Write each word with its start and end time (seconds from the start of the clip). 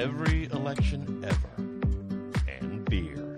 every 0.00 0.44
election 0.44 1.22
ever, 1.22 2.48
and 2.48 2.88
beer. 2.88 3.36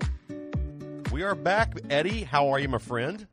We 1.10 1.24
are 1.24 1.34
back, 1.34 1.76
Eddie. 1.90 2.22
How 2.22 2.50
are 2.50 2.60
you, 2.60 2.68
my 2.68 2.78
friend? 2.78 3.26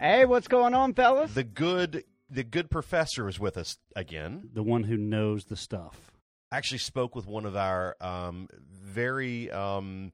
Hey, 0.00 0.24
what's 0.24 0.48
going 0.48 0.72
on, 0.72 0.94
fellas? 0.94 1.34
The 1.34 1.44
good, 1.44 2.04
the 2.30 2.42
good 2.42 2.70
professor 2.70 3.28
is 3.28 3.38
with 3.38 3.58
us 3.58 3.76
again. 3.94 4.48
The 4.54 4.62
one 4.62 4.84
who 4.84 4.96
knows 4.96 5.44
the 5.44 5.56
stuff. 5.56 6.10
I 6.50 6.56
actually 6.56 6.78
spoke 6.78 7.14
with 7.14 7.26
one 7.26 7.44
of 7.44 7.54
our 7.54 7.96
um, 8.00 8.48
very, 8.72 9.50
um, 9.50 10.12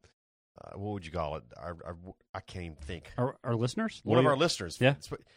uh, 0.60 0.76
what 0.76 0.94
would 0.94 1.06
you 1.06 1.12
call 1.12 1.36
it? 1.36 1.44
Our, 1.56 1.76
our, 1.86 1.96
I 2.34 2.40
can't 2.40 2.64
even 2.64 2.76
think. 2.78 3.12
Our, 3.16 3.36
our 3.44 3.54
listeners? 3.54 4.00
One 4.02 4.18
of 4.18 4.26
our 4.26 4.36
listeners. 4.36 4.76
Yeah. 4.80 4.94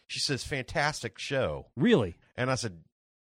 She 0.07 0.19
says, 0.19 0.43
"Fantastic 0.43 1.19
show," 1.19 1.67
Really? 1.75 2.15
and 2.35 2.49
I 2.49 2.55
said, 2.55 2.79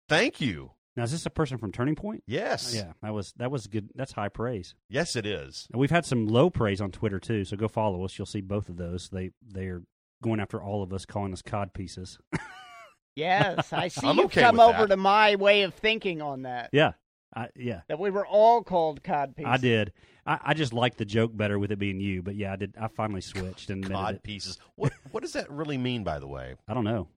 "Thank 0.08 0.42
you." 0.42 0.74
Now 0.96 1.04
is 1.04 1.12
this 1.12 1.26
a 1.26 1.30
person 1.32 1.58
from 1.58 1.72
Turning 1.72 1.96
Point? 1.96 2.24
Yes. 2.28 2.74
Yeah, 2.76 2.94
that 3.02 3.14
was 3.14 3.34
that 3.38 3.50
was 3.52 3.68
good. 3.68 3.90
That's 3.96 4.12
high 4.12 4.30
praise. 4.30 4.76
Yes, 4.90 5.16
it 5.16 5.26
is. 5.26 5.68
And 5.72 5.80
we've 5.80 5.90
had 5.92 6.06
some 6.06 6.28
low 6.28 6.50
praise 6.50 6.82
on 6.82 6.92
Twitter 6.92 7.20
too. 7.20 7.46
So 7.46 7.58
go 7.58 7.68
follow 7.68 8.04
us. 8.06 8.18
You'll 8.18 8.26
see 8.28 8.42
both 8.42 8.70
of 8.70 8.78
those. 8.78 9.10
They 9.10 9.32
they're 9.46 9.82
going 10.22 10.40
after 10.40 10.62
all 10.62 10.84
of 10.84 10.94
us, 10.94 11.06
calling 11.06 11.34
us 11.34 11.42
cod 11.42 11.74
pieces. 11.74 12.20
yes, 13.16 13.72
I 13.74 13.88
see 13.90 14.08
I'm 14.08 14.18
you've 14.18 14.26
okay 14.28 14.42
come 14.42 14.60
over 14.60 14.80
that. 14.84 14.88
to 14.90 14.98
my 14.98 15.36
way 15.36 15.64
of 15.64 15.74
thinking 15.74 16.22
on 16.22 16.44
that. 16.44 16.70
yeah, 16.74 16.92
I, 17.36 17.50
yeah, 17.56 17.82
That 17.88 18.00
we 18.00 18.10
were 18.10 18.26
all 18.26 18.64
called 18.64 19.04
cod 19.04 19.36
pieces. 19.36 19.52
I 19.52 19.58
did. 19.58 19.94
I, 20.26 20.40
I 20.42 20.54
just 20.54 20.74
liked 20.74 20.98
the 20.98 21.06
joke 21.06 21.36
better 21.36 21.60
with 21.60 21.72
it 21.72 21.80
being 21.80 22.00
you. 22.00 22.22
But 22.22 22.36
yeah, 22.36 22.54
I 22.54 22.56
did. 22.56 22.76
I 22.80 22.88
finally 22.88 23.22
switched 23.22 23.70
and 23.70 23.84
admitted 23.84 24.04
Cod 24.06 24.16
it. 24.16 24.24
pieces. 24.24 24.58
What 24.76 24.94
What 25.12 25.22
does 25.24 25.34
that 25.34 25.50
really 25.50 25.78
mean? 25.78 26.04
By 26.04 26.20
the 26.20 26.28
way, 26.28 26.56
I 26.68 26.74
don't 26.74 26.86
know. 26.86 27.08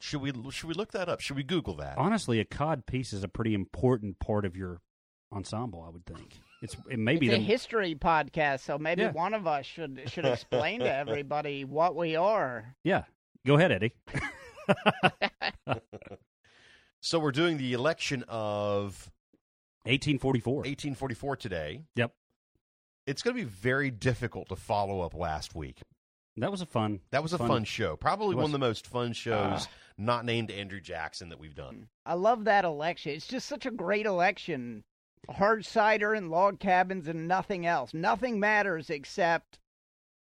Should 0.00 0.20
we 0.20 0.32
should 0.50 0.68
we 0.68 0.74
look 0.74 0.90
that 0.92 1.08
up? 1.08 1.20
Should 1.20 1.36
we 1.36 1.42
Google 1.44 1.76
that? 1.76 1.96
Honestly, 1.98 2.40
a 2.40 2.44
cod 2.44 2.86
piece 2.86 3.12
is 3.12 3.22
a 3.22 3.28
pretty 3.28 3.54
important 3.54 4.18
part 4.18 4.44
of 4.44 4.56
your 4.56 4.80
ensemble. 5.32 5.82
I 5.86 5.90
would 5.90 6.04
think 6.06 6.40
it's 6.62 6.76
it 6.90 6.98
may 6.98 7.12
It's 7.12 7.20
be 7.20 7.28
a 7.28 7.32
the 7.32 7.38
history 7.38 7.94
podcast, 7.94 8.60
so 8.60 8.78
maybe 8.78 9.02
Yeah. 9.02 9.12
one 9.12 9.34
of 9.34 9.46
us 9.46 9.64
should 9.66 10.02
should 10.08 10.24
explain 10.26 10.80
to 10.80 10.92
everybody 10.92 11.64
what 11.64 11.94
we 11.94 12.16
are. 12.16 12.74
yeah. 12.82 13.04
Go 13.46 13.54
ahead, 13.56 13.72
Eddie. 13.72 13.94
So 17.02 17.18
we're 17.18 17.32
doing 17.32 17.56
the 17.56 17.72
election 17.72 18.24
of 18.28 19.10
1844. 19.84 20.54
1844 20.56 21.36
today. 21.36 21.82
Yep. 21.96 22.12
It's 23.06 23.22
going 23.22 23.34
to 23.34 23.42
be 23.42 23.48
very 23.48 23.90
difficult 23.90 24.50
to 24.50 24.56
follow 24.56 25.00
up 25.00 25.14
last 25.14 25.54
week. 25.54 25.80
That 26.36 26.50
was 26.50 26.60
a 26.62 26.66
fun. 26.66 27.00
That 27.10 27.22
was 27.22 27.32
a 27.32 27.38
fun, 27.38 27.48
Fun. 27.48 27.64
show. 27.64 27.96
Probably 27.96 28.32
It 28.34 28.36
one 28.36 28.46
of 28.46 28.52
the 28.52 28.58
most 28.58 28.86
fun 28.86 29.12
shows 29.12 29.66
Ah. 29.66 29.70
not 29.98 30.24
named 30.24 30.50
Andrew 30.50 30.80
Jackson 30.80 31.28
that 31.30 31.38
we've 31.38 31.54
done. 31.54 31.88
I 32.06 32.14
love 32.14 32.44
that 32.44 32.64
election. 32.64 33.12
It's 33.12 33.26
just 33.26 33.48
such 33.48 33.66
a 33.66 33.70
great 33.70 34.06
election. 34.06 34.84
Hard 35.28 35.66
cider 35.66 36.14
and 36.14 36.30
log 36.30 36.58
cabins 36.60 37.06
and 37.08 37.28
nothing 37.28 37.66
else. 37.66 37.92
Nothing 37.92 38.40
matters 38.40 38.88
except 38.90 39.58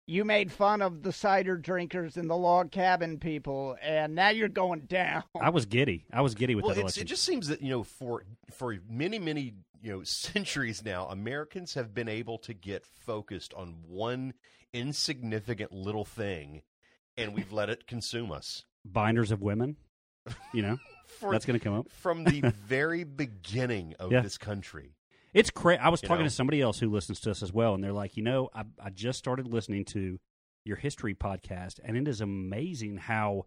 you 0.07 0.25
made 0.25 0.51
fun 0.51 0.81
of 0.81 1.03
the 1.03 1.13
cider 1.13 1.55
drinkers 1.55 2.17
and 2.17 2.29
the 2.29 2.35
log 2.35 2.71
cabin 2.71 3.19
people, 3.19 3.77
and 3.81 4.15
now 4.15 4.29
you're 4.29 4.49
going 4.49 4.81
down. 4.81 5.23
I 5.39 5.51
was 5.51 5.65
giddy. 5.67 6.05
I 6.11 6.21
was 6.21 6.33
giddy 6.35 6.55
with 6.55 6.65
Well, 6.65 6.73
that 6.75 6.81
election. 6.81 7.03
it 7.03 7.05
just 7.05 7.23
seems 7.23 7.47
that 7.47 7.61
you 7.61 7.69
know 7.69 7.83
for 7.83 8.23
for 8.51 8.75
many 8.89 9.19
many 9.19 9.53
you 9.81 9.91
know 9.91 10.03
centuries 10.03 10.83
now, 10.83 11.07
Americans 11.07 11.75
have 11.75 11.93
been 11.93 12.09
able 12.09 12.39
to 12.39 12.53
get 12.53 12.85
focused 12.85 13.53
on 13.53 13.75
one 13.87 14.33
insignificant 14.73 15.71
little 15.71 16.05
thing, 16.05 16.61
and 17.17 17.33
we've 17.33 17.51
let 17.51 17.69
it 17.69 17.87
consume 17.87 18.31
us. 18.31 18.63
Binders 18.85 19.31
of 19.31 19.41
women. 19.41 19.77
You 20.53 20.61
know, 20.61 20.77
For, 21.19 21.31
that's 21.31 21.45
going 21.45 21.59
to 21.59 21.63
come 21.63 21.73
up. 21.73 21.91
from 21.91 22.23
the 22.23 22.41
very 22.67 23.03
beginning 23.03 23.95
of 23.99 24.11
Yeah. 24.11 24.21
this 24.21 24.37
country. 24.37 24.95
It's 25.33 25.49
crazy. 25.49 25.79
I 25.79 25.89
was 25.89 26.01
You 26.01 26.07
talking 26.09 26.23
know? 26.25 26.29
to 26.29 26.33
somebody 26.35 26.61
else 26.61 26.79
who 26.79 26.89
listens 26.89 27.19
to 27.21 27.31
us 27.31 27.41
as 27.41 27.51
well, 27.53 27.73
and 27.73 27.83
they're 27.83 27.93
like, 27.93 28.17
you 28.17 28.23
know, 28.23 28.49
I, 28.53 28.63
I 28.83 28.89
just 28.89 29.17
started 29.17 29.47
listening 29.47 29.85
to 29.85 30.19
your 30.65 30.77
history 30.77 31.15
podcast, 31.15 31.79
and 31.83 31.97
it 31.97 32.07
is 32.07 32.21
amazing 32.21 32.97
how 32.97 33.45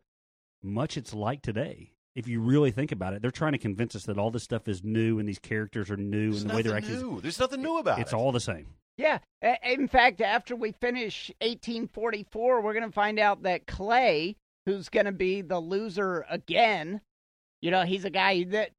much 0.63 0.97
it's 0.97 1.15
like 1.15 1.43
today. 1.43 1.93
If 2.17 2.27
you 2.29 2.41
really 2.41 2.71
think 2.71 2.91
about 2.93 3.13
it, 3.13 3.23
they're 3.23 3.31
trying 3.31 3.53
to 3.53 3.59
convince 3.59 3.95
us 3.97 4.05
that 4.05 4.19
all 4.19 4.31
this 4.31 4.43
stuff 4.45 4.67
is 4.69 4.83
new 4.84 5.19
and 5.19 5.29
these 5.29 5.39
characters 5.39 5.91
are 5.91 5.97
new 5.97 6.31
There's 6.31 6.43
and 6.43 6.51
the 6.51 6.55
way 6.57 6.63
they're 6.63 6.77
acting. 6.77 6.97
new. 7.01 7.21
There's 7.21 7.39
nothing 7.41 7.61
new 7.63 7.79
about 7.79 7.99
It's 7.99 8.13
it. 8.13 8.15
It's 8.15 8.15
all 8.15 8.33
the 8.33 8.41
same. 8.41 8.67
Yeah. 8.97 9.19
In 9.62 9.88
fact, 9.88 10.21
after 10.21 10.55
we 10.55 10.72
finish 10.72 11.31
1844, 11.41 12.60
we're 12.60 12.72
going 12.72 12.87
to 12.87 12.93
find 12.93 13.19
out 13.19 13.43
that 13.43 13.66
Clay, 13.66 14.37
who's 14.66 14.88
going 14.88 15.06
to 15.06 15.12
be 15.12 15.43
the 15.43 15.59
loser 15.59 16.25
again, 16.31 17.00
you 17.60 17.71
know, 17.71 17.84
he's 17.84 18.04
a 18.04 18.10
guy 18.10 18.44
that 18.44 18.71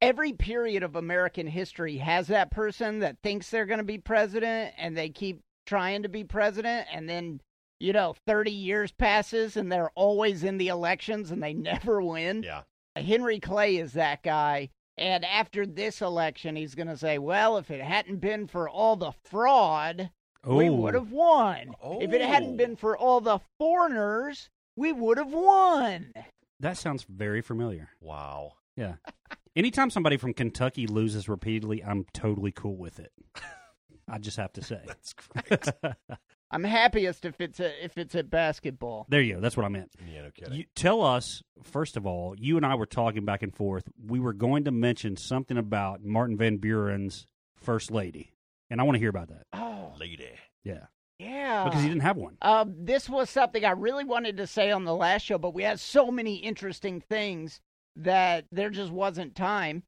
every 0.00 0.32
period 0.32 0.82
of 0.82 0.96
American 0.96 1.46
history 1.46 1.98
has 1.98 2.28
that 2.28 2.50
person 2.50 3.00
that 3.00 3.18
thinks 3.22 3.50
they're 3.50 3.66
going 3.66 3.78
to 3.78 3.84
be 3.84 3.98
president 3.98 4.72
and 4.78 4.96
they 4.96 5.08
keep 5.08 5.40
trying 5.66 6.02
to 6.02 6.08
be 6.08 6.24
president 6.24 6.86
and 6.92 7.08
then 7.08 7.40
you 7.80 7.92
know 7.92 8.14
30 8.26 8.52
years 8.52 8.92
passes 8.92 9.56
and 9.56 9.70
they're 9.70 9.90
always 9.96 10.44
in 10.44 10.58
the 10.58 10.68
elections 10.68 11.30
and 11.30 11.42
they 11.42 11.52
never 11.54 12.00
win 12.00 12.42
Yeah. 12.42 12.62
Henry 12.94 13.40
Clay 13.40 13.76
is 13.76 13.92
that 13.92 14.22
guy. 14.22 14.70
And 14.98 15.24
after 15.24 15.66
this 15.66 16.00
election, 16.00 16.56
he's 16.56 16.74
going 16.74 16.88
to 16.88 16.96
say, 16.96 17.18
well, 17.18 17.58
if 17.58 17.70
it 17.70 17.82
hadn't 17.82 18.16
been 18.20 18.46
for 18.46 18.68
all 18.68 18.96
the 18.96 19.12
fraud, 19.24 20.10
we 20.44 20.68
Oh. 20.70 20.74
would 20.74 20.94
have 20.94 21.12
won. 21.12 21.74
If 22.00 22.12
it 22.12 22.22
Oh. 22.22 22.26
hadn't 22.26 22.56
been 22.56 22.76
for 22.76 22.96
all 22.96 23.20
the 23.20 23.40
foreigners, 23.58 24.48
we 24.76 24.92
would 24.92 25.18
have 25.18 25.32
won. 25.32 26.12
That 26.60 26.78
sounds 26.78 27.04
very 27.08 27.42
familiar. 27.42 27.90
Wow. 28.00 28.52
Yeah. 28.76 28.94
Anytime 29.54 29.90
somebody 29.90 30.16
from 30.16 30.32
Kentucky 30.34 30.86
loses 30.86 31.28
repeatedly, 31.28 31.82
I'm 31.84 32.04
totally 32.14 32.52
cool 32.52 32.76
with 32.76 32.98
it. 32.98 33.12
I 34.08 34.18
just 34.18 34.36
have 34.36 34.52
to 34.54 34.62
say. 34.62 34.80
That's 34.86 35.12
great. 35.14 35.64
I'm 36.50 36.64
happiest 36.64 37.24
if 37.24 37.40
it's 37.40 37.58
a, 37.60 37.84
if 37.84 37.98
it's 37.98 38.14
at 38.14 38.30
basketball. 38.30 39.06
there 39.08 39.20
you 39.20 39.34
go. 39.34 39.40
That's 39.40 39.56
what 39.56 39.66
I 39.66 39.68
meant. 39.68 39.90
yeah, 40.12 40.22
no 40.22 40.30
kidding. 40.30 40.54
You, 40.54 40.64
tell 40.74 41.02
us, 41.02 41.42
first 41.62 41.96
of 41.96 42.06
all, 42.06 42.34
you 42.38 42.56
and 42.56 42.64
I 42.64 42.76
were 42.76 42.86
talking 42.86 43.24
back 43.24 43.42
and 43.42 43.54
forth. 43.54 43.84
We 44.04 44.20
were 44.20 44.32
going 44.32 44.64
to 44.64 44.70
mention 44.70 45.16
something 45.16 45.56
about 45.56 46.04
Martin 46.04 46.36
Van 46.36 46.58
Buren's 46.58 47.26
first 47.56 47.90
lady. 47.90 48.32
And 48.70 48.80
I 48.80 48.84
want 48.84 48.94
to 48.96 49.00
hear 49.00 49.10
about 49.10 49.28
that. 49.28 49.46
Oh, 49.52 49.92
Lady. 49.98 50.28
Yeah. 50.64 50.86
yeah. 51.18 51.64
Because 51.64 51.82
he 51.82 51.88
didn't 51.88 52.02
have 52.02 52.16
one. 52.16 52.36
Uh, 52.42 52.64
this 52.68 53.08
was 53.08 53.30
something 53.30 53.64
I 53.64 53.70
really 53.70 54.04
wanted 54.04 54.36
to 54.38 54.46
say 54.46 54.70
on 54.70 54.84
the 54.84 54.94
last 54.94 55.22
show, 55.22 55.38
but 55.38 55.54
we 55.54 55.62
had 55.62 55.80
so 55.80 56.10
many 56.10 56.36
interesting 56.36 57.00
things 57.00 57.60
that 57.96 58.44
there 58.52 58.70
just 58.70 58.90
wasn't 58.92 59.34
time. 59.34 59.82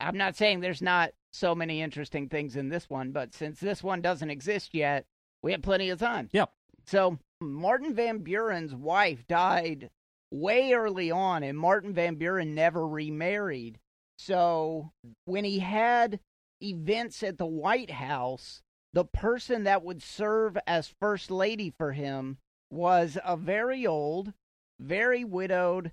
I'm 0.00 0.16
not 0.16 0.36
saying 0.36 0.60
there's 0.60 0.82
not 0.82 1.10
so 1.32 1.54
many 1.54 1.82
interesting 1.82 2.28
things 2.28 2.56
in 2.56 2.68
this 2.68 2.88
one, 2.88 3.12
but 3.12 3.34
since 3.34 3.60
this 3.60 3.82
one 3.82 4.00
doesn't 4.00 4.30
exist 4.30 4.74
yet, 4.74 5.04
we 5.42 5.52
have 5.52 5.62
plenty 5.62 5.90
of 5.90 5.98
time. 5.98 6.28
Yep. 6.32 6.50
So 6.86 7.18
Martin 7.40 7.94
Van 7.94 8.18
Buren's 8.18 8.74
wife 8.74 9.26
died 9.26 9.90
way 10.30 10.72
early 10.72 11.10
on, 11.10 11.42
and 11.42 11.58
Martin 11.58 11.92
Van 11.94 12.14
Buren 12.16 12.54
never 12.54 12.86
remarried. 12.86 13.78
So 14.18 14.92
when 15.24 15.44
he 15.44 15.60
had 15.60 16.20
events 16.62 17.22
at 17.22 17.38
the 17.38 17.46
White 17.46 17.90
House, 17.90 18.60
the 18.92 19.04
person 19.04 19.64
that 19.64 19.82
would 19.82 20.02
serve 20.02 20.58
as 20.66 20.92
first 21.00 21.30
lady 21.30 21.72
for 21.78 21.92
him 21.92 22.38
was 22.70 23.16
a 23.24 23.36
very 23.36 23.86
old, 23.86 24.32
very 24.78 25.24
widowed 25.24 25.92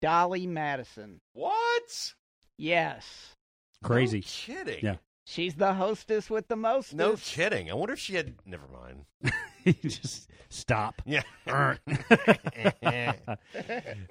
Dolley 0.00 0.46
Madison. 0.46 1.20
What? 1.34 2.14
Yes. 2.58 3.34
Crazy. 3.82 4.20
No 4.20 4.24
kidding. 4.26 4.84
Yeah. 4.84 4.96
She's 5.28 5.56
the 5.56 5.74
hostess 5.74 6.30
with 6.30 6.46
the 6.46 6.54
most. 6.54 6.94
No 6.94 7.16
kidding. 7.16 7.68
I 7.68 7.74
wonder 7.74 7.94
if 7.94 7.98
she 7.98 8.14
had. 8.14 8.36
Never 8.46 8.66
mind. 8.68 9.34
just 9.82 10.30
stop. 10.48 11.02
Yeah. 11.04 11.22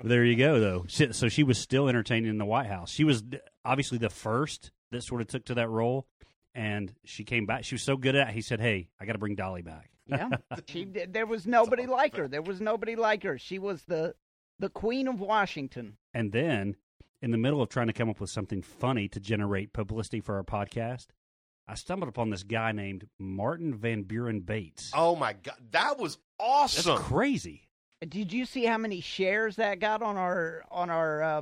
there 0.03 0.25
you 0.25 0.35
go, 0.35 0.59
though. 0.59 0.85
So 0.87 1.29
she 1.29 1.43
was 1.43 1.57
still 1.57 1.87
entertaining 1.87 2.29
in 2.29 2.37
the 2.37 2.45
White 2.45 2.67
House. 2.67 2.91
She 2.91 3.05
was 3.05 3.23
obviously 3.63 3.97
the 3.97 4.09
first 4.09 4.71
that 4.91 5.03
sort 5.03 5.21
of 5.21 5.27
took 5.27 5.45
to 5.45 5.53
that 5.53 5.69
role, 5.69 6.05
and 6.53 6.93
she 7.05 7.23
came 7.23 7.45
back. 7.45 7.63
She 7.63 7.75
was 7.75 7.81
so 7.81 7.95
good 7.95 8.15
at 8.15 8.27
it. 8.27 8.33
He 8.33 8.41
said, 8.41 8.59
"Hey, 8.59 8.89
I 8.99 9.05
got 9.05 9.13
to 9.13 9.19
bring 9.19 9.35
Dolly 9.35 9.61
back." 9.61 9.89
yeah. 10.07 10.29
She 10.67 10.83
did, 10.83 11.13
there 11.13 11.25
was 11.25 11.47
nobody 11.47 11.85
like 11.85 12.17
her. 12.17 12.27
There 12.27 12.41
was 12.41 12.59
nobody 12.59 12.97
like 12.97 13.23
her. 13.23 13.37
She 13.37 13.57
was 13.57 13.83
the 13.85 14.15
the 14.59 14.69
queen 14.69 15.07
of 15.07 15.19
Washington. 15.21 15.97
And 16.13 16.31
then, 16.31 16.75
in 17.25 17.31
the 17.31 17.37
middle 17.39 17.59
of 17.59 17.69
trying 17.69 17.87
to 17.87 17.93
come 17.93 18.07
up 18.07 18.21
with 18.21 18.29
something 18.29 18.61
funny 18.61 19.07
to 19.07 19.19
generate 19.19 19.73
publicity 19.73 20.21
for 20.21 20.35
our 20.35 20.43
podcast, 20.43 21.07
I 21.67 21.73
stumbled 21.73 22.07
upon 22.07 22.29
this 22.29 22.43
guy 22.43 22.71
named 22.71 23.07
Martin 23.17 23.73
Van 23.73 24.03
Buren 24.03 24.41
Bates. 24.41 24.91
oh 24.93 25.15
my 25.15 25.33
god, 25.33 25.55
that 25.71 25.97
was 25.97 26.19
awesome! 26.39 26.93
That's 26.95 27.07
crazy. 27.07 27.63
Did 28.07 28.31
you 28.31 28.45
see 28.45 28.65
how 28.65 28.77
many 28.77 29.01
shares 29.01 29.55
that 29.55 29.79
got 29.79 30.03
on 30.03 30.17
our 30.17 30.65
on 30.69 30.91
our 30.91 31.23
uh, 31.23 31.41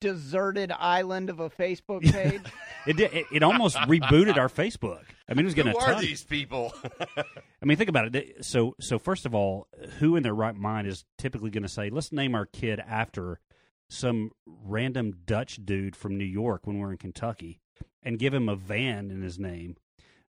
deserted 0.00 0.70
island 0.70 1.28
of 1.28 1.40
a 1.40 1.50
Facebook 1.50 2.02
page? 2.12 2.42
It, 2.86 2.96
did, 2.96 3.12
it 3.12 3.26
it 3.32 3.42
almost 3.42 3.76
rebooted 3.78 4.36
our 4.36 4.48
Facebook. 4.48 5.02
I 5.28 5.34
mean, 5.34 5.40
it 5.40 5.46
was 5.46 5.54
getting 5.54 5.72
Who 5.72 5.78
a 5.78 5.82
are 5.82 5.92
ton. 5.94 6.02
these 6.02 6.22
people? 6.22 6.72
I 7.16 7.64
mean, 7.64 7.76
think 7.76 7.90
about 7.90 8.14
it. 8.14 8.44
So, 8.44 8.76
so 8.78 9.00
first 9.00 9.26
of 9.26 9.34
all, 9.34 9.66
who 9.98 10.14
in 10.14 10.22
their 10.22 10.36
right 10.36 10.54
mind 10.54 10.86
is 10.86 11.04
typically 11.18 11.50
going 11.50 11.64
to 11.64 11.68
say, 11.68 11.90
"Let's 11.90 12.12
name 12.12 12.36
our 12.36 12.46
kid 12.46 12.78
after 12.78 13.40
some 13.88 14.30
random 14.46 15.14
Dutch 15.24 15.64
dude 15.64 15.96
from 15.96 16.18
New 16.18 16.24
York 16.24 16.66
when 16.66 16.78
we're 16.78 16.92
in 16.92 16.98
Kentucky"? 16.98 17.60
and 18.06 18.20
give 18.20 18.32
him 18.32 18.48
a 18.48 18.54
Van 18.54 19.10
in 19.10 19.20
his 19.20 19.38
name, 19.38 19.76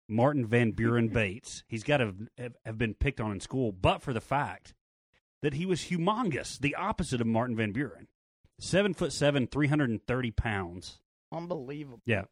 Martin 0.06 0.46
Van 0.46 0.72
Buren 0.72 1.08
Bates, 1.12 1.64
he's 1.66 1.82
got 1.82 1.96
to 1.96 2.14
have, 2.38 2.52
have 2.64 2.78
been 2.78 2.94
picked 2.94 3.20
on 3.20 3.32
in 3.32 3.40
school, 3.40 3.72
but 3.72 4.02
for 4.02 4.12
the 4.12 4.20
fact 4.20 4.74
that 5.40 5.54
he 5.54 5.66
was 5.66 5.80
humongous, 5.80 6.58
the 6.58 6.76
opposite 6.76 7.20
of 7.20 7.26
Martin 7.26 7.56
Van 7.56 7.72
Buren. 7.72 8.06
Seven 8.60 8.94
foot 8.94 9.12
seven, 9.12 9.48
330 9.48 10.30
pounds. 10.32 11.00
Unbelievable. 11.32 12.02
Yeah. 12.04 12.24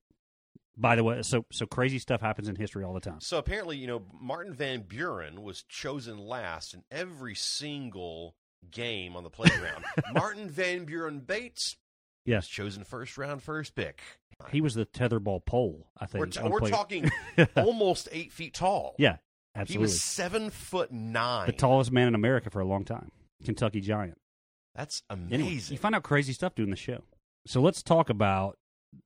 By 0.77 0.95
the 0.95 1.03
way, 1.03 1.23
so 1.23 1.45
so 1.51 1.67
crazy 1.67 1.99
stuff 1.99 2.21
happens 2.21 2.49
in 2.49 2.55
history 2.55 2.85
all 2.85 2.95
the 2.95 3.01
time. 3.01 3.21
So 3.21 3.39
apparently, 3.39 3.77
you 3.77 3.87
know, 3.87 4.03
Martin 4.19 4.55
Van 4.55 4.83
Buren 4.83 5.43
was 5.43 5.65
chosen 5.65 6.19
last 6.19 6.73
in 6.73 6.85
every 6.91 7.35
single 7.35 8.37
game 8.71 9.17
on 9.17 9.23
the 9.25 9.31
playground. 9.31 9.85
Martin 10.15 10.49
Van 10.49 10.85
Buren 10.85 11.21
Bates 11.21 11.77
Yes. 12.27 12.47
chosen 12.47 12.85
first 12.85 13.17
round, 13.19 13.43
first 13.43 13.75
pick. 13.75 14.01
He 14.51 14.61
was 14.61 14.75
the 14.75 14.87
tetherball 14.87 15.45
pole, 15.45 15.87
I 15.99 16.07
think. 16.07 16.21
We're, 16.21 16.27
t- 16.27 16.49
we're 16.49 16.71
talking 16.71 17.11
almost 17.57 18.09
eight 18.13 18.33
feet 18.33 18.55
tall. 18.55 18.95
yeah, 18.99 19.17
absolutely. 19.55 19.73
he 19.75 19.79
was 19.79 20.03
seven 20.03 20.49
foot 20.51 20.91
nine. 20.93 21.47
the 21.47 21.53
tallest 21.53 21.93
man 21.93 22.09
in 22.09 22.15
America 22.15 22.49
for 22.51 22.61
a 22.61 22.65
long 22.65 22.85
time. 22.85 23.11
Kentucky 23.45 23.81
Giant. 23.81 24.17
That's 24.75 25.03
Anyway, 25.11 25.35
amazing. 25.49 25.75
you 25.75 25.79
find 25.79 25.95
out 25.95 26.05
crazy 26.05 26.33
stuff 26.33 26.55
doing 26.55 26.71
the 26.71 26.77
show. 26.77 27.03
So 27.47 27.61
let's 27.61 27.83
talk 27.83 28.09
about 28.09 28.57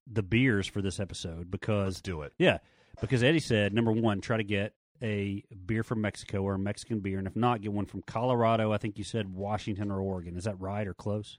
the 0.07 0.23
beers 0.23 0.67
for 0.67 0.83
this 0.83 1.01
episode 1.01 1.51
because 1.51 1.95
Let's 1.95 2.01
do 2.03 2.23
it. 2.23 2.33
yeah, 2.39 2.59
because 3.01 3.23
Eddie 3.23 3.41
said 3.41 3.73
number 3.73 3.91
one, 3.93 4.21
try 4.21 4.37
to 4.37 4.45
get 4.45 4.73
a 5.03 5.45
beer 5.67 5.83
from 5.83 6.01
Mexico 6.01 6.43
or 6.43 6.55
a 6.55 6.59
Mexican 6.59 7.01
beer, 7.01 7.19
and 7.19 7.27
if 7.27 7.37
not, 7.37 7.61
get 7.61 7.73
one 7.73 7.87
from 7.87 8.03
Colorado. 8.03 8.73
I 8.73 8.79
think 8.79 8.99
you 8.99 9.05
said 9.05 9.35
Washington 9.35 9.91
or 9.91 10.01
Oregon. 10.01 10.37
Is 10.37 10.45
that 10.45 10.61
right 10.61 10.87
or 10.87 10.95
close? 10.95 11.39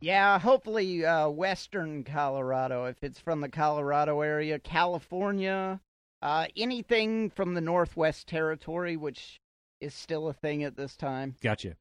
Yeah, 0.00 0.38
hopefully 0.38 1.04
uh, 1.04 1.28
Western 1.28 2.04
Colorado, 2.04 2.84
if 2.84 3.02
it's 3.02 3.18
from 3.18 3.40
the 3.40 3.48
Colorado 3.48 4.20
area, 4.20 4.58
California, 4.58 5.80
uh, 6.20 6.46
anything 6.56 7.30
from 7.30 7.54
the 7.54 7.60
Northwest 7.62 8.26
Territory, 8.26 8.96
which 8.96 9.40
is 9.80 9.94
still 9.94 10.28
a 10.28 10.34
thing 10.34 10.62
at 10.62 10.76
this 10.76 10.96
time. 10.96 11.36
Gotcha. 11.42 11.76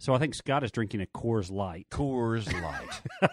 So 0.00 0.14
I 0.14 0.18
think 0.18 0.34
Scott 0.34 0.64
is 0.64 0.72
drinking 0.72 1.02
a 1.02 1.06
Coors 1.06 1.50
Light. 1.50 1.86
Coors 1.90 2.52
Light. 2.60 3.30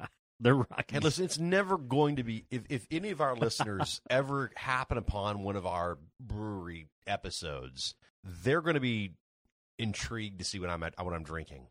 They're 0.42 0.54
rocking. 0.54 0.84
Hey, 0.94 0.98
listen, 1.00 1.24
it's 1.24 1.38
never 1.38 1.76
going 1.76 2.16
to 2.16 2.22
be. 2.24 2.44
If, 2.50 2.62
if 2.70 2.86
any 2.90 3.10
of 3.10 3.20
our 3.20 3.36
listeners 3.36 4.00
ever 4.10 4.50
happen 4.56 4.96
upon 4.96 5.42
one 5.42 5.56
of 5.56 5.66
our 5.66 5.98
brewery 6.18 6.86
episodes, 7.06 7.94
they're 8.24 8.62
going 8.62 8.74
to 8.74 8.80
be 8.80 9.12
intrigued 9.78 10.38
to 10.38 10.44
see 10.44 10.58
what 10.58 10.70
I'm 10.70 10.82
at, 10.82 10.94
what 11.02 11.12
I'm 11.14 11.22
drinking 11.24 11.66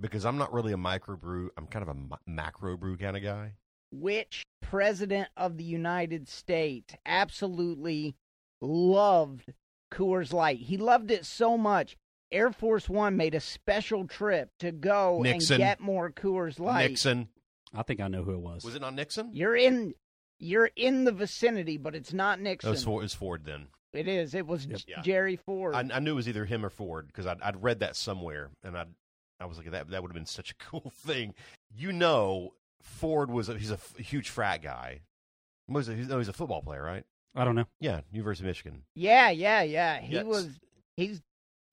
because 0.00 0.24
I'm 0.24 0.38
not 0.38 0.52
really 0.52 0.72
a 0.72 0.76
microbrew. 0.76 1.48
I'm 1.56 1.66
kind 1.66 1.82
of 1.82 1.88
a 1.88 1.94
ma- 1.94 2.16
macro 2.26 2.76
brew 2.76 2.96
kind 2.96 3.16
of 3.16 3.22
guy. 3.22 3.52
Which 3.92 4.44
president 4.60 5.28
of 5.36 5.56
the 5.56 5.64
United 5.64 6.28
States 6.28 6.94
absolutely 7.06 8.16
loved 8.60 9.52
Coors 9.92 10.32
Light? 10.32 10.58
He 10.58 10.76
loved 10.76 11.10
it 11.10 11.24
so 11.26 11.56
much. 11.56 11.96
Air 12.32 12.50
Force 12.50 12.88
One 12.88 13.16
made 13.16 13.34
a 13.34 13.40
special 13.40 14.06
trip 14.08 14.50
to 14.58 14.72
go 14.72 15.20
Nixon. 15.22 15.54
and 15.54 15.60
get 15.60 15.80
more 15.80 16.10
Coors 16.10 16.58
Light. 16.58 16.90
Nixon 16.90 17.28
I 17.74 17.82
think 17.82 18.00
I 18.00 18.08
know 18.08 18.22
who 18.22 18.32
it 18.34 18.40
was. 18.40 18.64
was 18.64 18.74
it 18.74 18.80
not 18.82 18.94
Nixon? 18.94 19.30
You're 19.32 19.56
in, 19.56 19.94
you're 20.38 20.70
in 20.76 21.04
the 21.04 21.12
vicinity, 21.12 21.76
but 21.78 21.94
it's 21.94 22.12
not 22.12 22.38
oh, 22.38 22.42
That 22.42 22.48
Nixon. 22.50 22.70
was 22.70 22.84
Ford, 22.84 23.02
it 23.02 23.04
was 23.04 23.14
Ford 23.14 23.44
then. 23.44 23.66
It 23.92 24.08
is. 24.08 24.34
It 24.34 24.46
was 24.46 24.66
Yep. 24.66 24.78
J- 24.78 24.84
Yeah. 24.88 25.02
Jerry 25.02 25.36
Ford. 25.36 25.74
I, 25.74 25.80
I 25.92 25.98
knew 26.00 26.12
it 26.12 26.14
was 26.16 26.28
either 26.28 26.44
him 26.44 26.64
or 26.64 26.70
Ford 26.70 27.06
because 27.06 27.26
I'd, 27.26 27.40
I'd 27.42 27.62
read 27.62 27.80
that 27.80 27.94
somewhere, 27.96 28.50
and 28.62 28.76
I 28.76 28.86
I 29.40 29.46
was 29.46 29.56
like 29.58 29.70
that 29.70 29.90
that 29.90 30.02
would 30.02 30.08
have 30.10 30.14
been 30.14 30.26
such 30.26 30.50
a 30.50 30.54
cool 30.70 30.92
thing. 30.96 31.34
You 31.76 31.92
know, 31.92 32.54
Ford 32.82 33.30
was 33.30 33.48
a, 33.48 33.56
he's 33.58 33.70
a 33.70 33.74
f- 33.74 33.96
huge 33.96 34.30
frat 34.30 34.62
guy. 34.62 35.00
Was 35.68 35.86
he, 35.86 35.94
no, 35.94 36.18
he's 36.18 36.28
a 36.28 36.32
football 36.32 36.60
player, 36.62 36.82
right? 36.82 37.04
I 37.36 37.44
don't 37.44 37.54
know. 37.56 37.66
Yeah, 37.80 38.00
University 38.12 38.44
of 38.46 38.50
Michigan. 38.50 38.82
yeah, 38.94 39.30
yeah, 39.30 39.62
yeah. 39.62 40.00
He 40.00 40.14
Yes. 40.14 40.24
was. 40.24 40.48
He's 40.96 41.20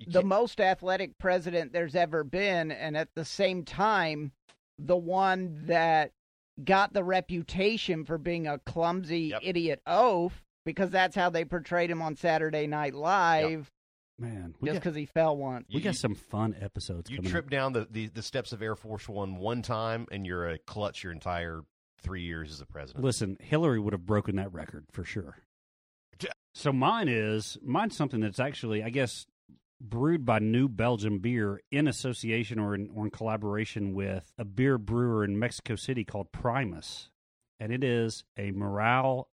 the 0.07 0.23
most 0.23 0.59
athletic 0.59 1.17
president 1.19 1.73
there's 1.73 1.95
ever 1.95 2.23
been, 2.23 2.71
and 2.71 2.97
at 2.97 3.09
the 3.15 3.25
same 3.25 3.63
time, 3.63 4.31
the 4.85 4.97
one 4.97 5.61
that 5.67 6.11
got 6.63 6.93
the 6.93 7.03
reputation 7.03 8.05
for 8.05 8.17
being 8.17 8.47
a 8.47 8.59
clumsy 8.59 9.29
Yep. 9.31 9.41
idiot 9.43 9.81
oaf 9.87 10.43
because 10.65 10.89
that's 10.91 11.15
how 11.15 11.29
they 11.29 11.43
portrayed 11.45 11.89
him 11.89 12.01
on 12.01 12.15
Saturday 12.15 12.67
Night 12.67 12.93
Live, 12.93 13.71
Man, 14.19 14.53
just 14.63 14.75
because 14.79 14.95
he 14.95 15.05
fell 15.05 15.35
once. 15.35 15.65
we 15.69 15.75
you- 15.79 15.81
got 15.83 15.95
some 15.95 16.13
fun 16.15 16.55
episodes 16.59 17.09
You 17.09 17.19
trip 17.19 17.45
up. 17.45 17.51
down 17.51 17.73
the, 17.73 17.87
the, 17.89 18.07
the 18.07 18.21
steps 18.21 18.51
of 18.53 18.61
Air 18.61 18.75
Force 18.75 19.09
One 19.09 19.37
one 19.37 19.61
time, 19.63 20.05
and 20.11 20.25
you're 20.25 20.47
a 20.49 20.57
clutch 20.59 21.03
your 21.03 21.11
entire 21.13 21.61
three 22.03 22.21
years 22.23 22.51
as 22.51 22.61
a 22.61 22.65
president. 22.65 23.03
Listen, 23.03 23.37
Hillary 23.39 23.79
would 23.79 23.93
have 23.93 24.05
broken 24.05 24.35
that 24.35 24.51
record 24.53 24.85
for 24.91 25.03
sure. 25.03 25.37
So 26.53 26.73
mine 26.73 27.07
is 27.07 27.57
mine's 27.63 27.95
something 27.95 28.19
that's 28.19 28.39
actually, 28.39 28.83
I 28.83 28.89
guess, 28.89 29.25
brewed 29.89 30.25
by 30.25 30.39
New 30.39 30.67
Belgium 30.69 31.19
Beer 31.19 31.61
in 31.71 31.87
association 31.87 32.59
or 32.59 32.75
in, 32.75 32.89
or 32.93 33.05
in 33.05 33.11
collaboration 33.11 33.93
with 33.93 34.31
a 34.37 34.45
beer 34.45 34.77
brewer 34.77 35.23
in 35.23 35.37
Mexico 35.39 35.75
City 35.75 36.03
called 36.03 36.31
Primus, 36.31 37.09
and 37.59 37.71
it 37.71 37.83
is 37.83 38.23
a 38.37 38.51
Mural 38.51 39.27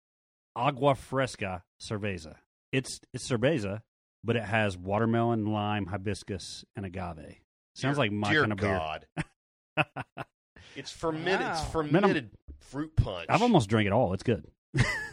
Agua 0.55 0.95
Fresca 0.95 1.63
Cerveza. 1.81 2.35
It's 2.71 2.99
it's 3.13 3.29
cerveza, 3.29 3.81
but 4.23 4.35
it 4.35 4.43
has 4.43 4.77
watermelon, 4.77 5.45
lime, 5.45 5.85
hibiscus, 5.87 6.65
and 6.75 6.85
agave. 6.85 7.37
Sounds 7.75 7.95
Dear- 7.97 8.03
like 8.05 8.11
my 8.11 8.31
dear 8.31 8.41
kind 8.41 8.51
of 8.53 8.57
beer. 8.57 8.77
God. 8.77 9.05
it's 10.75 10.91
fermented. 10.91 11.47
It's 11.47 11.59
Wow. 11.61 11.69
fermented 11.69 12.31
fruit 12.59 12.95
punch. 12.95 13.27
I've 13.29 13.41
almost 13.41 13.69
drank 13.69 13.87
it 13.87 13.93
all. 13.93 14.13
It's 14.13 14.23
good, 14.23 14.45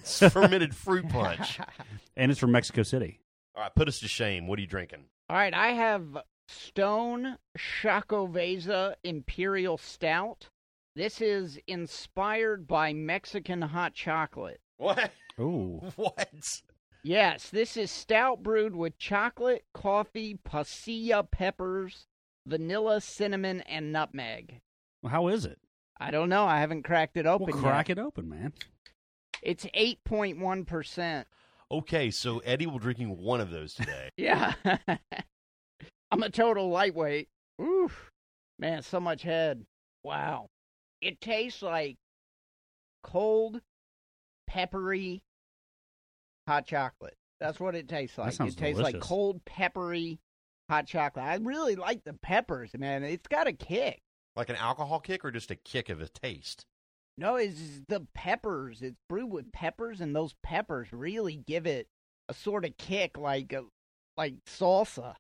it's 0.00 0.19
fermented 0.31 0.75
fruit 0.75 1.08
punch. 1.08 1.60
and 2.16 2.31
it's 2.31 2.40
from 2.40 2.52
Mexico 2.52 2.82
City. 2.82 3.20
All 3.56 3.62
right, 3.62 3.75
put 3.75 3.86
us 3.88 4.00
to 4.00 4.08
shame. 4.08 4.46
What 4.48 4.58
are 4.58 4.62
you 4.62 4.69
drinking? 4.69 5.04
All 5.28 5.36
right, 5.36 5.54
I 5.54 5.68
have 5.68 6.18
Stone 6.48 7.38
Xocoveza 7.56 8.94
Imperial 9.04 9.78
Stout. 9.78 10.48
This 10.94 11.20
is 11.20 11.58
inspired 11.66 12.66
by 12.66 12.92
Mexican 12.92 13.62
hot 13.62 13.94
chocolate. 13.94 14.60
What? 14.76 15.10
Ooh. 15.40 15.80
What? 15.96 16.62
Yes, 17.02 17.50
this 17.50 17.76
is 17.76 17.90
stout 17.90 18.42
brewed 18.42 18.74
with 18.74 18.96
chocolate, 18.96 19.64
coffee, 19.74 20.38
pasilla 20.46 21.22
peppers, 21.30 22.06
vanilla, 22.46 23.00
cinnamon, 23.02 23.60
and 23.62 23.93
nutmeg. 23.93 24.60
Well, 25.02 25.10
how 25.10 25.28
is 25.28 25.44
it? 25.44 25.58
I 26.00 26.10
don't 26.10 26.31
know. 26.31 26.44
I 26.46 26.60
haven't 26.60 26.82
cracked 26.84 27.19
it 27.19 27.26
open 27.26 27.48
Well, 27.52 27.62
crack 27.62 27.88
yet. 27.90 27.98
it 27.98 28.00
open, 28.00 28.28
man. 28.31 28.54
It's 29.43 29.66
8.1%. 29.66 31.24
Okay, 31.70 32.10
so 32.10 32.38
Eddie 32.40 32.66
will 32.66 32.78
drinking 32.78 33.16
one 33.18 33.40
of 33.40 33.50
those 33.50 33.74
today. 33.74 34.10
Yeah. 34.16 34.54
I'm 36.10 36.22
a 36.22 36.30
total 36.30 36.68
lightweight. 36.68 37.28
Oof. 37.60 38.10
Man, 38.58 38.82
so 38.82 39.00
much 39.00 39.22
head. 39.22 39.64
Wow. 40.04 40.46
It 41.00 41.20
tastes 41.20 41.60
like 41.62 41.96
cold, 43.02 43.60
peppery 44.46 45.22
hot 46.46 46.66
chocolate. 46.66 47.16
That's 47.40 47.58
what 47.58 47.74
it 47.74 47.88
tastes 47.88 48.16
like. 48.16 48.32
sounds 48.32 48.54
it 48.54 48.58
tastes 48.58 48.80
like 48.80 49.00
cold, 49.00 49.44
peppery 49.44 50.20
hot 50.70 50.86
chocolate. 50.86 51.24
I 51.24 51.36
really 51.36 51.74
like 51.74 52.04
the 52.04 52.14
peppers, 52.14 52.70
man. 52.78 53.02
It's 53.02 53.26
got 53.26 53.48
a 53.48 53.52
kick. 53.52 54.00
like 54.36 54.48
an 54.48 54.56
alcohol 54.56 55.00
kick 55.00 55.24
or 55.24 55.30
just 55.30 55.50
a 55.50 55.56
kick 55.56 55.88
of 55.88 56.00
a 56.00 56.08
taste? 56.08 56.64
No, 57.16 57.36
it's 57.36 57.80
the 57.88 58.06
peppers. 58.14 58.82
It's 58.82 58.96
brewed 59.08 59.30
with 59.30 59.52
peppers, 59.52 60.00
and 60.00 60.14
those 60.16 60.34
peppers 60.42 60.88
really 60.92 61.36
give 61.36 61.66
it 61.66 61.86
a 62.28 62.34
sort 62.34 62.64
of 62.64 62.76
kick, 62.76 63.16
like 63.18 63.52
a, 63.52 63.62
like 64.16 64.34
salsa. 64.46 65.14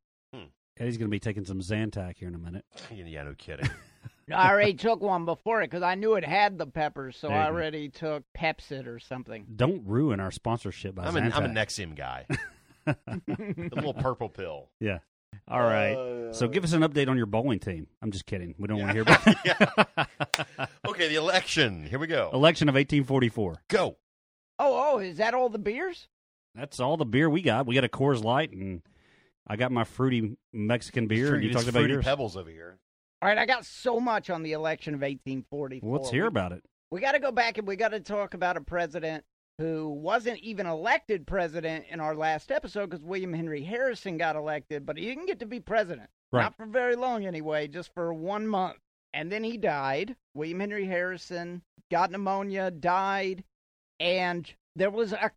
Eddie's 0.76 0.96
going 0.98 1.08
to 1.08 1.14
be 1.14 1.20
taking 1.20 1.44
some 1.44 1.60
Zantac 1.60 2.16
here 2.18 2.26
in 2.26 2.34
a 2.34 2.38
minute. 2.38 2.64
Yeah, 2.92 3.22
no 3.22 3.34
kidding. 3.38 3.70
I 4.34 4.50
already 4.50 4.74
took 4.74 5.00
one 5.00 5.24
before 5.24 5.62
it 5.62 5.70
because 5.70 5.84
I 5.84 5.94
knew 5.94 6.14
it 6.14 6.24
had 6.24 6.58
the 6.58 6.66
peppers, 6.66 7.16
so 7.16 7.28
There 7.28 7.36
you 7.36 7.42
I 7.42 7.46
go. 7.46 7.52
already 7.54 7.88
took 7.90 8.24
Pepcid 8.36 8.86
or 8.88 8.98
something. 8.98 9.46
Don't 9.54 9.86
ruin 9.86 10.18
our 10.18 10.32
sponsorship 10.32 10.96
by 10.96 11.04
I'm, 11.04 11.14
an, 11.16 11.32
I'm 11.32 11.44
a 11.44 11.48
Nexium 11.48 11.94
guy. 11.94 12.26
the 12.86 13.70
little 13.72 13.94
purple 13.94 14.28
pill. 14.28 14.68
yeah. 14.80 14.98
All 15.48 15.60
right. 15.60 15.94
Uh, 15.94 16.32
so 16.32 16.48
give 16.48 16.64
us 16.64 16.72
an 16.72 16.82
update 16.82 17.08
on 17.08 17.16
your 17.16 17.26
bowling 17.26 17.58
team. 17.58 17.86
I'm 18.02 18.10
just 18.10 18.24
kidding. 18.26 18.54
We 18.58 18.66
don't 18.66 18.78
want 18.80 18.90
to 18.90 18.94
hear 18.94 19.02
about 19.02 19.26
Yeah. 19.44 20.66
Okay, 20.94 21.08
the 21.08 21.16
election. 21.16 21.84
Here 21.84 21.98
we 21.98 22.06
go. 22.06 22.30
Election 22.32 22.68
of 22.68 22.76
1844. 22.76 23.62
Go. 23.68 23.96
Oh, 24.60 24.92
oh, 24.94 24.98
is 25.00 25.16
that 25.16 25.34
all 25.34 25.48
the 25.48 25.58
beers? 25.58 26.06
That's 26.54 26.78
all 26.78 26.96
the 26.96 27.04
beer 27.04 27.28
we 27.28 27.42
got. 27.42 27.66
We 27.66 27.74
got 27.74 27.82
a 27.82 27.88
Coors 27.88 28.22
Light, 28.22 28.52
and 28.52 28.80
I 29.44 29.56
got 29.56 29.72
my 29.72 29.82
fruity 29.82 30.36
Mexican 30.52 31.08
beer. 31.08 31.24
and 31.24 31.30
Fruity- 31.32 31.46
you 31.48 31.52
talked 31.52 31.66
about 31.66 31.80
fruity 31.80 31.94
yours. 31.94 32.04
pebbles 32.04 32.36
over 32.36 32.48
here. 32.48 32.78
All 33.20 33.28
right, 33.28 33.36
I 33.38 33.44
got 33.44 33.66
so 33.66 33.98
much 33.98 34.30
on 34.30 34.44
the 34.44 34.52
election 34.52 34.94
of 34.94 35.00
1844. 35.00 35.88
Well, 35.90 36.00
let's 36.00 36.12
hear 36.12 36.26
about 36.26 36.52
it. 36.52 36.62
We 36.92 37.00
got 37.00 37.12
to 37.12 37.18
go 37.18 37.32
back 37.32 37.58
and 37.58 37.66
we 37.66 37.74
got 37.74 37.88
to 37.88 37.98
talk 37.98 38.34
about 38.34 38.56
a 38.56 38.60
president 38.60 39.24
who 39.58 39.88
wasn't 39.88 40.38
even 40.40 40.66
elected 40.68 41.26
president 41.26 41.86
in 41.90 41.98
our 41.98 42.14
last 42.14 42.52
episode 42.52 42.90
because 42.90 43.04
William 43.04 43.32
Henry 43.32 43.64
Harrison 43.64 44.16
got 44.16 44.36
elected, 44.36 44.86
but 44.86 44.96
he 44.96 45.06
didn't 45.06 45.26
get 45.26 45.40
to 45.40 45.46
be 45.46 45.58
president. 45.58 46.08
Right. 46.30 46.42
Not 46.42 46.56
for 46.56 46.66
very 46.66 46.94
long 46.94 47.26
anyway, 47.26 47.66
just 47.66 47.92
for 47.94 48.14
one 48.14 48.46
month. 48.46 48.76
And 49.14 49.30
then 49.30 49.44
he 49.44 49.56
died. 49.56 50.16
William 50.34 50.58
Henry 50.58 50.86
Harrison 50.86 51.62
got 51.88 52.10
pneumonia, 52.10 52.72
died. 52.72 53.44
And 54.00 54.52
there 54.74 54.90
was 54.90 55.12
a 55.12 55.30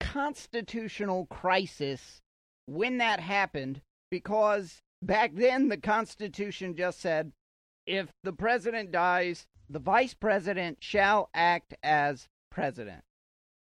constitutional 0.00 1.24
crisis 1.26 2.20
when 2.66 2.98
that 2.98 3.20
happened 3.20 3.80
because 4.10 4.82
back 5.00 5.32
then 5.34 5.68
the 5.68 5.78
Constitution 5.78 6.76
just 6.76 7.00
said 7.00 7.32
if 7.86 8.10
the 8.22 8.34
president 8.34 8.92
dies, 8.92 9.46
the 9.70 9.78
vice 9.78 10.12
president 10.12 10.78
shall 10.80 11.30
act 11.32 11.74
as 11.82 12.28
president. 12.50 13.02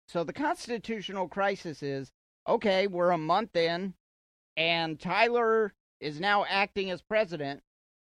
So 0.08 0.24
the 0.24 0.32
constitutional 0.32 1.28
crisis 1.28 1.80
is 1.82 2.10
okay, 2.48 2.88
we're 2.88 3.12
a 3.12 3.18
month 3.18 3.54
in, 3.54 3.94
and 4.56 4.98
Tyler 4.98 5.72
is 6.00 6.18
now 6.18 6.44
acting 6.48 6.90
as 6.90 7.02
president. 7.02 7.62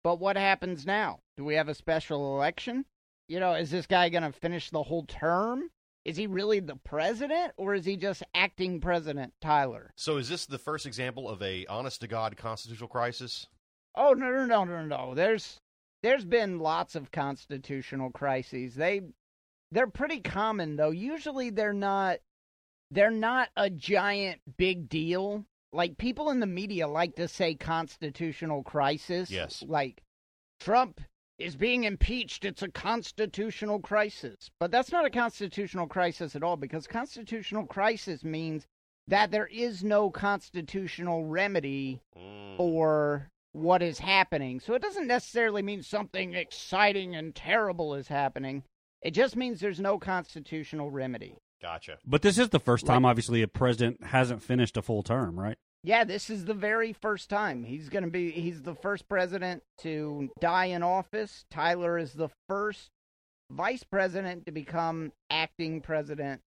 But 0.02 0.18
what 0.18 0.36
happens 0.36 0.86
now? 0.86 1.20
Do 1.36 1.44
we 1.44 1.54
have 1.54 1.68
a 1.68 1.74
special 1.74 2.36
election? 2.36 2.84
You 3.28 3.40
know, 3.40 3.54
is 3.54 3.70
this 3.70 3.86
guy 3.86 4.08
going 4.08 4.24
to 4.24 4.32
finish 4.32 4.70
the 4.70 4.82
whole 4.82 5.04
term? 5.06 5.70
Is 6.04 6.16
he 6.16 6.26
really 6.26 6.60
the 6.60 6.76
president 6.76 7.52
or 7.56 7.74
is 7.74 7.84
he 7.84 7.96
just 7.96 8.22
acting 8.34 8.80
president, 8.80 9.32
Tyler? 9.40 9.92
So 9.96 10.16
is 10.16 10.28
this 10.28 10.46
the 10.46 10.58
first 10.58 10.84
example 10.84 11.28
of 11.28 11.40
a 11.42 11.64
honest 11.66 12.00
to 12.00 12.08
God 12.08 12.36
constitutional 12.36 12.88
crisis? 12.88 13.46
Oh 13.94 14.12
no 14.12 14.30
no 14.30 14.46
no 14.46 14.64
no 14.64 14.84
no. 14.84 15.14
There's 15.14 15.60
there's 16.02 16.24
been 16.24 16.58
lots 16.58 16.96
of 16.96 17.12
constitutional 17.12 18.10
crises. 18.10 18.74
They 18.74 19.02
they're 19.70 19.86
pretty 19.86 20.20
common 20.20 20.76
though. 20.76 20.90
Usually 20.90 21.50
they're 21.50 21.72
not 21.72 22.18
they're 22.90 23.10
not 23.10 23.50
a 23.56 23.70
giant 23.70 24.40
big 24.56 24.88
deal. 24.88 25.44
Like 25.72 25.98
people 25.98 26.30
in 26.30 26.40
the 26.40 26.46
media 26.46 26.88
like 26.88 27.14
to 27.16 27.28
say 27.28 27.54
constitutional 27.54 28.64
crisis. 28.64 29.30
Yes. 29.30 29.62
Like 29.66 30.02
Trump 30.58 31.00
is 31.42 31.56
being 31.56 31.84
impeached. 31.84 32.44
It's 32.44 32.62
a 32.62 32.68
constitutional 32.70 33.78
crisis. 33.80 34.50
But 34.58 34.70
that's 34.70 34.92
not 34.92 35.04
a 35.04 35.10
constitutional 35.10 35.86
crisis 35.86 36.34
at 36.36 36.42
all 36.42 36.56
because 36.56 36.86
constitutional 36.86 37.66
crisis 37.66 38.24
means 38.24 38.66
that 39.08 39.30
there 39.30 39.48
is 39.48 39.82
no 39.82 40.10
constitutional 40.10 41.24
remedy 41.26 42.00
Mm. 42.16 42.56
for 42.56 43.28
what 43.52 43.82
is 43.82 43.98
happening. 43.98 44.60
So 44.60 44.74
it 44.74 44.82
doesn't 44.82 45.06
necessarily 45.06 45.62
mean 45.62 45.82
something 45.82 46.34
exciting 46.34 47.14
and 47.14 47.34
terrible 47.34 47.94
is 47.94 48.08
happening. 48.08 48.62
It 49.02 49.10
just 49.10 49.36
means 49.36 49.60
there's 49.60 49.80
no 49.80 49.98
constitutional 49.98 50.90
remedy. 50.90 51.34
Gotcha. 51.60 51.98
But 52.04 52.22
this 52.22 52.38
is 52.38 52.48
the 52.48 52.58
first 52.58 52.86
time, 52.86 53.04
obviously, 53.04 53.42
a 53.42 53.48
president 53.48 54.02
hasn't 54.04 54.42
finished 54.42 54.76
a 54.76 54.82
full 54.82 55.02
term, 55.02 55.38
right? 55.38 55.58
Yeah, 55.84 56.04
this 56.04 56.30
is 56.30 56.44
the 56.44 56.54
very 56.54 56.92
first 56.92 57.28
time. 57.28 57.64
He's 57.64 57.88
going 57.88 58.04
to 58.04 58.10
be 58.10 58.30
he's 58.30 58.62
the 58.62 58.76
first 58.76 59.08
president 59.08 59.62
to 59.78 60.30
die 60.40 60.66
in 60.66 60.82
office. 60.82 61.44
Tyler 61.50 61.98
is 61.98 62.12
the 62.12 62.28
first 62.48 62.90
vice 63.50 63.82
president 63.82 64.46
to 64.46 64.52
become 64.52 65.12
acting 65.28 65.80
president. 65.80 66.40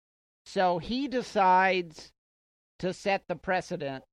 So 0.44 0.78
he 0.78 1.08
decides 1.08 2.12
to 2.80 2.92
set 2.92 3.22
the 3.28 3.36
precedent 3.36 4.04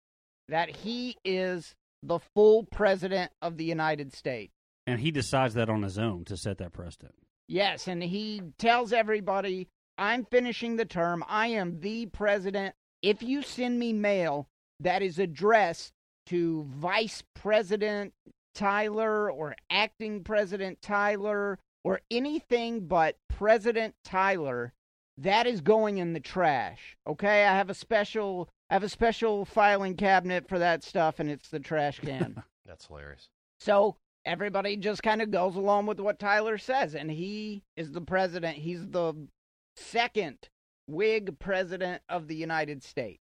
that 0.47 0.69
he 0.69 1.17
is 1.25 1.75
the 2.01 2.19
full 2.33 2.63
president 2.63 3.31
of 3.41 3.57
the 3.57 3.65
United 3.65 4.13
States. 4.13 4.53
And 4.88 4.99
he 4.99 5.11
decides 5.11 5.53
that 5.55 5.69
on 5.69 5.83
his 5.83 5.99
own 5.99 6.23
to 6.25 6.38
set 6.38 6.57
that 6.59 6.73
precedent. 6.73 7.15
Yes, 7.47 7.88
and 7.88 8.01
he 8.01 8.41
tells 8.57 8.93
everybody, 8.93 9.67
I'm 9.97 10.25
finishing 10.25 10.77
the 10.77 10.85
term. 10.85 11.23
I 11.27 11.47
am 11.47 11.81
the 11.81 12.05
president. 12.05 12.75
If 13.01 13.21
you 13.21 13.41
send 13.41 13.79
me 13.79 13.91
mail 13.91 14.47
that 14.79 15.01
is 15.01 15.19
addressed 15.19 15.93
to 16.27 16.63
Vice 16.63 17.24
President 17.33 18.13
Tyler 18.53 19.31
or 19.31 19.55
Acting 19.69 20.24
President 20.24 20.81
Tyler 20.81 21.59
or 21.83 22.01
anything 22.12 22.88
but 22.88 23.15
President 23.29 23.95
Tyler, 24.03 24.74
that 25.17 25.48
is 25.48 25.62
going 25.62 25.98
in 25.98 26.13
the 26.13 26.19
trash. 26.19 26.98
Okay? 27.07 27.45
I 27.45 27.55
have 27.55 27.69
a 27.69 27.74
special 27.74 28.50
I 28.69 28.75
have 28.75 28.83
a 28.83 28.89
special 28.89 29.45
filing 29.45 29.95
cabinet 29.95 30.48
for 30.48 30.59
that 30.59 30.83
stuff 30.83 31.19
and 31.19 31.29
it's 31.29 31.50
the 31.50 31.59
trash 31.59 32.00
can. 32.03 32.43
That's 32.65 32.86
hilarious. 32.86 33.29
So 33.59 33.95
everybody 34.25 34.77
just 34.77 35.03
kind 35.03 35.21
of 35.21 35.31
goes 35.31 35.55
along 35.55 35.88
with 35.88 36.00
what 36.00 36.19
Tyler 36.19 36.57
says, 36.57 36.93
and 36.95 37.09
he 37.09 37.63
is 37.75 37.91
the 37.91 38.01
president. 38.01 38.57
He's 38.57 38.88
the 38.88 39.27
second 39.75 40.50
Whig 40.88 41.39
president 41.39 42.01
of 42.09 42.27
the 42.27 42.36
United 42.36 42.83
States. 42.83 43.24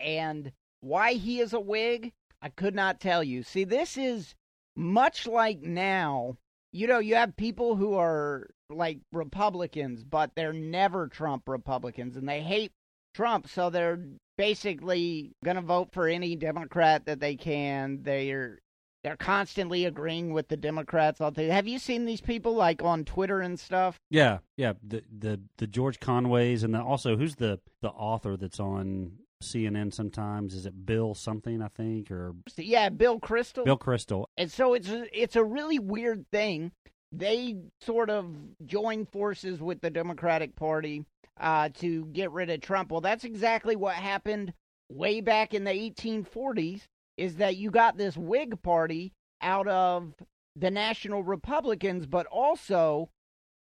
And 0.00 0.52
why 0.82 1.14
he 1.14 1.40
is 1.40 1.52
a 1.52 1.60
Whig, 1.60 2.12
I 2.42 2.50
could 2.50 2.74
not 2.74 3.00
tell 3.00 3.24
you. 3.24 3.42
See, 3.42 3.64
this 3.64 3.96
is 3.96 4.34
much 4.76 5.26
like 5.26 5.62
now. 5.62 6.36
You 6.72 6.86
know, 6.86 6.98
you 6.98 7.14
have 7.14 7.36
people 7.36 7.76
who 7.76 7.94
are 7.94 8.50
like 8.68 8.98
Republicans, 9.12 10.04
but 10.04 10.32
they're 10.34 10.52
never 10.52 11.08
Trump 11.08 11.48
Republicans, 11.48 12.16
and 12.16 12.28
they 12.28 12.40
hate 12.40 12.72
Trump, 13.14 13.48
so 13.48 13.70
they're 13.70 14.00
basically 14.38 15.32
going 15.44 15.56
to 15.56 15.62
vote 15.62 15.90
for 15.92 16.08
any 16.08 16.34
Democrat 16.34 17.06
that 17.06 17.20
they 17.20 17.36
can. 17.36 18.00
They're 18.02 18.58
they're 19.04 19.16
constantly 19.16 19.84
agreeing 19.84 20.32
with 20.32 20.48
the 20.48 20.56
Democrats. 20.56 21.18
Have 21.18 21.66
you 21.66 21.78
seen 21.78 22.04
these 22.04 22.20
people 22.20 22.54
like 22.54 22.82
on 22.82 23.04
Twitter 23.04 23.40
and 23.40 23.58
stuff? 23.58 24.00
Yeah, 24.10 24.38
yeah. 24.56 24.74
The 24.82 25.02
the 25.16 25.40
the 25.58 25.66
George 25.66 26.00
Conways 26.00 26.62
and 26.62 26.74
the, 26.74 26.82
also 26.82 27.16
who's 27.16 27.36
the 27.36 27.60
the 27.82 27.90
author 27.90 28.36
that's 28.36 28.60
on 28.60 29.12
CNN 29.42 29.92
sometimes? 29.92 30.54
Is 30.54 30.66
it 30.66 30.86
Bill 30.86 31.14
something? 31.14 31.62
I 31.62 31.68
think 31.68 32.10
or 32.10 32.34
Yeah, 32.56 32.88
Bill 32.88 33.20
Kristol. 33.20 33.64
Bill 33.64 33.78
Kristol. 33.78 34.26
And 34.36 34.50
so 34.50 34.74
it's 34.74 34.88
it's 35.12 35.36
a 35.36 35.44
really 35.44 35.78
weird 35.78 36.26
thing. 36.30 36.72
They 37.12 37.56
sort 37.80 38.08
of 38.08 38.34
join 38.64 39.04
forces 39.06 39.60
with 39.60 39.80
the 39.80 39.90
Democratic 39.90 40.56
Party 40.56 41.04
uh, 41.38 41.68
to 41.74 42.06
get 42.06 42.30
rid 42.32 42.48
of 42.50 42.60
Trump. 42.60 42.90
Well, 42.90 43.02
that's 43.02 43.24
exactly 43.24 43.76
what 43.76 43.94
happened 43.94 44.54
way 44.90 45.20
back 45.20 45.52
in 45.52 45.64
the 45.64 45.72
1840s. 45.72 46.82
Is 47.18 47.36
that 47.36 47.56
you 47.56 47.70
got 47.70 47.98
this 47.98 48.16
Whig 48.16 48.62
party 48.62 49.12
out 49.42 49.68
of 49.68 50.14
the 50.56 50.70
National 50.70 51.22
Republicans, 51.22 52.06
but 52.06 52.26
also 52.26 53.10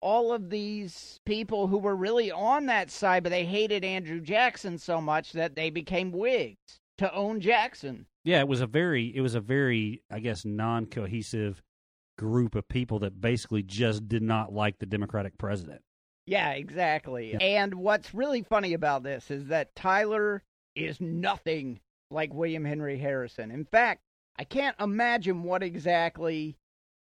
all 0.00 0.32
of 0.32 0.50
these 0.50 1.20
people 1.26 1.66
who 1.66 1.78
were 1.78 1.96
really 1.96 2.30
on 2.30 2.66
that 2.66 2.90
side, 2.90 3.22
but 3.22 3.30
they 3.30 3.44
hated 3.44 3.84
Andrew 3.84 4.20
Jackson 4.20 4.78
so 4.78 5.00
much 5.00 5.32
that 5.32 5.54
they 5.54 5.70
became 5.70 6.12
Whigs 6.12 6.80
to 6.98 7.14
own 7.14 7.40
Jackson. 7.40 8.06
Yeah, 8.24 8.40
it 8.40 8.48
was 8.48 8.60
a 8.60 8.66
very 8.66 9.14
it 9.14 9.20
was 9.20 9.34
a 9.34 9.40
very 9.40 10.02
I 10.10 10.20
guess 10.20 10.44
non 10.44 10.86
cohesive 10.86 11.62
group 12.18 12.54
of 12.54 12.68
people 12.68 12.98
that 13.00 13.20
basically 13.20 13.62
just 13.62 14.08
did 14.08 14.22
not 14.22 14.52
like 14.52 14.78
the 14.78 14.86
Democratic 14.86 15.38
president. 15.38 15.80
Yeah, 16.26 16.50
exactly. 16.52 17.34
And 17.40 17.74
what's 17.74 18.14
really 18.14 18.42
funny 18.42 18.74
about 18.74 19.02
this 19.02 19.30
is 19.30 19.46
that 19.46 19.74
Tyler 19.74 20.42
is 20.76 21.00
nothing 21.00 21.80
like 22.10 22.34
William 22.34 22.64
Henry 22.64 22.98
Harrison. 22.98 23.50
In 23.50 23.64
fact, 23.64 24.02
I 24.36 24.44
can't 24.44 24.76
imagine 24.78 25.42
what 25.42 25.62
exactly 25.62 26.56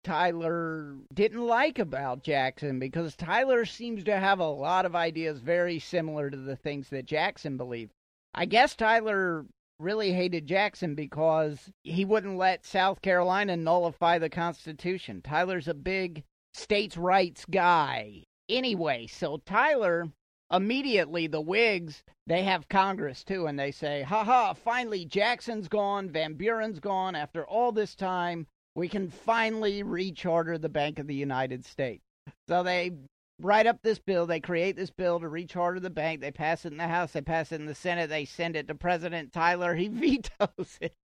Tyler 0.07 0.95
didn't 1.13 1.45
like 1.45 1.79
about 1.79 2.23
Jackson 2.23 2.79
because 2.79 3.13
Tyler 3.17 3.65
seems 3.65 4.05
to 4.05 4.17
have 4.17 4.39
a 4.39 4.47
lot 4.47 4.85
of 4.85 4.95
ideas 4.95 5.39
very 5.39 5.79
similar 5.79 6.29
to 6.29 6.37
the 6.37 6.55
things 6.55 6.87
that 6.87 7.05
Jackson 7.05 7.57
believed. 7.57 7.91
I 8.33 8.45
guess 8.45 8.73
Tyler 8.73 9.45
really 9.79 10.13
hated 10.13 10.47
Jackson 10.47 10.95
because 10.95 11.69
he 11.83 12.05
wouldn't 12.05 12.37
let 12.37 12.65
South 12.65 13.01
Carolina 13.01 13.57
nullify 13.57 14.17
the 14.17 14.29
Constitution. 14.29 15.21
Tyler's 15.21 15.67
a 15.67 15.73
big 15.73 16.23
states' 16.53 16.95
rights 16.95 17.43
guy. 17.43 18.23
Anyway, 18.47 19.07
so 19.07 19.41
Tyler 19.45 20.07
immediately 20.49 21.27
the 21.27 21.41
Whigs 21.41 22.01
they 22.25 22.43
have 22.43 22.69
Congress 22.69 23.25
too, 23.25 23.45
and 23.45 23.59
they 23.59 23.71
say, 23.71 24.03
"Ha 24.03 24.23
ha! 24.23 24.53
Finally, 24.53 25.03
Jackson's 25.03 25.67
gone, 25.67 26.09
Van 26.09 26.35
Buren's 26.35 26.79
gone. 26.79 27.13
After 27.13 27.45
all 27.45 27.73
this 27.73 27.93
time, 27.93 28.47
we 28.77 28.87
can 28.87 29.09
finally 29.09 29.83
recharter 29.83 30.57
the 30.57 30.69
Bank 30.69 30.99
of 30.99 31.07
the 31.07 31.15
United 31.15 31.65
States." 31.65 32.03
So 32.47 32.63
they 32.63 32.91
write 33.39 33.67
up 33.67 33.81
this 33.81 33.99
bill. 33.99 34.25
They 34.25 34.39
create 34.39 34.75
this 34.75 34.89
bill 34.89 35.19
to 35.19 35.27
recharter 35.27 35.79
the 35.81 35.89
bank. 35.89 36.21
They 36.21 36.31
pass 36.31 36.65
it 36.65 36.71
in 36.71 36.77
the 36.77 36.87
House. 36.87 37.11
They 37.11 37.21
pass 37.21 37.51
it 37.51 37.59
in 37.59 37.67
the 37.67 37.75
Senate. 37.75 38.09
They 38.09 38.25
send 38.25 38.55
it 38.55 38.67
to 38.67 38.75
President 38.75 39.33
Tyler. 39.33 39.75
He 39.75 39.87
vetoes 39.91 40.77
it. 40.81 40.95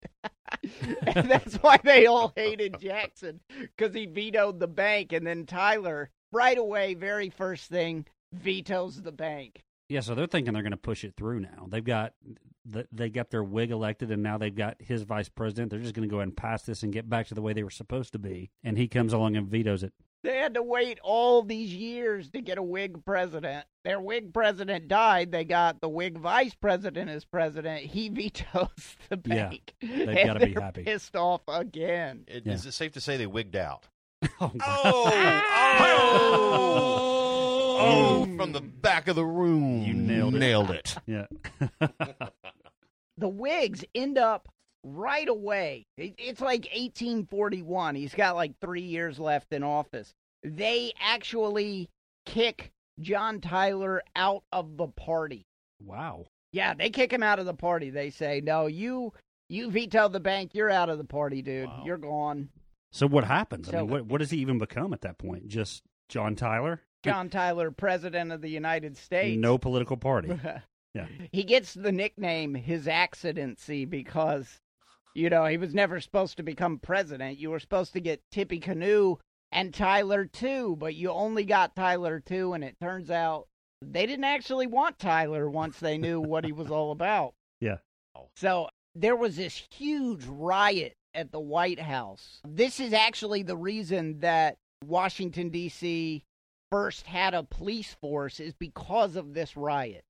and 1.05 1.29
that's 1.29 1.55
why 1.55 1.79
they 1.83 2.05
all 2.05 2.33
hated 2.35 2.79
Jackson 2.79 3.39
because 3.59 3.93
he 3.93 4.05
vetoed 4.05 4.59
the 4.59 4.67
bank. 4.67 5.13
And 5.13 5.25
then 5.25 5.45
Tyler, 5.45 6.09
right 6.31 6.57
away, 6.57 6.93
very 6.93 7.29
first 7.29 7.69
thing, 7.69 8.05
vetoes 8.33 9.01
the 9.01 9.11
bank. 9.11 9.63
Yeah, 9.89 9.99
so 9.99 10.15
they're 10.15 10.27
thinking 10.27 10.53
they're 10.53 10.63
going 10.63 10.71
to 10.71 10.77
push 10.77 11.03
it 11.03 11.13
through 11.15 11.41
now. 11.41 11.67
They've 11.67 11.83
got 11.83 12.13
they 12.65 13.09
got 13.09 13.29
their 13.29 13.43
Whig 13.43 13.71
elected, 13.71 14.11
and 14.11 14.23
now 14.23 14.37
they've 14.37 14.55
got 14.55 14.77
his 14.79 15.03
vice 15.03 15.29
president. 15.29 15.69
They're 15.71 15.79
just 15.79 15.93
going 15.93 16.07
to 16.07 16.11
go 16.11 16.17
ahead 16.17 16.29
and 16.29 16.37
pass 16.37 16.63
this 16.63 16.83
and 16.83 16.93
get 16.93 17.09
back 17.09 17.27
to 17.27 17.33
the 17.35 17.41
way 17.41 17.53
they 17.53 17.63
were 17.63 17.69
supposed 17.69 18.13
to 18.13 18.19
be. 18.19 18.51
And 18.63 18.77
he 18.77 18.87
comes 18.87 19.11
along 19.13 19.35
and 19.35 19.47
vetoes 19.47 19.83
it. 19.83 19.93
They 20.23 20.37
had 20.37 20.53
to 20.53 20.63
wait 20.63 20.99
all 21.03 21.43
these 21.43 21.73
years 21.75 22.29
to 22.29 22.39
get 22.39 22.57
a 22.57 22.63
Whig 22.63 23.03
president. 23.03 23.65
Their 23.83 23.99
Whig 23.99 24.33
president 24.33 24.87
died. 24.87 25.33
They 25.33 25.43
got 25.43 25.81
the 25.81 25.89
Whig 25.89 26.17
vice 26.17 26.55
president 26.55 27.09
as 27.09 27.25
president. 27.25 27.81
He 27.81 28.07
vetoes 28.13 28.95
the 29.09 29.17
bank. 29.17 29.73
Yeah, 29.81 30.05
they've 30.05 30.25
gotta 30.25 30.45
be 30.45 30.53
happy. 30.53 30.83
Pissed 30.83 31.17
off 31.17 31.41
again. 31.49 32.23
It, 32.29 32.45
Yeah. 32.45 32.53
Is 32.53 32.65
it 32.65 32.71
safe 32.71 32.93
to 32.93 33.01
say 33.01 33.17
they 33.17 33.27
wigged 33.27 33.57
out? 33.57 33.87
Oh, 34.39 34.51
Oh, 34.61 35.11
oh! 36.55 38.25
oh, 38.25 38.37
from 38.37 38.53
the 38.53 38.61
back 38.61 39.09
of 39.09 39.15
the 39.17 39.25
room. 39.25 39.81
You 39.81 39.93
nailed 39.93 40.35
it. 40.35 40.39
Nailed 40.39 40.71
it. 40.71 40.95
Yeah. 41.05 41.25
The 43.23 43.29
Whigs 43.29 43.85
end 43.95 44.17
up 44.17 44.49
right 44.83 45.27
away. 45.29 45.85
It's 45.97 46.41
like 46.41 46.65
1841. 46.65 47.95
He's 47.95 48.13
got 48.13 48.35
like 48.35 48.51
three 48.59 48.81
years 48.81 49.17
left 49.17 49.53
in 49.53 49.63
office. 49.63 50.13
They 50.43 50.91
actually 50.99 51.89
kick 52.25 52.71
John 52.99 53.39
Tyler 53.39 54.01
out 54.15 54.43
of 54.51 54.77
the 54.77 54.87
party. 54.87 55.45
wow. 55.83 56.25
Yeah, 56.51 56.75
they 56.75 56.91
kick 56.91 57.11
him 57.11 57.23
out 57.23 57.39
of 57.39 57.47
the 57.47 57.55
party. 57.55 57.89
They 57.89 58.11
say, 58.11 58.39
"No, 58.39 58.67
you 58.67 59.11
you 59.49 59.71
vetoed 59.71 60.13
the 60.13 60.19
bank. 60.19 60.51
You're 60.53 60.69
out 60.69 60.87
of 60.87 60.99
the 60.99 61.03
party, 61.03 61.41
dude. 61.41 61.65
Wow. 61.67 61.81
You're 61.83 61.97
gone." 61.97 62.49
So 62.91 63.07
what 63.07 63.23
happens? 63.23 63.69
I 63.69 63.71
So- 63.71 63.77
mean, 63.79 63.87
what 63.89 64.05
what 64.05 64.17
does 64.19 64.29
he 64.29 64.37
even 64.37 64.59
become 64.59 64.93
at 64.93 65.01
that 65.01 65.17
point? 65.17 65.47
Just 65.47 65.81
John 66.09 66.35
Tyler? 66.35 66.81
John 67.03 67.29
Tyler, 67.31 67.71
president 67.71 68.31
of 68.31 68.41
the 68.41 68.51
United 68.51 68.97
States. 68.97 69.35
No 69.41 69.57
political 69.57 69.97
party. 69.97 70.29
Yeah. 70.93 71.07
He 71.31 71.43
gets 71.43 71.73
the 71.73 71.91
nickname 71.91 72.53
his 72.53 72.87
accidency 72.87 73.85
because 73.85 74.59
you 75.15 75.29
know, 75.29 75.45
he 75.45 75.57
was 75.57 75.73
never 75.75 75.99
supposed 76.01 76.37
to 76.37 76.43
become 76.43 76.79
president. 76.79 77.37
You 77.37 77.51
were 77.51 77.59
supposed 77.59 77.93
to 77.93 77.99
get 77.99 78.23
Tippecanoe 78.31 79.17
and 79.51 79.71
Tyler 79.73 80.25
too, 80.25 80.75
but 80.79 80.95
you 80.95 81.11
only 81.11 81.43
got 81.43 81.75
Tyler 81.75 82.19
too 82.19 82.53
and 82.53 82.63
it 82.63 82.79
turns 82.79 83.11
out 83.11 83.47
they 83.81 84.05
didn't 84.05 84.23
actually 84.23 84.67
want 84.67 84.97
Tyler 84.97 85.49
once 85.49 85.79
they 85.79 85.97
knew 85.97 86.19
what 86.19 86.45
he 86.45 86.51
was 86.51 86.69
all 86.69 86.91
about. 86.91 87.33
Yeah. 87.59 87.77
So 88.35 88.67
there 88.93 89.15
was 89.15 89.37
this 89.37 89.65
huge 89.71 90.25
riot 90.25 90.97
at 91.15 91.31
the 91.31 91.39
White 91.39 91.79
House. 91.79 92.41
This 92.45 92.81
is 92.81 92.91
actually 92.91 93.43
the 93.43 93.55
reason 93.55 94.19
that 94.19 94.57
Washington 94.85 95.49
D.C. 95.49 96.25
first 96.69 97.05
had 97.05 97.33
a 97.33 97.43
police 97.43 97.95
force 98.01 98.41
is 98.41 98.53
because 98.53 99.15
of 99.15 99.33
this 99.33 99.55
riot. 99.55 100.03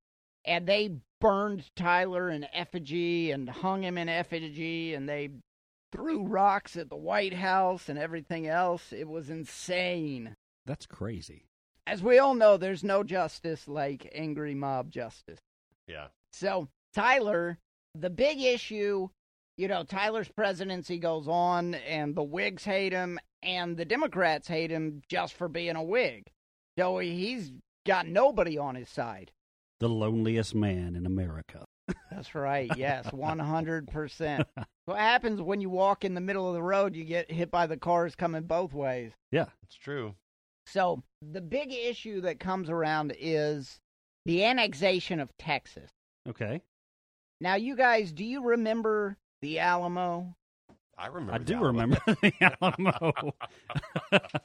And 0.46 0.68
they 0.68 0.98
burned 1.22 1.74
Tyler 1.76 2.30
in 2.30 2.46
effigy 2.54 3.32
and 3.32 3.50
hung 3.50 3.84
him 3.84 3.98
in 3.98 4.10
effigy 4.10 4.94
and 4.94 5.08
they 5.08 5.30
threw 5.92 6.24
rocks 6.24 6.76
at 6.76 6.90
the 6.90 6.96
White 6.96 7.34
House 7.34 7.88
and 7.88 8.00
everything 8.00 8.48
else. 8.48 8.92
It 8.92 9.08
was 9.08 9.30
insane. 9.30 10.36
That's 10.66 10.86
crazy. 10.86 11.46
As 11.86 12.02
we 12.02 12.18
all 12.18 12.34
know, 12.34 12.58
there's 12.58 12.84
no 12.84 13.04
justice 13.04 13.68
like 13.68 14.12
angry 14.16 14.56
mob 14.56 14.90
justice. 14.90 15.40
Yeah. 15.88 16.08
So, 16.32 16.68
Tyler, 16.94 17.60
the 17.94 18.10
big 18.10 18.42
issue, 18.42 19.10
you 19.58 19.68
know, 19.68 19.84
Tyler's 19.84 20.30
presidency 20.30 20.98
goes 20.98 21.28
on, 21.28 21.76
and 21.76 22.16
the 22.16 22.24
Whigs 22.24 22.64
hate 22.64 22.94
him, 22.94 23.20
and 23.44 23.78
the 23.78 23.86
Democrats 23.86 24.48
hate 24.48 24.72
him 24.72 25.02
just 25.08 25.34
for 25.36 25.48
being 25.48 25.76
a 25.76 25.84
Whig. 25.84 26.24
So 26.78 26.98
he's 26.98 27.52
got 27.86 28.08
nobody 28.08 28.58
on 28.58 28.76
his 28.76 28.90
side. 28.90 29.32
The 29.84 29.90
loneliest 29.90 30.56
man 30.56 30.96
in 30.96 31.06
America. 31.06 31.66
That's 32.10 32.34
right. 32.34 32.72
Yes, 32.78 33.06
100%. 33.14 34.46
What 34.86 34.98
happens 34.98 35.42
when 35.42 35.60
you 35.60 35.70
walk 35.70 36.06
in 36.06 36.14
the 36.14 36.22
middle 36.22 36.48
of 36.48 36.54
the 36.54 36.64
road, 36.64 36.96
you 36.96 37.04
get 37.04 37.30
hit 37.30 37.52
by 37.52 37.68
the 37.68 37.76
cars 37.76 38.16
coming 38.16 38.44
both 38.44 38.72
ways. 38.72 39.12
Yeah. 39.30 39.48
It's 39.64 39.76
true. 39.76 40.16
So, 40.68 41.04
the 41.22 41.42
big 41.42 41.74
issue 41.74 42.22
that 42.22 42.40
comes 42.40 42.70
around 42.70 43.14
is 43.20 43.82
the 44.26 44.46
annexation 44.46 45.20
of 45.20 45.36
Texas. 45.38 45.90
Okay. 46.30 46.62
Now, 47.42 47.56
you 47.56 47.76
guys, 47.76 48.14
do 48.14 48.24
you 48.24 48.42
remember 48.42 49.18
the 49.42 49.60
Alamo? 49.60 50.34
I 50.98 51.08
remember. 51.08 51.34
I 51.34 51.38
the 51.40 51.44
do 51.44 51.56
Alamo. 51.56 51.68
remember 51.68 52.00
the 52.22 52.34
Alamo. 52.62 53.34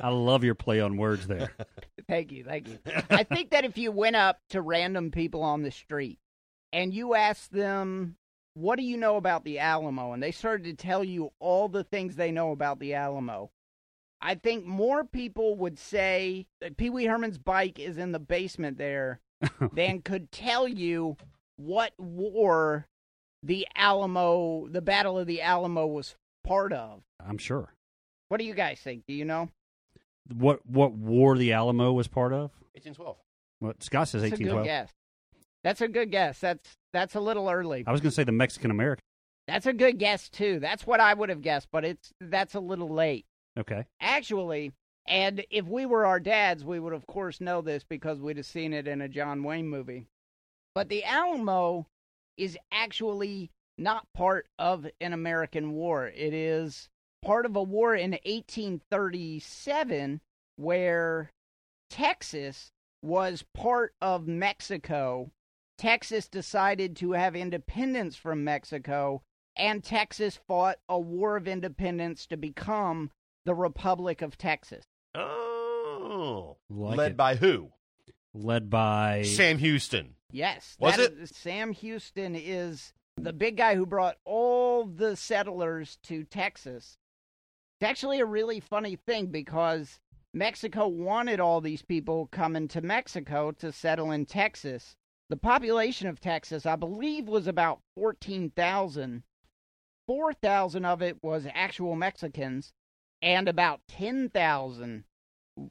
I 0.00 0.08
love 0.08 0.44
your 0.44 0.54
play 0.54 0.80
on 0.80 0.96
words 0.96 1.26
there. 1.26 1.52
Thank 2.08 2.32
you, 2.32 2.42
thank 2.42 2.66
you. 2.66 2.78
I 3.08 3.22
think 3.22 3.50
that 3.50 3.64
if 3.64 3.78
you 3.78 3.92
went 3.92 4.16
up 4.16 4.40
to 4.50 4.60
random 4.60 5.12
people 5.12 5.42
on 5.42 5.62
the 5.62 5.70
street 5.70 6.18
and 6.72 6.92
you 6.92 7.14
asked 7.14 7.52
them, 7.52 8.16
"What 8.54 8.76
do 8.80 8.82
you 8.82 8.96
know 8.96 9.16
about 9.16 9.44
the 9.44 9.60
Alamo?" 9.60 10.12
and 10.12 10.20
they 10.20 10.32
started 10.32 10.64
to 10.64 10.74
tell 10.74 11.04
you 11.04 11.30
all 11.38 11.68
the 11.68 11.84
things 11.84 12.16
they 12.16 12.32
know 12.32 12.50
about 12.50 12.80
the 12.80 12.94
Alamo, 12.94 13.52
I 14.20 14.34
think 14.34 14.66
more 14.66 15.04
people 15.04 15.54
would 15.56 15.78
say 15.78 16.46
that 16.60 16.76
Pee 16.76 16.90
Wee 16.90 17.06
Herman's 17.06 17.38
bike 17.38 17.78
is 17.78 17.96
in 17.96 18.10
the 18.12 18.18
basement 18.18 18.76
there 18.76 19.20
than 19.72 20.02
could 20.02 20.32
tell 20.32 20.66
you 20.66 21.16
what 21.56 21.92
war 21.98 22.86
the 23.42 23.66
Alamo, 23.74 24.68
the 24.68 24.82
Battle 24.82 25.18
of 25.18 25.26
the 25.26 25.40
Alamo, 25.40 25.86
was 25.86 26.16
part 26.44 26.72
of. 26.72 27.02
I'm 27.24 27.38
sure. 27.38 27.72
What 28.28 28.38
do 28.38 28.44
you 28.44 28.54
guys 28.54 28.80
think? 28.80 29.04
Do 29.06 29.14
you 29.14 29.24
know? 29.24 29.48
What 30.32 30.64
what 30.66 30.92
war 30.92 31.36
the 31.36 31.52
Alamo 31.52 31.92
was 31.92 32.08
part 32.08 32.32
of? 32.32 32.50
1812. 32.74 33.16
What 33.60 33.82
Scott 33.82 34.08
says 34.08 34.22
That's 34.22 34.40
a 34.40 34.44
good 34.44 34.64
guess. 34.64 34.90
That's 35.62 35.80
a 35.80 35.88
good 35.88 36.10
guess. 36.10 36.38
That's 36.38 36.76
that's 36.92 37.14
a 37.14 37.20
little 37.20 37.48
early. 37.48 37.84
I 37.86 37.92
was 37.92 38.00
going 38.00 38.10
to 38.10 38.14
say 38.14 38.24
the 38.24 38.32
Mexican 38.32 38.70
American. 38.70 39.02
That's 39.46 39.66
a 39.66 39.72
good 39.72 39.98
guess 39.98 40.28
too. 40.28 40.60
That's 40.60 40.86
what 40.86 41.00
I 41.00 41.12
would 41.12 41.28
have 41.28 41.42
guessed, 41.42 41.68
but 41.72 41.84
it's 41.84 42.12
that's 42.20 42.54
a 42.54 42.60
little 42.60 42.88
late. 42.88 43.26
Okay. 43.58 43.84
Actually, 44.00 44.72
and 45.06 45.44
if 45.50 45.66
we 45.66 45.86
were 45.86 46.06
our 46.06 46.20
dads, 46.20 46.64
we 46.64 46.78
would 46.78 46.92
of 46.92 47.06
course 47.06 47.40
know 47.40 47.60
this 47.60 47.84
because 47.84 48.20
we'd 48.20 48.36
have 48.36 48.46
seen 48.46 48.72
it 48.72 48.86
in 48.86 49.00
a 49.00 49.08
John 49.08 49.42
Wayne 49.42 49.68
movie. 49.68 50.06
But 50.74 50.88
the 50.88 51.04
Alamo 51.04 51.86
is 52.36 52.56
actually 52.70 53.50
not 53.76 54.06
part 54.14 54.46
of 54.58 54.86
an 55.00 55.12
American 55.12 55.72
war. 55.72 56.06
It 56.06 56.32
is 56.32 56.88
part 57.22 57.46
of 57.46 57.56
a 57.56 57.62
war 57.62 57.94
in 57.94 58.12
1837 58.24 60.20
where 60.56 61.30
Texas 61.88 62.72
was 63.02 63.44
part 63.54 63.94
of 64.00 64.26
Mexico. 64.26 65.30
Texas 65.78 66.28
decided 66.28 66.96
to 66.96 67.12
have 67.12 67.34
independence 67.34 68.14
from 68.16 68.44
Mexico, 68.44 69.22
and 69.56 69.82
Texas 69.82 70.38
fought 70.46 70.76
a 70.88 70.98
war 70.98 71.36
of 71.36 71.48
independence 71.48 72.26
to 72.26 72.36
become 72.36 73.10
the 73.46 73.54
Republic 73.54 74.20
of 74.20 74.36
Texas. 74.36 74.84
Oh. 75.14 76.58
Like 76.68 76.98
Led 76.98 77.10
it. 77.12 77.16
by 77.16 77.36
who? 77.36 77.70
Led 78.34 78.68
by 78.70 79.22
Sam 79.22 79.58
Houston. 79.58 80.14
Yes. 80.30 80.76
Was 80.78 80.96
that 80.96 81.12
it? 81.12 81.18
is- 81.18 81.30
Sam 81.34 81.72
Houston 81.72 82.36
is 82.36 82.92
the 83.16 83.32
big 83.32 83.56
guy 83.56 83.74
who 83.74 83.86
brought 83.86 84.16
all 84.24 84.84
the 84.84 85.16
settlers 85.16 85.98
to 86.04 86.24
Texas. 86.24 86.98
It's 87.80 87.88
actually 87.88 88.20
a 88.20 88.26
really 88.26 88.60
funny 88.60 88.96
thing 88.96 89.28
because 89.28 90.00
Mexico 90.34 90.86
wanted 90.86 91.40
all 91.40 91.62
these 91.62 91.80
people 91.80 92.28
coming 92.30 92.68
to 92.68 92.82
Mexico 92.82 93.52
to 93.52 93.72
settle 93.72 94.10
in 94.10 94.26
Texas. 94.26 94.96
The 95.30 95.38
population 95.38 96.06
of 96.06 96.20
Texas, 96.20 96.66
I 96.66 96.76
believe, 96.76 97.26
was 97.26 97.46
about 97.46 97.80
14,000. 97.96 99.22
4,000 100.06 100.84
of 100.84 101.00
it 101.00 101.16
was 101.22 101.46
actual 101.54 101.96
Mexicans, 101.96 102.74
and 103.22 103.48
about 103.48 103.80
10,000 103.88 105.04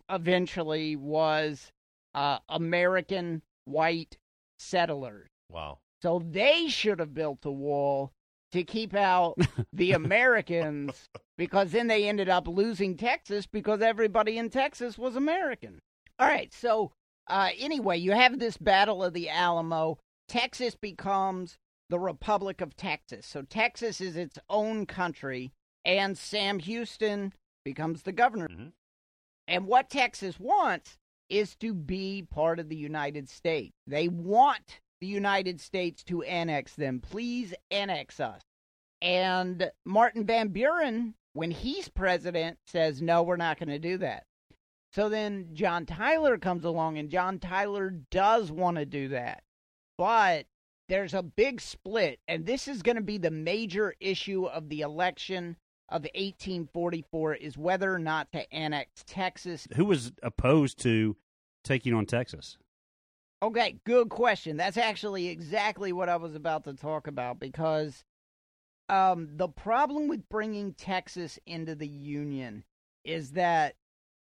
eventually 0.09 0.95
was 0.95 1.71
uh, 2.15 2.39
American 2.49 3.43
white 3.65 4.17
settlers. 4.57 5.27
Wow. 5.51 5.77
So 6.01 6.23
they 6.27 6.69
should 6.69 6.97
have 6.97 7.13
built 7.13 7.45
a 7.45 7.51
wall 7.51 8.13
to 8.51 8.63
keep 8.63 8.95
out 8.95 9.35
the 9.73 9.91
Americans 9.91 11.07
because 11.39 11.71
then 11.71 11.87
they 11.87 12.03
ended 12.03 12.27
up 12.27 12.49
losing 12.49 12.97
Texas 12.97 13.47
because 13.47 13.81
everybody 13.81 14.37
in 14.37 14.49
Texas 14.49 14.97
was 14.97 15.15
American. 15.15 15.79
All 16.19 16.27
right, 16.27 16.53
so 16.53 16.91
uh, 17.29 17.51
anyway, 17.57 17.97
you 17.97 18.11
have 18.11 18.39
this 18.39 18.57
Battle 18.57 19.01
of 19.01 19.13
the 19.13 19.29
Alamo. 19.29 19.99
Texas 20.27 20.75
becomes 20.75 21.57
the 21.89 21.97
Republic 21.97 22.59
of 22.59 22.75
Texas. 22.75 23.25
So 23.25 23.43
Texas 23.43 24.01
is 24.01 24.17
its 24.17 24.37
own 24.49 24.85
country, 24.85 25.53
and 25.85 26.17
Sam 26.17 26.59
Houston 26.59 27.31
becomes 27.63 28.03
the 28.03 28.11
governor. 28.11 28.49
Mm-hmm. 28.49 28.67
And 29.47 29.65
what 29.65 29.89
Texas 29.89 30.41
wants 30.41 30.97
is 31.29 31.55
to 31.55 31.73
be 31.73 32.27
part 32.29 32.59
of 32.59 32.67
the 32.67 32.75
United 32.75 33.29
States. 33.29 33.77
They 33.87 34.09
want 34.09 34.81
the 34.99 35.07
United 35.07 35.61
States 35.61 36.03
to 36.03 36.21
annex 36.23 36.75
them. 36.75 36.99
Please 36.99 37.53
annex 37.71 38.19
us. 38.19 38.41
And 39.01 39.71
Martin 39.85 40.25
Van 40.25 40.49
Buren, 40.49 41.13
when 41.33 41.51
he's 41.51 41.89
president, 41.89 42.57
says, 42.65 43.01
no, 43.01 43.23
we're 43.23 43.37
not 43.37 43.59
going 43.59 43.69
to 43.69 43.79
do 43.79 43.97
that. 43.97 44.25
So 44.91 45.09
then 45.09 45.49
John 45.53 45.85
Tyler 45.85 46.37
comes 46.37 46.65
along, 46.65 46.97
and 46.97 47.09
John 47.09 47.39
Tyler 47.39 47.91
does 48.11 48.51
want 48.51 48.77
to 48.77 48.85
do 48.85 49.09
that. 49.09 49.43
But 49.97 50.47
there's 50.87 51.13
a 51.13 51.21
big 51.21 51.61
split, 51.61 52.19
and 52.27 52.45
this 52.45 52.67
is 52.67 52.81
going 52.81 52.95
to 52.95 53.01
be 53.01 53.19
the 53.19 53.29
major 53.29 53.93
issue 53.99 54.45
of 54.45 54.69
the 54.69 54.81
election 54.81 55.57
of 55.89 56.03
1844 56.03 57.35
is 57.35 57.57
whether 57.57 57.93
or 57.93 57.99
not 57.99 58.31
to 58.31 58.51
annex 58.53 59.03
Texas 59.05 59.67
who 59.75 59.85
was 59.85 60.11
opposed 60.21 60.79
to 60.83 61.15
taking 61.63 61.93
on 61.93 62.05
Texas. 62.05 62.57
Okay, 63.41 63.79
good 63.85 64.09
question. 64.09 64.57
That's 64.57 64.77
actually 64.77 65.29
exactly 65.29 65.93
what 65.93 66.09
I 66.09 66.17
was 66.17 66.35
about 66.35 66.65
to 66.65 66.73
talk 66.73 67.07
about 67.07 67.39
because 67.39 68.03
um, 68.89 69.29
the 69.35 69.47
problem 69.47 70.07
with 70.07 70.27
bringing 70.29 70.73
Texas 70.73 71.39
into 71.45 71.75
the 71.75 71.87
Union 71.87 72.63
is 73.05 73.31
that 73.31 73.75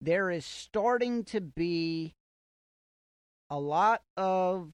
there 0.01 0.29
is 0.29 0.45
starting 0.45 1.23
to 1.25 1.41
be 1.41 2.15
a 3.49 3.59
lot 3.59 4.01
of 4.17 4.71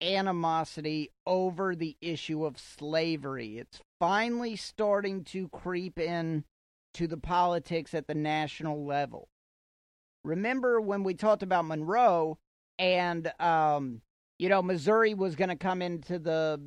animosity 0.00 1.10
over 1.26 1.74
the 1.74 1.96
issue 2.00 2.44
of 2.44 2.58
slavery. 2.58 3.58
It's 3.58 3.80
finally 3.98 4.56
starting 4.56 5.24
to 5.24 5.48
creep 5.48 5.98
in 5.98 6.44
to 6.94 7.06
the 7.06 7.16
politics 7.16 7.94
at 7.94 8.06
the 8.06 8.14
national 8.14 8.84
level. 8.84 9.28
Remember 10.24 10.80
when 10.80 11.04
we 11.04 11.14
talked 11.14 11.42
about 11.42 11.64
Monroe 11.64 12.38
and 12.78 13.32
um, 13.40 14.02
you 14.38 14.48
know 14.48 14.62
Missouri 14.62 15.14
was 15.14 15.36
going 15.36 15.50
to 15.50 15.56
come 15.56 15.82
into 15.82 16.18
the 16.18 16.60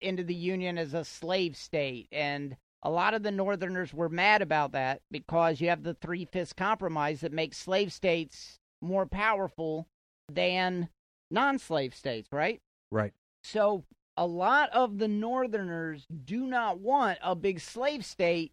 into 0.00 0.24
the 0.24 0.34
union 0.34 0.78
as 0.78 0.94
a 0.94 1.04
slave 1.04 1.56
state 1.56 2.08
and 2.12 2.56
a 2.82 2.90
lot 2.90 3.14
of 3.14 3.22
the 3.22 3.30
northerners 3.30 3.92
were 3.92 4.08
mad 4.08 4.40
about 4.40 4.72
that 4.72 5.02
because 5.10 5.60
you 5.60 5.68
have 5.68 5.82
the 5.82 5.94
three-fifths 5.94 6.54
compromise 6.54 7.20
that 7.20 7.32
makes 7.32 7.58
slave 7.58 7.92
states 7.92 8.58
more 8.80 9.06
powerful 9.06 9.86
than 10.32 10.88
non-slave 11.30 11.94
states, 11.94 12.28
right? 12.32 12.60
Right. 12.90 13.12
So 13.44 13.84
a 14.16 14.26
lot 14.26 14.70
of 14.70 14.98
the 14.98 15.08
Northerners 15.08 16.06
do 16.24 16.46
not 16.46 16.78
want 16.78 17.18
a 17.22 17.34
big 17.34 17.60
slave 17.60 18.04
state 18.04 18.52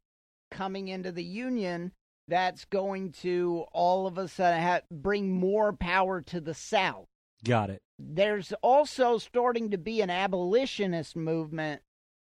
coming 0.51 0.87
into 0.87 1.11
the 1.11 1.23
Union 1.23 1.91
that's 2.27 2.65
going 2.65 3.11
to 3.11 3.65
all 3.71 4.07
of 4.07 4.17
a 4.17 4.27
sudden 4.27 4.61
ha- 4.61 4.81
bring 4.91 5.31
more 5.31 5.73
power 5.73 6.21
to 6.21 6.41
the 6.41 6.53
South. 6.53 7.05
Got 7.43 7.69
it. 7.69 7.81
There's 7.99 8.53
also 8.61 9.17
starting 9.17 9.71
to 9.71 9.77
be 9.77 10.01
an 10.01 10.09
abolitionist 10.09 11.15
movement 11.15 11.81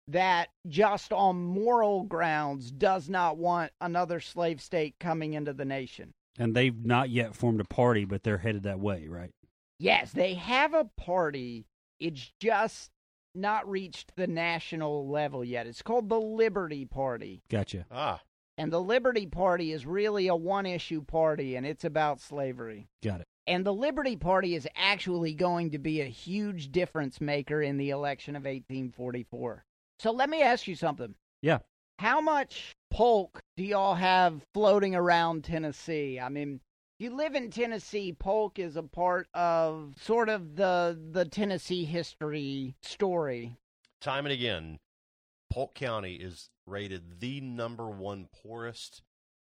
that 0.09 0.51
just 0.69 1.13
on 1.13 1.43
moral 1.43 2.03
grounds 2.05 2.71
does 2.71 3.09
not 3.09 3.37
want 3.39 3.73
another 3.81 4.21
slave 4.21 4.61
state 4.61 4.95
coming 5.01 5.33
into 5.35 5.53
the 5.53 5.65
nation. 5.65 6.13
And 6.39 6.55
they've 6.55 6.85
not 6.85 7.11
yet 7.11 7.35
formed 7.35 7.61
a 7.61 7.65
party, 7.65 8.05
but 8.05 8.23
they're 8.23 8.39
headed 8.39 8.65
that 8.65 8.81
way, 8.81 9.07
right? 9.09 9.31
Yes, 9.79 10.13
they 10.13 10.35
have 10.35 10.75
a 10.75 10.91
party. 10.97 11.67
It's 12.01 12.31
just 12.41 12.91
not 13.35 13.69
reached 13.69 14.13
the 14.17 14.27
national 14.27 15.09
level 15.09 15.45
yet. 15.45 15.67
It's 15.67 15.83
called 15.83 16.09
the 16.09 16.21
Liberty 16.21 16.85
Party. 16.85 17.43
Gotcha. 17.51 17.87
Ah, 17.91 18.21
And 18.59 18.73
the 18.73 18.81
Liberty 18.81 19.27
Party 19.27 19.73
is 19.73 19.87
really 19.87 20.29
a 20.29 20.37
one 20.37 20.67
issue 20.67 21.03
party, 21.05 21.57
and 21.57 21.67
it's 21.67 21.85
about 21.85 22.21
slavery. 22.21 22.89
Got 23.03 23.21
it. 23.23 23.27
And 23.47 23.65
the 23.65 23.75
Liberty 23.75 24.17
Party 24.17 24.55
is 24.55 24.67
actually 24.75 25.35
going 25.35 25.71
to 25.73 25.79
be 25.79 26.01
a 26.01 26.07
huge 26.07 26.73
difference 26.73 27.21
maker 27.21 27.63
in 27.63 27.77
the 27.77 27.91
election 27.91 28.37
of 28.37 28.45
1844. 28.45 29.65
So 29.99 30.11
let 30.11 30.31
me 30.31 30.43
ask 30.43 30.67
you 30.67 30.77
something. 30.77 31.15
Yeah. 31.43 31.59
How 31.99 32.21
much 32.21 32.75
polk 32.91 33.43
do 33.57 33.63
y'all 33.65 33.95
have 33.95 34.43
floating 34.55 34.95
around 34.95 35.45
Tennessee? 35.45 36.19
I 36.19 36.29
mean, 36.29 36.61
you 36.99 37.15
live 37.15 37.35
in 37.35 37.51
Tennessee, 37.51 38.13
polk 38.13 38.59
is 38.59 38.77
a 38.77 38.83
part 38.83 39.29
of 39.35 39.95
sort 40.01 40.29
of 40.29 40.57
the 40.57 40.99
the 41.13 41.25
Tennessee 41.25 41.85
history 41.85 42.77
story. 42.83 43.57
time 44.01 44.27
and 44.27 44.33
again, 44.33 44.79
Polk 45.51 45.75
County 45.75 46.15
is 46.15 46.51
rated 46.67 47.21
the 47.21 47.41
number 47.41 47.89
one 47.89 48.29
poorest, 48.33 49.03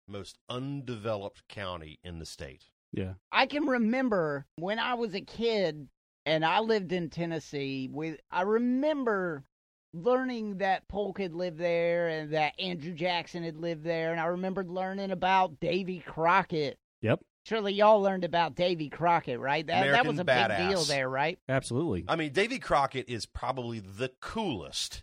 most 0.07 0.39
undeveloped 0.49 1.47
county 1.49 1.99
in 2.03 2.19
the 2.19 2.27
state. 2.27 2.67
Yeah. 2.97 3.15
I 3.33 3.47
can 3.47 3.67
remember 3.67 4.47
when 4.57 4.79
I 4.79 4.95
was 4.95 5.15
a 5.15 5.21
kid 5.21 5.89
and 6.27 6.45
I 6.45 6.61
lived 6.61 6.93
in 6.93 7.11
Tennessee. 7.11 7.89
With 7.93 8.19
I 8.31 8.43
remember 8.43 9.45
learning 9.93 10.59
that 10.59 10.89
Polk 10.89 11.19
had 11.19 11.35
lived 11.35 11.59
there 11.59 12.09
and 12.09 12.33
that 12.33 12.59
Andrew 12.59 12.93
Jackson 12.93 13.43
had 13.43 13.57
lived 13.57 13.85
there, 13.85 14.13
and 14.13 14.21
I 14.21 14.27
remembered 14.27 14.69
learning 14.69 15.11
about 15.11 15.61
Davy 15.61 16.01
Crockett. 16.01 16.79
Yep. 17.03 17.21
Surely 17.45 17.75
y'all 17.75 18.01
learned 18.01 18.25
about 18.25 18.55
Davy 18.55 18.89
Crockett, 18.89 19.39
right? 19.39 19.67
That 19.67 19.91
that 19.91 20.07
was 20.07 20.19
a 20.19 20.23
American 20.23 20.57
big 20.57 20.71
deal 20.71 20.85
there, 20.85 21.09
right? 21.09 21.39
Absolutely. 21.49 22.05
I 22.09 22.17
mean, 22.17 22.33
Davy 22.33 22.59
Crockett 22.59 23.09
is 23.09 23.27
probably 23.27 23.81
the 23.81 24.11
coolest 24.21 25.03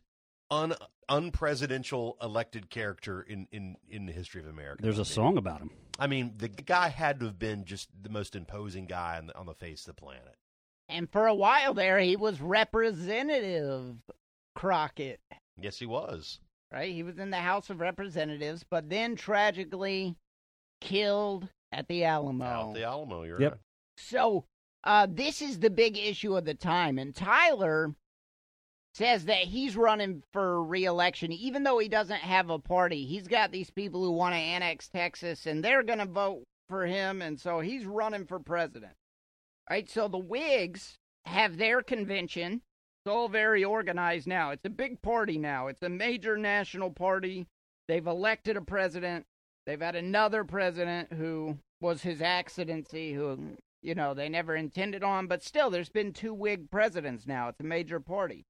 un 0.50 0.74
unpresidential 1.10 2.14
elected 2.24 2.70
character 2.70 3.22
in, 3.22 3.48
in, 3.52 3.76
in 3.90 4.06
the 4.06 4.14
history 4.14 4.42
of 4.42 4.48
America. 4.48 4.82
There's 4.82 4.98
a 4.98 5.06
song 5.06 5.38
about 5.38 5.60
him. 5.62 5.70
I 6.00 6.08
mean, 6.08 6.34
the 6.38 6.48
guy 6.48 6.90
had 6.90 7.20
to 7.20 7.26
have 7.26 7.38
been 7.40 7.66
just 7.66 7.90
the 8.02 8.10
most 8.10 8.36
imposing 8.36 8.86
guy 8.88 9.18
on 9.18 9.28
the, 9.28 9.38
on 9.38 9.46
the 9.46 9.54
face 9.54 9.82
of 9.88 9.96
the 9.96 10.02
planet. 10.02 10.36
And 10.90 11.10
for 11.12 11.28
a 11.28 11.36
while 11.36 11.74
there, 11.74 12.00
he 12.00 12.16
was 12.16 12.42
Representative 12.42 13.96
Crockett. 14.56 15.20
Yes, 15.60 15.78
he 15.80 15.86
was. 15.86 16.40
right? 16.72 16.92
He 16.94 17.04
was 17.04 17.18
in 17.20 17.30
the 17.30 17.38
House 17.38 17.70
of 17.70 17.80
Representatives, 17.80 18.64
but 18.70 18.90
then 18.90 19.16
tragically 19.16 20.16
killed 20.82 21.48
at 21.72 21.88
the 21.88 22.04
Alamo. 22.04 22.46
Out 22.46 22.74
the 22.74 22.84
Alamo, 22.84 23.24
you're 23.24 23.40
Yep. 23.42 23.52
right. 23.54 23.62
So 23.98 24.46
uh, 24.84 25.08
this 25.10 25.42
is 25.42 25.60
the 25.60 25.70
big 25.70 25.98
issue 25.98 26.36
of 26.36 26.46
the 26.46 26.56
time, 26.56 26.98
and 26.98 27.16
Tyler 27.16 27.94
says 28.94 29.26
that 29.26 29.38
he's 29.38 29.76
running 29.76 30.22
for 30.34 30.64
reelection, 30.64 31.32
even 31.32 31.64
though 31.64 31.80
he 31.80 31.88
doesn't 31.88 32.20
have 32.20 32.50
a 32.50 32.60
party. 32.60 33.06
He's 33.06 33.28
got 33.28 33.52
these 33.52 33.70
people 33.70 34.04
who 34.04 34.12
want 34.12 34.34
to 34.36 34.40
annex 34.40 34.90
Texas, 34.90 35.46
and 35.46 35.64
they're 35.64 35.84
going 35.84 36.00
to 36.00 36.06
vote 36.06 36.44
for 36.68 36.86
him, 36.86 37.22
and 37.22 37.40
so 37.40 37.60
he's 37.60 37.86
running 37.86 38.26
for 38.26 38.40
president. 38.40 38.94
Right? 39.70 39.90
So 39.90 40.08
the 40.08 40.18
Whigs 40.18 40.98
have 41.26 41.58
their 41.58 41.82
convention. 41.82 42.62
It's 43.04 43.12
all 43.12 43.30
very 43.30 43.64
organized 43.64 44.28
now. 44.28 44.52
It's 44.52 44.66
a 44.66 44.70
big 44.70 45.02
party 45.02 45.38
now. 45.38 45.68
It's 45.68 45.84
a 45.84 45.90
major 45.90 46.38
national 46.38 46.92
party. 46.92 47.48
They've 47.88 48.06
elected 48.06 48.58
a 48.58 48.62
president. 48.62 49.26
They've 49.66 49.82
had 49.82 49.96
another 49.96 50.44
president 50.44 51.14
who 51.14 51.58
was 51.80 52.02
his 52.04 52.22
accidency, 52.22 53.14
who, 53.14 53.58
you 53.82 53.96
know, 53.96 54.14
they 54.14 54.30
never 54.30 54.56
intended 54.56 55.04
on, 55.04 55.28
but 55.28 55.44
still, 55.44 55.70
there's 55.70 55.90
been 55.90 56.14
two 56.14 56.34
Whig 56.34 56.70
presidents 56.70 57.26
now. 57.26 57.48
It's 57.50 57.60
a 57.60 57.64
major 57.64 58.00
party. 58.00 58.46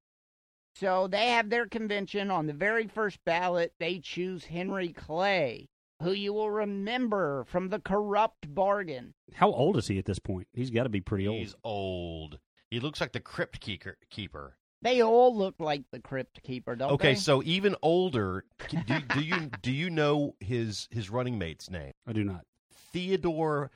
So 0.76 1.08
they 1.08 1.28
have 1.28 1.50
their 1.50 1.68
convention. 1.68 2.32
On 2.32 2.48
the 2.48 2.54
very 2.54 2.88
first 2.88 3.20
ballot, 3.26 3.74
they 3.80 4.00
choose 4.00 4.46
Henry 4.46 4.90
Clay, 4.90 5.70
who 6.02 6.12
you 6.12 6.34
will 6.34 6.50
remember 6.52 7.44
from 7.46 7.70
the 7.70 7.80
corrupt 7.80 8.54
bargain. 8.54 9.14
How 9.34 9.52
old 9.52 9.78
is 9.78 9.88
he 9.88 9.98
at 10.00 10.06
this 10.06 10.20
point? 10.20 10.48
He's 10.54 10.70
got 10.70 10.84
to 10.84 10.90
be 10.90 11.02
pretty 11.02 11.28
old. 11.28 11.40
He's 11.40 11.56
old. 11.64 12.40
He 12.70 12.80
looks 12.80 13.02
like 13.02 13.12
the 13.12 13.20
crypt 13.20 13.60
keeper. 13.60 13.98
keeper. 14.10 14.58
They 14.84 15.04
all 15.04 15.38
look 15.38 15.56
like 15.60 15.84
the 15.92 16.00
Crypt 16.00 16.42
Keeper, 16.42 16.76
don't 16.76 16.94
Okay, 16.94 17.14
they? 17.14 17.20
so 17.20 17.44
even 17.44 17.76
older. 17.84 18.46
Do, 18.68 19.00
do 19.14 19.22
you 19.22 19.52
do 19.62 19.72
you 19.72 19.92
know 19.92 20.34
his 20.40 20.88
his 20.90 21.12
running 21.12 21.38
mate's 21.38 21.70
name? 21.70 21.92
I 22.08 22.14
do 22.14 22.24
not. 22.24 22.46
Theodore 22.92 23.70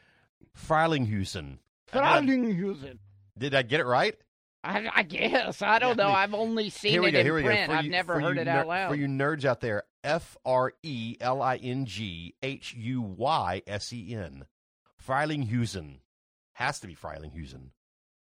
Frelinghuysen. 0.58 1.60
Frelinghuysen. 1.92 2.98
Did 3.38 3.54
I 3.54 3.62
get 3.62 3.82
it 3.82 3.86
right? 3.86 4.16
I, 4.66 4.90
I 4.96 5.04
guess. 5.04 5.62
I 5.62 5.80
don't 5.80 5.98
Yeah, 5.98 6.04
know. 6.06 6.10
I 6.10 6.26
mean, 6.28 6.34
I've 6.34 6.34
only 6.34 6.70
seen 6.70 6.92
here 6.92 7.04
it 7.04 7.12
go. 7.12 7.20
in 7.20 7.26
Here 7.26 7.42
print. 7.42 7.72
I've 7.72 7.86
you- 7.86 7.92
never 7.92 8.20
heard 8.20 8.36
you 8.38 8.42
it 8.42 8.48
out 8.48 8.68
loud. 8.68 8.90
For 8.90 8.96
you 8.96 9.08
nerds 9.08 9.46
out 9.46 9.62
there, 9.62 9.84
F 10.04 10.36
R 10.46 10.74
E 10.84 11.18
L 11.22 11.42
I 11.42 11.56
N 11.58 11.86
G 11.86 12.36
H 12.44 12.74
U 12.74 13.02
Y 13.02 13.62
S 13.68 13.94
E 13.94 14.16
N. 14.16 14.46
Frelinghuysen. 15.06 16.00
Has 16.54 16.80
to 16.80 16.88
be 16.88 16.96
Frelinghuysen. 16.96 17.70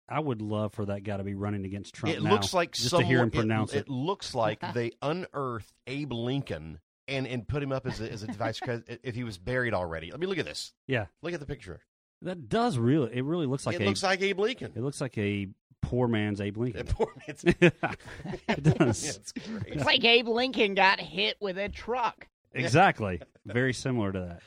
I 0.08 0.20
would 0.20 0.40
love 0.42 0.72
for 0.72 0.86
that 0.86 1.02
guy 1.02 1.16
to 1.16 1.24
be 1.24 1.34
running 1.34 1.64
against 1.64 1.94
Trump. 1.94 2.14
It 2.16 2.22
now, 2.22 2.30
looks 2.30 2.54
like 2.54 2.72
just 2.72 2.90
someone, 2.90 3.04
to 3.04 3.08
hear 3.08 3.22
him 3.22 3.50
it- 3.50 3.74
it. 3.74 3.76
It 3.80 3.88
looks 3.88 4.34
like 4.34 4.60
they 4.74 4.92
unearthed 5.02 5.72
Abe 5.86 6.12
Lincoln 6.12 6.78
and, 7.08 7.26
and 7.26 7.46
put 7.46 7.62
him 7.62 7.72
up 7.72 7.86
as 7.86 8.00
a, 8.00 8.10
as 8.12 8.22
a 8.22 8.26
vice 8.32 8.60
president 8.60 9.00
if 9.04 9.14
he 9.14 9.24
was 9.24 9.38
buried 9.38 9.74
already. 9.74 10.10
Let 10.10 10.20
me 10.20 10.26
look 10.26 10.38
at 10.38 10.44
this. 10.44 10.72
Yeah, 10.86 11.06
Look 11.22 11.32
at 11.34 11.40
the 11.40 11.46
picture. 11.46 11.80
that 12.22 12.48
does 12.48 12.78
really. 12.78 13.14
It 13.16 13.24
really 13.24 13.46
looks 13.46 13.66
like 13.66 13.76
it 13.76 13.82
a. 13.82 13.84
looks 13.84 14.02
like 14.02 14.22
Abe 14.22 14.38
Lincoln. 14.38 14.72
it 14.76 14.80
looks 14.82 15.00
like 15.00 15.16
a 15.18 15.48
poor 15.82 16.08
man's 16.08 16.40
Abe 16.40 16.56
Lincoln. 16.56 16.86
Poor 16.90 17.12
man's- 17.26 17.44
it 18.48 18.62
does. 18.62 19.16
It's 19.16 19.32
great. 19.32 19.62
It's 19.74 19.84
like 19.84 20.04
Abe 20.04 20.28
Lincoln 20.28 20.74
got 20.74 21.00
hit 21.00 21.36
with 21.40 21.58
a 21.58 21.68
truck. 21.68 22.26
Exactly. 22.52 23.20
Very 23.44 23.72
similar 23.72 24.12
to 24.12 24.20
that. 24.20 24.42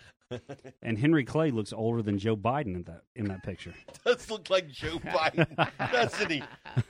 And 0.83 0.97
Henry 0.97 1.23
Clay 1.23 1.49
looks 1.49 1.73
older 1.73 2.03
than 2.03 2.19
Joe 2.19 2.35
Biden 2.37 2.75
in 2.75 2.83
that 2.83 3.01
in 3.15 3.25
that 3.25 3.41
picture. 3.43 3.73
does 4.05 4.29
look 4.29 4.49
like 4.51 4.67
Joe 4.69 4.99
Biden, 4.99 5.55
doesn't 5.91 6.29
he? 6.29 6.43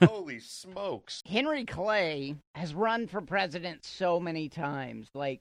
Holy 0.05 0.39
smokes! 0.39 1.23
Henry 1.25 1.63
Clay 1.63 2.35
has 2.55 2.73
run 2.73 3.07
for 3.07 3.21
president 3.21 3.85
so 3.85 4.19
many 4.19 4.49
times. 4.49 5.09
Like, 5.13 5.39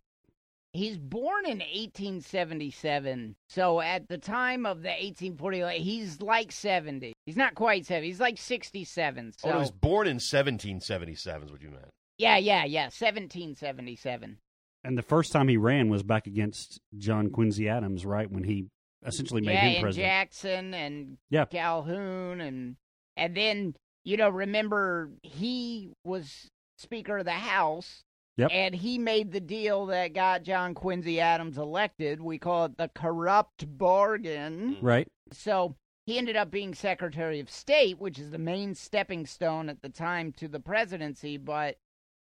he's 0.73 0.99
born 0.99 1.45
in 1.47 1.59
1877. 1.59 3.37
So 3.49 3.81
at 3.81 4.09
the 4.09 4.19
time 4.19 4.67
of 4.67 4.83
the 4.83 4.89
1840, 4.91 5.79
he's 5.79 6.21
like 6.21 6.53
70. 6.53 7.13
He's 7.27 7.37
not 7.37 7.55
quite 7.55 7.87
70. 7.87 8.07
He's 8.07 8.21
like 8.21 8.39
67. 8.39 9.33
So, 9.39 9.49
Oh, 9.49 9.53
he 9.53 9.59
was 9.59 9.71
born 9.71 10.07
in 10.07 10.17
1777. 10.17 11.47
Is 11.47 11.53
what 11.53 11.63
you 11.63 11.71
meant? 11.71 11.85
yeah, 12.19 12.37
yeah, 12.37 12.65
yeah. 12.65 12.85
1777. 12.85 14.39
And 14.85 14.97
the 14.99 15.03
first 15.03 15.33
time 15.33 15.49
he 15.49 15.57
ran 15.57 15.89
was 15.89 16.03
back 16.03 16.27
against 16.27 16.81
John 16.97 17.31
Quincy 17.31 17.69
Adams, 17.69 18.07
right 18.07 18.31
when 18.31 18.45
he 18.45 18.67
essentially 19.05 19.41
made 19.41 19.53
yeah, 19.55 19.61
him 19.61 19.75
and 19.77 19.83
president. 19.83 20.07
Jackson 20.09 20.75
and 20.75 21.19
Yeah. 21.31 21.45
Calhoun 21.47 22.41
and 22.41 22.77
and 23.17 23.37
then 23.37 23.75
you 24.05 24.17
know 24.17 24.29
remember 24.29 25.11
he 25.23 25.93
was 26.05 26.49
Speaker 26.79 27.19
of 27.19 27.25
the 27.25 27.33
House. 27.33 28.03
Yep. 28.39 28.51
And 28.53 28.75
he 28.75 28.99
made 28.99 29.33
the 29.33 29.41
deal 29.41 29.87
that 29.87 30.15
got 30.15 30.45
John 30.45 30.73
Quincy 30.73 31.21
Adams 31.21 31.59
elected. 31.59 32.21
We 32.21 32.39
call 32.39 32.67
it 32.67 32.77
the 32.79 32.89
corrupt 32.95 33.67
bargain. 33.77 34.79
Right. 34.81 35.09
So 35.33 35.75
he 36.07 36.19
ended 36.19 36.37
up 36.37 36.51
being 36.51 36.73
Secretary 36.73 37.41
of 37.41 37.51
State, 37.51 37.99
which 37.99 38.19
is 38.19 38.31
the 38.31 38.39
main 38.39 38.77
stepping 38.77 39.27
stone 39.27 39.69
at 39.69 39.83
the 39.83 39.89
time 39.89 40.33
to 40.35 40.47
the 40.47 40.61
presidency, 40.61 41.37
but 41.37 41.79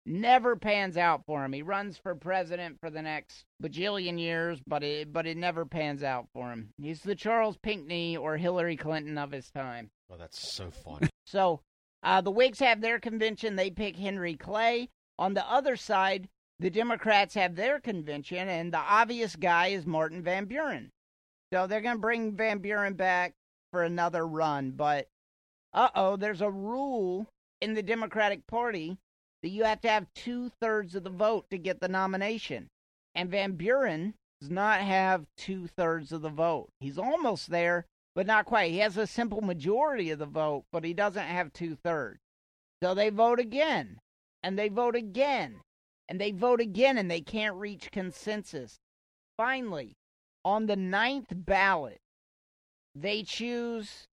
never 0.04 0.54
pans 0.54 0.98
out 0.98 1.24
for 1.24 1.44
him. 1.44 1.54
He 1.54 1.62
runs 1.62 1.96
for 1.96 2.14
president 2.14 2.78
for 2.78 2.90
the 2.90 3.00
next 3.00 3.46
bajillion 3.62 4.20
years, 4.20 4.60
but 4.66 4.82
it 4.82 5.14
but 5.14 5.26
it 5.26 5.38
never 5.38 5.64
pans 5.64 6.02
out 6.02 6.28
for 6.34 6.52
him. 6.52 6.74
He's 6.80 7.00
the 7.00 7.14
Charles 7.14 7.56
Pinckney 7.56 8.18
or 8.18 8.36
Hillary 8.36 8.76
Clinton 8.76 9.16
of 9.16 9.32
his 9.32 9.50
time. 9.50 9.90
Oh, 10.10 10.16
that's 10.18 10.52
so 10.52 10.70
funny. 10.70 11.08
So 11.24 11.62
uh, 12.02 12.20
the 12.20 12.30
Whigs 12.30 12.58
have 12.58 12.82
their 12.82 13.00
convention. 13.00 13.56
They 13.56 13.70
pick 13.70 13.96
Henry 13.96 14.36
Clay. 14.36 14.90
On 15.18 15.34
the 15.34 15.48
other 15.50 15.76
side, 15.76 16.28
the 16.58 16.70
Democrats 16.70 17.34
have 17.34 17.56
their 17.56 17.80
convention, 17.80 18.48
and 18.48 18.72
the 18.72 18.78
obvious 18.78 19.36
guy 19.36 19.68
is 19.68 19.86
Martin 19.86 20.22
Van 20.22 20.44
Buren. 20.44 20.90
So 21.52 21.66
they're 21.66 21.80
going 21.80 21.96
to 21.96 22.00
bring 22.00 22.36
Van 22.36 22.58
Buren 22.58 22.94
back 22.94 23.34
for 23.72 23.82
another 23.82 24.26
run. 24.26 24.72
But 24.72 25.08
uh 25.72 25.88
oh, 25.94 26.16
there's 26.16 26.42
a 26.42 26.50
rule 26.50 27.26
in 27.60 27.74
the 27.74 27.82
Democratic 27.82 28.46
Party 28.46 28.98
that 29.42 29.48
you 29.48 29.64
have 29.64 29.80
to 29.80 29.88
have 29.88 30.06
two 30.14 30.50
thirds 30.60 30.94
of 30.94 31.04
the 31.04 31.10
vote 31.10 31.46
to 31.50 31.58
get 31.58 31.80
the 31.80 31.88
nomination. 31.88 32.68
And 33.14 33.30
Van 33.30 33.52
Buren 33.52 34.14
does 34.40 34.50
not 34.50 34.80
have 34.80 35.26
two 35.36 35.66
thirds 35.66 36.12
of 36.12 36.22
the 36.22 36.28
vote. 36.28 36.68
He's 36.80 36.98
almost 36.98 37.50
there, 37.50 37.86
but 38.14 38.26
not 38.26 38.44
quite. 38.44 38.70
He 38.70 38.78
has 38.78 38.96
a 38.96 39.06
simple 39.06 39.40
majority 39.40 40.10
of 40.10 40.18
the 40.18 40.26
vote, 40.26 40.64
but 40.70 40.84
he 40.84 40.94
doesn't 40.94 41.22
have 41.22 41.52
two 41.52 41.76
thirds. 41.76 42.20
So 42.82 42.94
they 42.94 43.10
vote 43.10 43.40
again, 43.40 43.98
and 44.42 44.58
they 44.58 44.68
vote 44.68 44.96
again, 44.96 45.60
and 46.08 46.20
they 46.20 46.32
vote 46.32 46.60
again, 46.60 46.98
and 46.98 47.10
they 47.10 47.20
can't 47.20 47.56
reach 47.56 47.90
consensus. 47.90 48.78
Finally, 49.36 49.96
on 50.44 50.66
the 50.66 50.76
ninth 50.76 51.28
ballot, 51.32 52.00
they 52.94 53.22
choose 53.22 54.06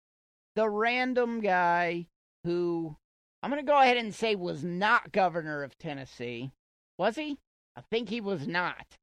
the 0.56 0.70
random 0.70 1.42
guy 1.42 2.08
who 2.44 2.96
I'm 3.42 3.50
going 3.50 3.64
to 3.64 3.70
go 3.70 3.80
ahead 3.80 3.98
and 3.98 4.14
say 4.14 4.36
was 4.36 4.64
not 4.64 5.12
governor 5.12 5.64
of 5.64 5.78
Tennessee. 5.78 6.52
Was 6.98 7.16
he? 7.16 7.38
I 7.76 7.82
think 7.90 8.10
he 8.10 8.22
was 8.22 8.48
not. 8.48 8.98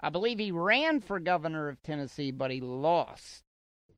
I 0.00 0.10
believe 0.10 0.38
he 0.38 0.52
ran 0.52 1.00
for 1.00 1.18
governor 1.18 1.68
of 1.68 1.82
Tennessee, 1.82 2.30
but 2.30 2.50
he 2.50 2.60
lost. 2.60 3.42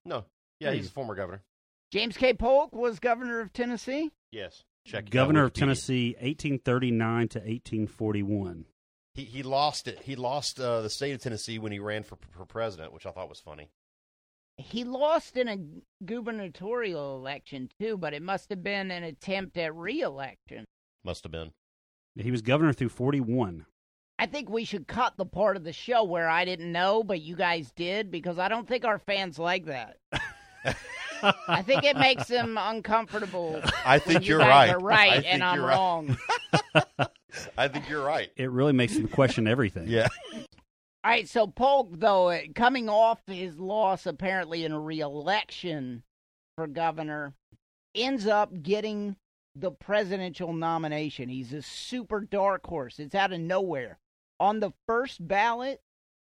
No. 0.05 0.25
Yeah, 0.61 0.71
hmm. 0.71 0.77
he's 0.77 0.87
a 0.87 0.93
former 0.93 1.15
governor. 1.15 1.43
James 1.91 2.17
K. 2.17 2.33
Polk 2.33 2.75
was 2.75 2.99
governor 2.99 3.41
of 3.41 3.53
Tennessee. 3.53 4.11
Yes. 4.33 4.65
Check 4.87 5.11
Governor 5.11 5.45
of 5.45 5.53
Tennessee, 5.53 6.11
1839 6.21 7.29
to 7.29 7.39
1841. 7.41 8.67
He 9.15 9.25
he 9.25 9.43
lost 9.43 9.89
it. 9.89 10.01
He 10.03 10.15
lost 10.15 10.61
uh, 10.61 10.81
the 10.83 10.91
state 10.91 11.13
of 11.13 11.21
Tennessee 11.21 11.59
when 11.59 11.73
he 11.73 11.81
ran 11.81 12.05
for, 12.05 12.19
for 12.31 12.45
president, 12.45 12.93
which 12.93 13.05
I 13.05 13.11
thought 13.11 13.29
was 13.29 13.41
funny. 13.41 13.71
He 14.59 14.85
lost 14.85 15.37
in 15.37 15.49
a 15.49 15.59
gubernatorial 16.05 17.17
election 17.17 17.69
too, 17.81 17.97
but 17.99 18.15
it 18.15 18.23
must 18.23 18.49
have 18.51 18.63
been 18.63 18.91
an 18.91 19.03
attempt 19.03 19.59
at 19.59 19.75
re-election. 19.75 20.65
Must 21.05 21.25
have 21.25 21.33
been. 21.33 21.51
He 22.15 22.31
was 22.31 22.41
governor 22.41 22.73
through 22.73 22.89
41. 22.91 23.67
I 24.19 24.27
think 24.27 24.49
we 24.49 24.65
should 24.65 24.87
cut 24.87 25.19
the 25.19 25.27
part 25.27 25.59
of 25.59 25.65
the 25.65 25.75
show 25.75 26.05
where 26.05 26.29
I 26.29 26.47
didn't 26.47 26.73
know, 26.73 27.05
but 27.05 27.21
you 27.21 27.37
guys 27.37 27.71
did, 27.77 28.11
because 28.11 28.39
I 28.39 28.49
don't 28.49 28.67
think 28.67 28.87
our 28.87 28.99
fans 28.99 29.39
like 29.39 29.67
that. 29.67 29.99
I 31.49 31.63
think 31.63 31.85
it 31.85 31.97
makes 31.97 32.27
them 32.29 32.59
uncomfortable. 32.61 33.61
I 33.85 33.99
think 33.99 34.23
you 34.23 34.31
you're 34.31 34.39
guys 34.41 34.69
right. 34.69 34.75
Are 34.75 34.79
right, 34.79 35.13
I 35.13 35.17
and 35.17 35.25
think 35.25 35.43
I'm 35.43 35.57
you're 35.57 35.67
right. 35.67 35.77
wrong. 35.77 36.19
I 37.59 37.69
think 37.69 37.89
you're 37.89 38.05
right. 38.05 38.31
It 38.37 38.51
really 38.51 38.73
makes 38.73 38.95
them 38.95 39.09
question 39.09 39.47
everything. 39.47 39.89
Yeah. 39.89 40.09
All 40.35 41.13
right, 41.13 41.29
so 41.29 41.47
Polk, 41.47 41.89
though, 41.93 42.31
uh, 42.31 42.41
coming 42.55 42.89
off 42.89 43.21
his 43.27 43.59
loss 43.59 44.07
apparently 44.07 44.65
in 44.65 44.73
a 44.73 44.81
re-election 44.81 46.03
for 46.57 46.67
governor, 46.67 47.35
ends 47.95 48.27
up 48.27 48.63
getting 48.63 49.17
the 49.55 49.71
presidential 49.71 50.53
nomination. 50.53 51.29
He's 51.29 51.53
a 51.53 51.63
super 51.63 52.21
dark 52.21 52.67
horse. 52.67 52.99
It's 52.99 53.15
out 53.15 53.33
of 53.33 53.41
nowhere. 53.41 53.99
On 54.41 54.61
the 54.61 54.73
first 54.87 55.27
ballot, 55.27 55.81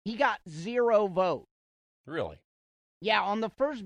he 0.04 0.16
got 0.16 0.40
zero 0.48 1.06
votes. 1.06 1.46
Really? 2.06 2.36
Yeah, 3.00 3.22
on 3.22 3.40
the 3.40 3.50
first 3.50 3.84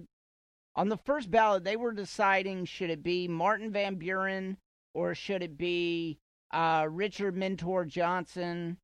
on 0.79 0.89
the 0.89 0.97
first 0.97 1.29
ballot, 1.31 1.65
they 1.65 1.75
were 1.77 1.93
deciding 1.93 2.65
should 2.65 2.89
it 2.89 3.03
be 3.03 3.27
Martin 3.27 3.73
Van 3.73 3.97
Buren 3.97 4.57
or 4.95 5.13
should 5.15 5.43
it 5.43 5.59
be 5.59 6.19
uh, 6.53 6.87
Richard 6.89 7.37
Mentor 7.37 7.85
Johnson. 7.85 8.79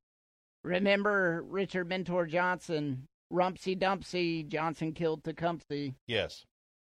Remember 0.64 1.42
Richard 1.46 1.88
Mentor 1.88 2.26
Johnson, 2.26 3.06
Rumpsy 3.32 3.78
Dumpsy, 3.78 4.42
Johnson 4.48 4.92
killed 4.92 5.22
Tecumseh, 5.22 5.92
Yes. 6.08 6.44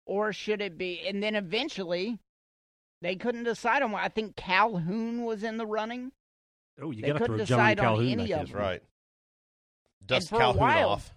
or 0.06 0.32
should 0.32 0.62
it 0.62 0.78
be? 0.78 1.02
And 1.08 1.22
then 1.22 1.36
eventually, 1.36 2.18
they 3.02 3.16
couldn't 3.18 3.44
decide 3.44 3.82
on. 3.82 3.92
what- 3.92 4.04
I 4.04 4.08
think 4.08 4.36
Calhoun 4.38 5.24
was 5.26 5.44
in 5.44 5.58
the 5.58 5.66
running. 5.68 6.12
Oh, 6.82 6.92
you 6.92 7.02
They 7.02 7.08
got 7.10 7.14
to 7.14 7.20
couldn't 7.20 7.38
throw 7.38 7.46
John 7.46 7.58
decide 7.60 7.80
on 7.80 7.86
Calhoun 7.86 8.08
any 8.08 8.16
back 8.16 8.24
of 8.24 8.30
in. 8.32 8.46
That's 8.46 8.52
right. 8.54 8.84
Dust 10.06 10.30
Calhoun 10.30 10.58
while- 10.62 10.90
off. 10.90 11.14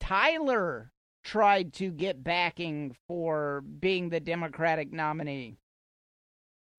Tyler 0.00 0.92
tried 1.28 1.74
to 1.74 1.90
get 1.90 2.24
backing 2.24 2.96
for 3.06 3.60
being 3.60 4.08
the 4.08 4.18
Democratic 4.18 4.90
nominee. 4.90 5.58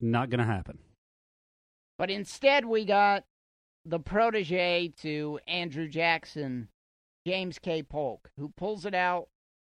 Not 0.02 0.32
going 0.32 0.40
to 0.40 0.46
happen. 0.46 0.80
But 2.00 2.10
instead, 2.10 2.66
we 2.66 2.84
got 2.84 3.26
the 3.86 4.00
protege 4.00 4.92
to 5.02 5.40
Andrew 5.48 5.88
Jackson, 5.88 6.70
James 7.28 7.60
K. 7.60 7.84
Polk, 7.84 8.32
who 8.38 8.52
pulls 8.58 8.88
it 8.88 8.96
out 8.96 9.28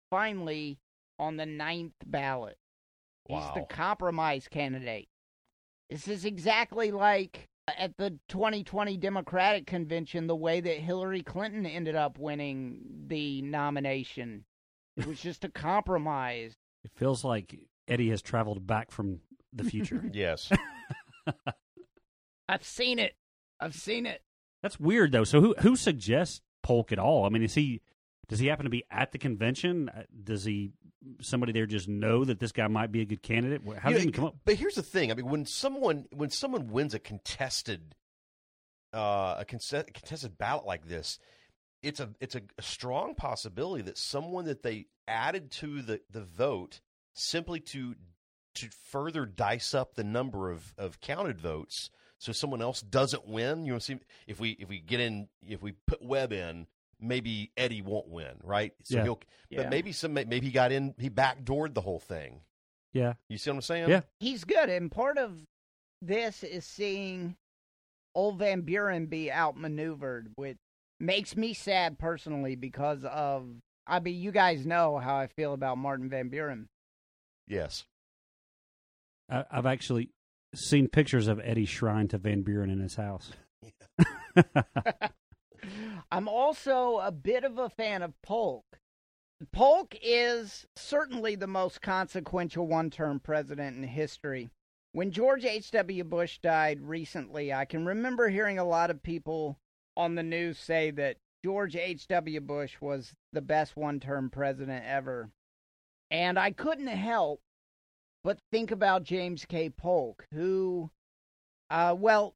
finally 0.09 0.79
on 1.19 1.37
the 1.37 1.47
ninth 1.47 1.93
ballot. 2.07 2.57
He's 3.29 3.45
the 3.55 3.67
compromise 3.69 4.49
candidate. 4.49 5.09
This 5.91 6.09
is 6.09 6.25
exactly 6.25 6.91
like 6.91 7.49
uh, 7.69 7.73
at 7.77 7.99
the 7.99 8.19
2020 8.29 8.97
Democratic 8.97 9.67
convention, 9.67 10.27
the 10.27 10.35
way 10.35 10.61
that 10.61 10.79
Hillary 10.79 11.23
Clinton 11.23 11.67
ended 11.67 11.95
up 11.95 12.19
winning 12.19 12.81
the 13.09 13.43
nomination. 13.43 14.45
It 15.01 15.07
was 15.07 15.21
just 15.21 15.45
a 15.45 15.49
compromise. 15.49 16.55
It 16.85 16.91
feels 16.97 17.25
like 17.25 17.59
Eddie 17.89 18.11
has 18.11 18.23
traveled 18.23 18.67
back 18.67 18.91
from 18.91 19.21
the 19.53 19.65
future. 19.65 20.03
Yes. 20.13 20.51
I've 22.49 22.65
seen 22.65 22.99
it. 22.99 23.15
I've 23.61 23.75
seen 23.75 24.07
it. 24.07 24.23
That's 24.63 24.81
weird 24.81 25.13
though. 25.13 25.25
So 25.25 25.41
who 25.41 25.55
who 25.61 25.77
suggests 25.77 26.41
Polk 26.63 26.93
at 26.93 26.99
all? 26.99 27.25
I 27.25 27.29
mean, 27.29 27.43
is 27.43 27.55
he 27.55 27.81
does 28.29 28.39
he 28.39 28.47
happen 28.49 28.65
to 28.65 28.71
be 28.71 28.85
at 28.91 29.13
the 29.13 29.19
convention? 29.19 29.89
Uh, 29.89 30.03
Does 30.23 30.45
he 30.45 30.73
somebody 31.21 31.53
there 31.53 31.67
just 31.67 31.89
know 31.89 32.25
that 32.25 32.39
this 32.41 32.53
guy 32.53 32.67
might 32.69 32.93
be 32.93 33.01
a 33.01 33.05
good 33.05 33.23
candidate? 33.23 33.63
How 33.79 33.89
You 33.91 33.95
does 33.97 34.05
know, 34.05 34.09
he 34.09 34.13
come 34.13 34.25
up? 34.27 34.37
But 34.45 34.55
here's 34.57 34.75
the 34.75 34.83
thing. 34.83 35.11
I 35.11 35.15
mean, 35.15 35.27
when 35.27 35.47
someone 35.47 36.07
when 36.13 36.31
someone 36.31 36.69
wins 36.69 36.95
a 36.95 36.99
contested 36.99 37.95
uh, 38.93 39.37
a 39.39 39.45
conse- 39.49 39.93
contested 39.95 40.37
ballot 40.37 40.67
like 40.67 40.87
this, 40.87 41.19
it's 41.83 42.01
a 42.01 42.11
it's 42.21 42.35
a, 42.35 42.43
a 42.59 42.63
strong 42.63 43.15
possibility 43.15 43.83
that 43.85 43.99
someone 43.99 44.45
that 44.47 44.63
they 44.63 44.87
added 45.09 45.51
to 45.51 45.83
the, 45.83 46.01
the 46.11 46.21
vote 46.23 46.81
simply 47.15 47.61
to 47.61 47.95
to 48.57 48.69
further 48.91 49.27
dice 49.27 49.75
up 49.75 49.95
the 49.95 50.05
number 50.05 50.51
of, 50.51 50.75
of 50.77 51.01
counted 51.01 51.41
votes 51.41 51.91
so 52.19 52.33
someone 52.33 52.61
else 52.61 52.83
doesn't 52.83 53.27
win. 53.27 53.65
You 53.65 53.73
know, 53.75 53.79
see 53.79 53.99
if 54.27 54.39
we 54.41 54.51
if 54.53 54.69
we 54.69 54.81
get 54.81 55.01
in 55.01 55.29
if 55.47 55.63
we 55.63 55.73
put 55.87 56.03
Webb 56.05 56.33
in, 56.33 56.67
maybe 57.01 57.51
Eddie 57.57 57.81
won't 57.83 58.09
win, 58.09 58.35
right? 58.43 58.73
So 58.85 58.97
Yeah. 58.97 59.03
he'll 59.05 59.21
Yeah. 59.49 59.63
but 59.63 59.71
maybe 59.71 59.93
some 59.93 60.13
maybe 60.15 60.41
he 60.41 60.51
got 60.51 60.71
in 60.73 60.95
he 60.99 61.09
backdoored 61.09 61.75
the 61.75 61.81
whole 61.81 62.01
thing. 62.01 62.43
Yeah, 62.93 63.15
You 63.29 63.39
see 63.39 63.51
what 63.51 63.55
I'm 63.57 63.63
saying? 63.63 63.89
Yeah. 63.89 64.01
he's 64.19 64.43
good, 64.43 64.69
and 64.69 64.91
part 64.91 65.17
of 65.17 65.47
this 66.03 66.43
is 66.43 66.67
seeing 66.67 67.37
old 68.17 68.39
Van 68.41 68.63
Buren 68.63 69.07
be 69.07 69.31
outmaneuvered, 69.31 70.33
which 70.35 70.59
makes 71.01 71.37
me 71.37 71.55
sad 71.55 71.99
personally 71.99 72.55
because 72.55 73.05
of. 73.05 73.49
I 73.87 73.99
mean, 73.99 74.21
you 74.21 74.31
guys 74.31 74.67
know 74.67 74.99
how 74.99 75.17
I 75.17 75.27
feel 75.27 75.53
about 75.53 75.79
Martin 75.79 76.09
Van 76.09 76.29
Buren. 76.29 76.69
Yes. 77.49 77.87
I, 79.29 79.45
I've 79.51 79.67
actually 79.67 80.11
seen 80.55 80.87
pictures 80.89 81.27
of 81.27 81.41
Eddie's 81.43 81.69
shrine 81.69 82.07
to 82.09 82.19
Van 82.19 82.43
Buren 82.43 82.71
in 82.71 82.81
his 82.81 82.95
house. 82.97 83.33
I'm 86.13 86.29
also 86.29 86.99
a 86.99 87.11
bit 87.11 87.45
of 87.45 87.59
a 87.59 87.69
fan 87.69 88.03
of 88.03 88.21
Polk. 88.23 88.65
Polk 89.53 89.97
is 90.03 90.67
certainly 90.77 91.35
the 91.35 91.47
most 91.47 91.81
consequential 91.81 92.67
one 92.67 92.91
term 92.91 93.21
president 93.21 93.77
in 93.77 93.85
history. 93.85 94.51
When 94.93 95.13
George 95.13 95.45
H.W. 95.45 96.05
Bush 96.05 96.39
died 96.43 96.81
recently, 96.83 97.53
I 97.53 97.65
can 97.65 97.87
remember 97.87 98.29
hearing 98.29 98.59
a 98.59 98.65
lot 98.65 98.91
of 98.91 99.03
people 99.03 99.59
on 100.01 100.15
the 100.15 100.23
news 100.23 100.59
say 100.59 100.91
that 100.93 101.17
George 101.45 101.77
H.W. 101.77 102.41
Bush 102.41 102.77
was 102.81 103.13
the 103.33 103.43
best 103.43 103.77
one 103.77 104.01
term 104.01 104.31
president 104.31 104.85
ever. 104.87 105.31
And 106.11 106.39
I 106.39 106.51
couldn't 106.51 106.89
help 106.89 107.41
but 108.25 108.39
think 108.51 108.71
about 108.71 109.05
James 109.05 109.45
K. 109.47 109.71
Polk, 109.71 110.27
who, 110.33 110.91
uh, 111.71 111.95
well, 111.97 112.35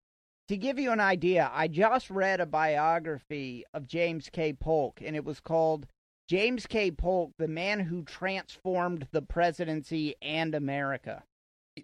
to 0.49 0.57
give 0.57 0.79
you 0.79 0.93
an 0.93 1.01
idea, 1.01 1.51
I 1.53 1.69
just 1.69 2.11
read 2.11 2.41
a 2.41 2.47
biography 2.47 3.65
of 3.73 3.87
James 3.87 4.29
K. 4.31 4.53
Polk, 4.53 5.01
and 5.03 5.17
it 5.17 5.25
was 5.25 5.41
called 5.41 5.87
James 6.29 6.67
K. 6.67 6.91
Polk, 6.91 7.33
the 7.39 7.49
man 7.49 7.81
who 7.81 8.03
transformed 8.03 9.09
the 9.13 9.23
presidency 9.23 10.15
and 10.23 10.55
America. 10.55 11.25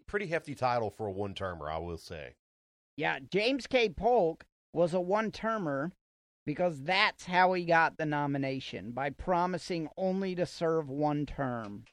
Pretty 0.07 0.27
hefty 0.27 0.55
title 0.55 0.91
for 0.91 1.07
a 1.07 1.13
one 1.13 1.35
termer, 1.35 1.71
I 1.71 1.79
will 1.79 1.99
say. 1.99 2.35
Yeah, 2.97 3.19
James 3.31 3.67
K. 3.67 3.89
Polk 3.89 4.45
was 4.73 4.95
a 4.95 5.01
one 5.01 5.31
termer 5.31 5.93
because 6.47 6.83
that's 6.83 7.27
how 7.27 7.53
he 7.53 7.65
got 7.65 7.97
the 7.97 8.07
nomination 8.07 8.93
by 8.93 9.11
promising 9.11 9.89
only 9.97 10.35
to 10.35 10.47
serve 10.47 10.89
one 10.89 11.27
term. 11.27 11.85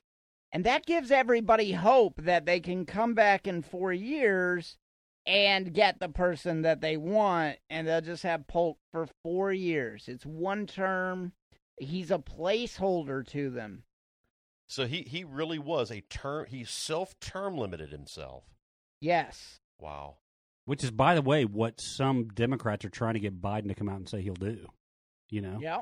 And 0.51 0.63
that 0.63 0.85
gives 0.85 1.11
everybody 1.11 1.73
hope 1.73 2.21
that 2.23 2.45
they 2.45 2.59
can 2.59 2.85
come 2.85 3.13
back 3.13 3.47
in 3.47 3.61
four 3.61 3.91
years 3.91 4.77
and 5.25 5.73
get 5.73 5.99
the 5.99 6.07
person 6.07 6.61
that 6.61 6.79
they 6.79 6.95
want, 6.95 7.57
and 7.69 7.85
they'll 7.85 7.99
just 7.99 8.23
have 8.23 8.47
Polk 8.47 8.77
for 8.93 9.07
four 9.23 9.51
years. 9.51 10.05
It's 10.07 10.25
one 10.25 10.65
term. 10.65 11.33
He's 11.77 12.11
a 12.11 12.17
placeholder 12.17 13.27
to 13.27 13.49
them. 13.49 13.83
So 14.67 14.87
he, 14.87 15.01
he 15.01 15.25
really 15.25 15.59
was 15.59 15.91
a 15.91 16.01
term. 16.01 16.45
He 16.47 16.63
self 16.63 17.19
term 17.19 17.57
limited 17.57 17.91
himself. 17.91 18.45
Yes. 19.01 19.59
Wow. 19.79 20.15
Which 20.67 20.83
is, 20.83 20.91
by 20.91 21.15
the 21.15 21.21
way, 21.23 21.45
what 21.45 21.81
some 21.81 22.27
Democrats 22.27 22.85
are 22.85 22.89
trying 22.89 23.13
to 23.15 23.19
get 23.19 23.41
Biden 23.41 23.69
to 23.69 23.73
come 23.73 23.89
out 23.89 23.95
and 23.97 24.07
say 24.07 24.21
he'll 24.21 24.33
do. 24.35 24.67
You 25.29 25.41
know, 25.41 25.57
Yeah. 25.61 25.79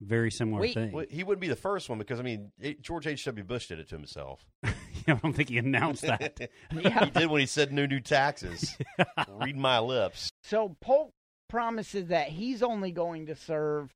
very 0.00 0.30
similar 0.30 0.62
Wait, 0.62 0.74
thing. 0.74 0.90
Well, 0.92 1.04
he 1.08 1.22
wouldn't 1.22 1.40
be 1.40 1.48
the 1.48 1.54
first 1.56 1.88
one 1.88 1.98
because 1.98 2.18
I 2.18 2.22
mean 2.22 2.50
it, 2.58 2.80
George 2.82 3.06
H. 3.06 3.24
W. 3.26 3.44
Bush 3.44 3.68
did 3.68 3.78
it 3.78 3.88
to 3.90 3.94
himself. 3.96 4.44
I 4.64 4.74
don't 5.22 5.34
think 5.34 5.50
he 5.50 5.58
announced 5.58 6.02
that. 6.02 6.50
Yeah. 6.72 7.04
he 7.04 7.10
did 7.10 7.26
when 7.30 7.40
he 7.40 7.46
said 7.46 7.72
no 7.72 7.86
new 7.86 8.00
taxes. 8.00 8.76
Read 9.28 9.56
my 9.56 9.78
lips. 9.78 10.30
So 10.42 10.76
Polk 10.80 11.12
promises 11.48 12.08
that 12.08 12.28
he's 12.28 12.62
only 12.62 12.90
going 12.92 13.26
to 13.26 13.34
serve 13.36 13.94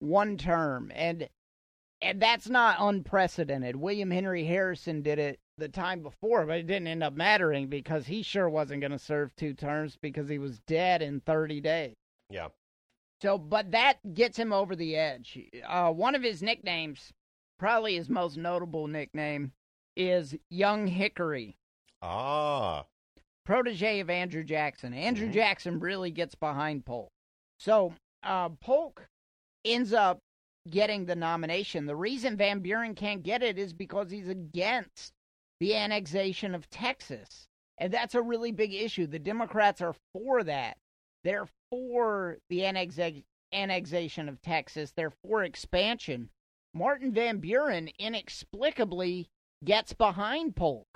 one 0.00 0.36
term, 0.38 0.90
and 0.94 1.28
and 2.00 2.22
that's 2.22 2.48
not 2.48 2.76
unprecedented. 2.80 3.76
William 3.76 4.10
Henry 4.10 4.44
Harrison 4.44 5.02
did 5.02 5.18
it 5.18 5.38
the 5.58 5.68
time 5.68 6.02
before, 6.02 6.46
but 6.46 6.58
it 6.58 6.66
didn't 6.66 6.86
end 6.88 7.02
up 7.02 7.14
mattering 7.14 7.66
because 7.68 8.06
he 8.06 8.22
sure 8.22 8.48
wasn't 8.48 8.80
going 8.80 8.92
to 8.92 8.98
serve 8.98 9.34
two 9.36 9.52
terms 9.54 9.96
because 10.00 10.28
he 10.28 10.38
was 10.38 10.60
dead 10.60 11.02
in 11.02 11.20
30 11.20 11.60
days. 11.60 11.94
Yeah. 12.30 12.48
So, 13.20 13.36
but 13.36 13.72
that 13.72 14.14
gets 14.14 14.38
him 14.38 14.52
over 14.52 14.76
the 14.76 14.96
edge. 14.96 15.38
Uh, 15.66 15.90
one 15.92 16.14
of 16.14 16.22
his 16.22 16.42
nicknames, 16.42 17.12
probably 17.58 17.96
his 17.96 18.08
most 18.08 18.36
notable 18.36 18.86
nickname, 18.86 19.52
is 19.96 20.36
Young 20.48 20.86
Hickory 20.86 21.56
Ah. 22.00 22.84
protege 23.44 23.98
of 24.00 24.08
Andrew 24.10 24.44
Jackson. 24.44 24.94
Andrew 24.94 25.28
Mhm. 25.28 25.32
Jackson 25.32 25.80
really 25.80 26.12
gets 26.12 26.36
behind 26.36 26.86
Polk. 26.86 27.10
So 27.58 27.94
uh, 28.22 28.50
Polk 28.50 29.08
ends 29.64 29.92
up 29.92 30.20
getting 30.70 31.06
the 31.06 31.16
nomination. 31.16 31.86
The 31.86 31.96
reason 31.96 32.36
Van 32.36 32.60
Buren 32.60 32.94
can't 32.94 33.22
get 33.22 33.42
it 33.42 33.58
is 33.58 33.72
because 33.72 34.10
he's 34.10 34.28
against 34.28 35.12
the 35.60 35.74
annexation 35.74 36.54
of 36.54 36.68
Texas. 36.70 37.46
And 37.78 37.92
that's 37.92 38.14
a 38.14 38.22
really 38.22 38.52
big 38.52 38.74
issue. 38.74 39.06
The 39.06 39.18
Democrats 39.18 39.80
are 39.80 39.94
for 40.12 40.42
that. 40.44 40.76
They're 41.24 41.46
for 41.70 42.38
the 42.48 42.60
annexa- 42.60 43.24
annexation 43.52 44.28
of 44.28 44.40
Texas, 44.42 44.92
they're 44.96 45.12
for 45.24 45.42
expansion. 45.44 46.30
Martin 46.74 47.12
Van 47.12 47.38
Buren 47.38 47.88
inexplicably 47.98 49.28
gets 49.64 49.92
behind 49.92 50.54
Polk 50.54 50.86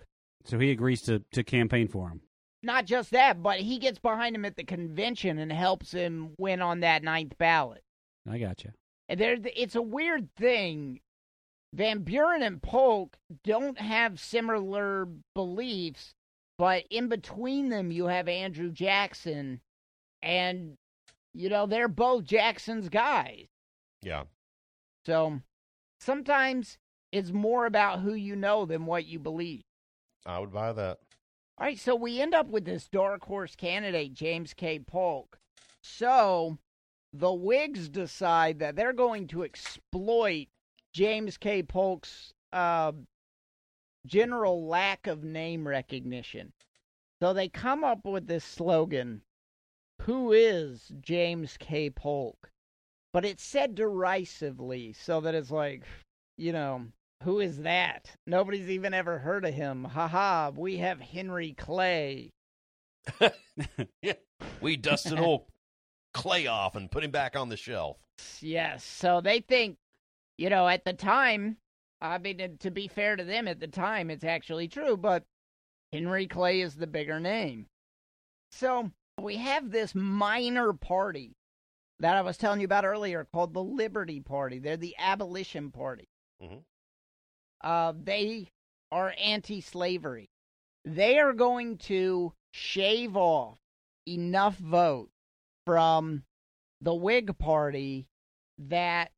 So 0.45 0.59
he 0.59 0.71
agrees 0.71 1.03
to, 1.03 1.23
to 1.33 1.43
campaign 1.43 1.89
for 1.89 2.09
him. 2.09 2.21
not 2.63 2.85
just 2.87 3.11
that, 3.11 3.43
but 3.43 3.59
he 3.61 3.79
gets 3.79 3.99
behind 3.99 4.37
him 4.37 4.45
at 4.45 4.57
the 4.57 4.65
convention 4.65 5.39
and 5.39 5.51
helps 5.53 5.93
him 5.93 6.35
win 6.39 6.61
on 6.63 6.81
that 6.81 7.03
ninth 7.03 7.37
ballot. 7.39 7.83
I 8.31 8.39
got 8.39 8.63
you. 8.65 8.71
And 9.09 9.19
there, 9.19 9.37
it's 9.57 9.75
a 9.75 9.83
weird 9.83 10.29
thing. 10.37 11.01
Van 11.75 12.01
Buren 12.01 12.43
and 12.43 12.63
Polk 12.63 13.17
don't 13.45 13.79
have 13.79 14.21
similar 14.21 15.09
beliefs, 15.35 16.15
but 16.59 16.85
in 16.91 17.09
between 17.09 17.71
them, 17.71 17.91
you 17.91 18.07
have 18.07 18.29
Andrew 18.29 18.71
Jackson, 18.71 19.61
and 20.21 20.77
you 21.33 21.49
know 21.49 21.67
they're 21.67 21.89
both 21.89 22.25
Jackson's 22.25 22.89
guys. 22.89 23.47
Yeah. 24.03 24.25
So 25.07 25.41
sometimes 25.99 26.79
it's 27.11 27.33
more 27.33 27.67
about 27.67 28.01
who 28.01 28.15
you 28.15 28.37
know 28.37 28.67
than 28.67 28.85
what 28.85 29.07
you 29.07 29.19
believe. 29.19 29.63
I 30.27 30.39
would 30.39 30.53
buy 30.53 30.73
that. 30.73 30.99
All 31.59 31.67
right, 31.67 31.79
so 31.79 31.95
we 31.95 32.21
end 32.21 32.35
up 32.35 32.49
with 32.49 32.65
this 32.65 32.89
dark 32.89 33.25
horse 33.25 33.55
candidate, 33.55 34.15
James 34.15 34.55
K. 34.55 34.79
Polk. 34.79 35.39
So 35.83 36.59
the 37.13 37.33
Whigs 37.33 37.89
decide 37.89 38.59
that 38.59 38.77
they're 38.77 38.93
going 38.93 39.27
to 39.29 39.45
exploit 39.45 40.49
James 40.93 41.37
K. 41.37 41.63
Polk's 41.63 42.33
uh, 42.53 42.93
general 44.07 44.67
lack 44.67 45.07
of 45.07 45.25
name 45.25 45.67
recognition. 45.67 46.53
So 47.21 47.33
they 47.33 47.49
come 47.49 47.85
up 47.85 48.05
with 48.05 48.27
this 48.27 48.45
slogan 48.45 49.23
Who 50.03 50.33
is 50.33 50.93
James 51.01 51.57
K. 51.59 51.91
Polk? 51.91 52.51
But 53.13 53.25
it's 53.25 53.45
said 53.45 53.75
derisively, 53.75 54.95
so 54.95 55.21
that 55.21 55.35
it's 55.35 55.51
like, 55.51 55.85
you 56.39 56.53
know, 56.53 56.87
who 57.23 57.41
is 57.41 57.59
that? 57.59 58.11
Nobody's 58.27 58.69
even 58.71 58.95
ever 58.95 59.19
heard 59.19 59.45
of 59.45 59.55
him. 59.55 59.85
Ha 59.85 60.09
ha, 60.09 60.51
we 60.55 60.79
have 60.79 61.01
Henry 61.01 61.53
Clay. 61.53 62.31
We 64.61 64.77
dusted 64.77 65.19
old 65.19 65.47
Clay 66.15 66.47
off 66.47 66.77
and 66.77 66.91
put 66.91 67.03
him 67.03 67.11
back 67.11 67.37
on 67.37 67.49
the 67.49 67.57
shelf. 67.57 67.99
Yes, 68.41 68.85
so 68.85 69.21
they 69.21 69.41
think, 69.41 69.77
you 70.43 70.51
know, 70.51 70.67
at 70.67 70.85
the 70.85 70.93
time, 70.93 71.57
I 72.01 72.19
mean, 72.19 72.57
to 72.59 72.71
be 72.73 72.89
fair 72.89 73.15
to 73.15 73.23
them, 73.23 73.47
at 73.47 73.61
the 73.61 73.69
time, 73.69 74.11
it's 74.11 74.25
actually 74.25 74.67
true, 74.67 74.97
but 74.97 75.23
Henry 75.93 76.27
Clay 76.27 76.63
is 76.63 76.75
the 76.75 76.89
bigger 76.89 77.21
name. 77.21 77.67
So 78.51 78.91
we 79.21 79.37
have 79.37 79.71
this 79.71 79.95
minor 79.95 80.73
party 80.73 81.37
that 82.01 82.17
I 82.17 82.23
was 82.23 82.39
telling 82.39 82.59
you 82.59 82.65
about 82.65 82.85
earlier 82.85 83.29
called 83.33 83.55
the 83.55 83.63
Liberty 83.63 84.19
Party. 84.19 84.59
They're 84.59 84.77
the 84.77 84.97
abolition 84.99 85.71
party. 85.71 86.09
Mhm. 86.43 86.65
Uh, 87.61 87.93
they 88.03 88.49
are 88.91 89.15
anti 89.19 89.61
slavery. 89.61 90.29
They 90.85 91.21
are 91.21 91.35
going 91.35 91.79
to 91.87 92.33
shave 92.51 93.17
off 93.17 93.61
enough 94.09 94.57
votes 94.57 95.13
from 95.65 96.25
the 96.81 96.95
Whig 96.95 97.39
Party 97.39 98.09
that 98.59 99.13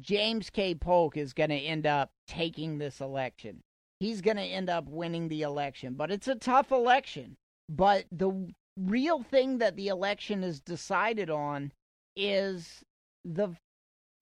James 0.00 0.50
K. 0.50 0.74
Polk 0.74 1.16
is 1.16 1.32
going 1.32 1.50
to 1.50 1.56
end 1.56 1.86
up 1.86 2.10
taking 2.26 2.78
this 2.78 3.00
election. 3.00 3.62
He's 4.00 4.20
going 4.20 4.36
to 4.36 4.42
end 4.42 4.70
up 4.70 4.88
winning 4.88 5.28
the 5.28 5.42
election, 5.42 5.94
but 5.94 6.10
it's 6.10 6.28
a 6.28 6.36
tough 6.36 6.70
election. 6.70 7.36
But 7.68 8.04
the 8.12 8.52
real 8.76 9.22
thing 9.22 9.58
that 9.58 9.76
the 9.76 9.88
election 9.88 10.44
is 10.44 10.60
decided 10.60 11.30
on 11.30 11.72
is 12.16 12.82
the 13.24 13.48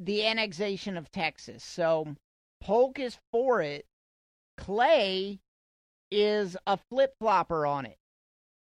the 0.01 0.27
annexation 0.27 0.97
of 0.97 1.11
Texas. 1.11 1.65
So 1.65 2.17
Polk 2.61 2.99
is 2.99 3.19
for 3.33 3.63
it. 3.63 3.87
Clay 4.59 5.41
is 6.11 6.57
a 6.67 6.79
flip 6.91 7.15
flopper 7.19 7.67
on 7.67 7.87
it. 7.87 7.97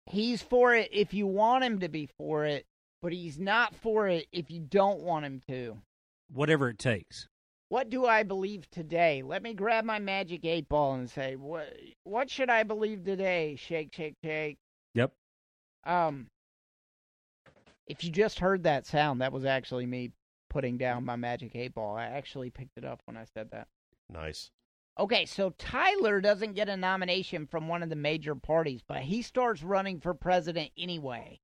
He's 0.07 0.43
for 0.43 0.75
it 0.75 0.89
if 0.93 1.15
you 1.15 1.27
want 1.27 1.65
him 1.65 1.81
to 1.81 1.89
be 1.89 2.09
for 2.19 2.45
it, 2.45 2.67
but 3.01 3.13
he's 3.13 3.39
not 3.39 3.75
for 3.75 4.09
it 4.09 4.27
if 4.33 4.51
you 4.51 4.61
don't 4.61 5.01
want 5.01 5.25
him 5.25 5.41
to. 5.49 5.79
Whatever 6.33 6.71
it 6.71 6.79
takes. 6.79 7.29
What 7.69 7.91
do 7.91 8.07
I 8.07 8.23
believe 8.23 8.69
today? 8.71 9.23
Let 9.23 9.43
me 9.43 9.55
grab 9.55 9.85
my 9.85 9.99
magic 9.99 10.45
eight 10.45 10.69
ball 10.69 10.95
and 10.95 11.09
say, 11.09 11.37
what 11.37 11.73
what 12.05 12.31
should 12.31 12.51
I 12.51 12.63
believe 12.63 13.05
today? 13.05 13.57
Shake, 13.57 13.95
shake, 13.95 14.17
shake. 14.23 14.59
Yep. 14.95 15.13
Um 15.85 16.27
if 17.87 18.05
you 18.05 18.11
just 18.11 18.39
heard 18.39 18.63
that 18.63 18.87
sound, 18.87 19.21
that 19.21 19.33
was 19.33 19.45
actually 19.45 19.87
me 19.87 20.13
putting 20.51 20.77
down 20.77 21.05
my 21.05 21.17
magic 21.17 21.57
eight 21.57 21.75
ball. 21.75 21.97
I 21.97 22.05
actually 22.05 22.51
picked 22.51 22.77
it 22.77 22.85
up 22.85 23.01
when 23.07 23.17
I 23.17 23.25
said 23.35 23.51
that. 23.53 23.69
Nice. 24.11 24.51
Okay, 24.99 25.25
so 25.25 25.55
Tyler 25.57 26.21
doesn't 26.21 26.53
get 26.55 26.69
a 26.69 26.77
nomination 26.77 27.47
from 27.47 27.67
one 27.67 27.83
of 27.83 27.89
the 27.89 27.97
major 27.97 28.35
parties, 28.35 28.83
but 28.87 28.99
he 28.99 29.23
starts 29.23 29.63
running 29.63 29.99
for 29.99 30.13
president 30.13 30.71
anyway 30.77 31.41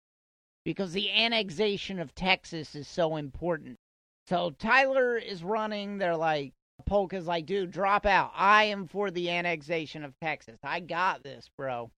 because 0.64 0.92
the 0.92 1.10
annexation 1.10 1.98
of 1.98 2.14
Texas 2.14 2.74
is 2.74 2.86
so 2.86 3.16
important. 3.16 3.78
So 4.28 4.50
Tyler 4.58 5.16
is 5.16 5.42
running. 5.42 5.96
They're 5.96 6.14
like, 6.14 6.52
Polk 6.84 7.14
is 7.14 7.26
like, 7.26 7.46
dude, 7.46 7.70
drop 7.70 8.04
out. 8.04 8.30
I 8.34 8.64
am 8.64 8.86
for 8.86 9.10
the 9.10 9.30
annexation 9.30 10.04
of 10.04 10.12
Texas. 10.20 10.58
I 10.62 10.80
got 10.80 11.22
this, 11.22 11.48
bro. 11.56 11.90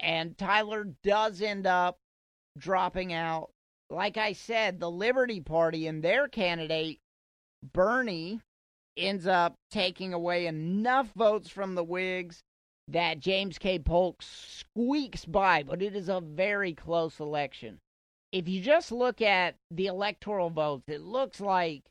And 0.00 0.36
Tyler 0.36 0.88
does 1.04 1.40
end 1.40 1.68
up 1.68 1.98
dropping 2.58 3.12
out. 3.12 3.50
Like 3.90 4.16
I 4.16 4.32
said, 4.32 4.80
the 4.80 4.90
Liberty 4.90 5.40
Party 5.40 5.86
and 5.86 6.02
their 6.02 6.26
candidate, 6.26 6.98
Birney, 7.72 8.40
ends 8.96 9.28
up 9.28 9.54
taking 9.70 10.12
away 10.12 10.46
enough 10.46 11.12
votes 11.14 11.48
from 11.48 11.76
the 11.76 11.84
Whigs 11.84 12.40
that 12.88 13.20
James 13.20 13.56
K. 13.56 13.78
Polk 13.78 14.20
squeaks 14.20 15.24
by, 15.24 15.62
but 15.62 15.80
it 15.80 15.94
is 15.94 16.08
a 16.08 16.20
very 16.20 16.72
close 16.72 17.20
election. 17.20 17.78
If 18.32 18.48
you 18.48 18.60
just 18.60 18.92
look 18.92 19.22
at 19.22 19.56
the 19.70 19.86
electoral 19.86 20.50
votes, 20.50 20.84
it 20.88 21.00
looks 21.00 21.40
like 21.40 21.84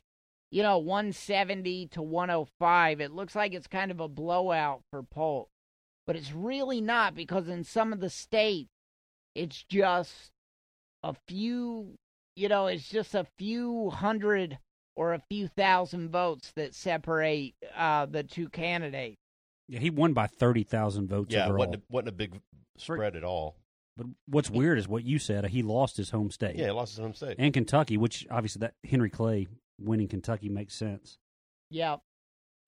you 0.50 0.62
know, 0.62 0.78
170 0.78 1.88
to 1.88 2.02
105. 2.02 3.00
It 3.00 3.12
looks 3.12 3.34
like 3.34 3.52
it's 3.54 3.66
kind 3.66 3.90
of 3.90 4.00
a 4.00 4.08
blowout 4.08 4.82
for 4.90 5.02
Polk, 5.02 5.48
but 6.06 6.16
it's 6.16 6.32
really 6.32 6.80
not 6.80 7.14
because 7.14 7.48
in 7.48 7.64
some 7.64 7.92
of 7.92 8.00
the 8.00 8.10
states, 8.10 8.70
it's 9.34 9.62
just 9.64 10.30
a 11.02 11.14
few, 11.28 11.98
you 12.36 12.48
know, 12.48 12.66
it's 12.66 12.88
just 12.88 13.14
a 13.14 13.26
few 13.38 13.90
hundred 13.90 14.58
or 14.94 15.12
a 15.12 15.22
few 15.28 15.48
thousand 15.48 16.10
votes 16.10 16.52
that 16.56 16.74
separate 16.74 17.54
uh, 17.76 18.06
the 18.06 18.22
two 18.22 18.48
candidates. 18.48 19.16
Yeah, 19.68 19.80
he 19.80 19.90
won 19.90 20.12
by 20.12 20.28
thirty 20.28 20.62
thousand 20.62 21.08
votes 21.08 21.34
Yeah, 21.34 21.46
overall. 21.46 21.58
wasn't 21.66 21.76
a, 21.76 21.82
wasn't 21.90 22.08
a 22.08 22.12
big 22.12 22.40
spread 22.78 23.16
at 23.16 23.24
all. 23.24 23.56
But 23.96 24.06
what's 24.26 24.50
weird 24.50 24.78
is 24.78 24.86
what 24.86 25.04
you 25.04 25.18
said. 25.18 25.44
Uh, 25.44 25.48
he 25.48 25.62
lost 25.62 25.96
his 25.96 26.10
home 26.10 26.30
state. 26.30 26.56
Yeah, 26.56 26.66
he 26.66 26.70
lost 26.72 26.92
his 26.96 27.02
home 27.02 27.14
state. 27.14 27.36
and 27.38 27.52
Kentucky, 27.54 27.96
which 27.96 28.26
obviously 28.30 28.60
that 28.60 28.74
Henry 28.88 29.10
Clay 29.10 29.46
winning 29.80 30.08
Kentucky 30.08 30.48
makes 30.48 30.74
sense. 30.74 31.18
Yeah. 31.70 31.96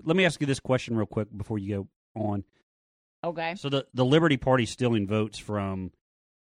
Let 0.05 0.17
me 0.17 0.25
ask 0.25 0.41
you 0.41 0.47
this 0.47 0.61
question 0.61 0.97
real 0.97 1.07
quick 1.07 1.29
before 1.37 1.59
you 1.59 1.89
go 2.15 2.21
on. 2.23 2.45
Okay. 3.25 3.55
So 3.57 3.69
the 3.69 3.87
the 3.95 4.05
Liberty 4.05 4.37
Party 4.37 4.65
stealing 4.65 5.07
votes 5.07 5.39
from 5.39 5.91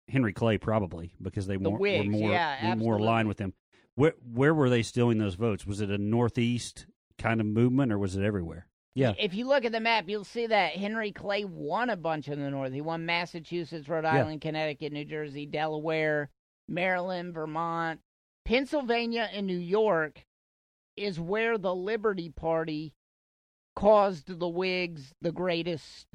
Henry 0.07 0.34
Clay 0.34 0.57
probably 0.57 1.13
because 1.22 1.47
they 1.47 1.57
The 1.57 1.70
were, 1.70 1.80
were 1.80 2.03
more 2.03 2.32
yeah, 2.32 2.70
were 2.72 2.76
more 2.76 2.97
aligned 2.97 3.28
with 3.28 3.39
him. 3.39 3.53
Where 3.95 4.13
where 4.34 4.53
were 4.53 4.70
they 4.70 4.84
stealing 4.84 5.17
those 5.17 5.36
votes? 5.36 5.65
Was 5.65 5.82
it 5.82 5.89
a 5.89 5.97
northeast 5.97 6.86
kind 7.17 7.39
of 7.39 7.47
movement 7.47 7.91
or 7.91 7.97
was 7.97 8.15
it 8.15 8.24
everywhere? 8.24 8.67
Yeah. 8.95 9.13
If 9.17 9.33
you 9.33 9.47
look 9.47 9.65
at 9.65 9.71
the 9.71 9.79
map, 9.79 10.05
you'll 10.07 10.23
see 10.23 10.47
that 10.47 10.73
Henry 10.73 11.11
Clay 11.11 11.45
won 11.45 11.89
a 11.89 11.95
bunch 11.95 12.27
in 12.27 12.39
the 12.39 12.49
north. 12.49 12.73
He 12.73 12.81
won 12.81 13.05
Massachusetts, 13.05 13.87
Rhode 13.87 14.03
Yeah. 14.03 14.15
Island, 14.15 14.41
Connecticut, 14.41 14.91
New 14.91 15.05
Jersey, 15.05 15.45
Delaware, 15.45 16.29
Maryland, 16.67 17.33
Vermont, 17.33 18.01
Pennsylvania, 18.45 19.29
and 19.31 19.47
New 19.47 19.57
York 19.57 20.25
is 20.97 21.19
where 21.19 21.57
the 21.57 21.73
Liberty 21.73 22.29
Party 22.29 22.93
caused 23.75 24.39
the 24.39 24.47
Whigs 24.47 25.13
the 25.21 25.31
greatest 25.31 26.07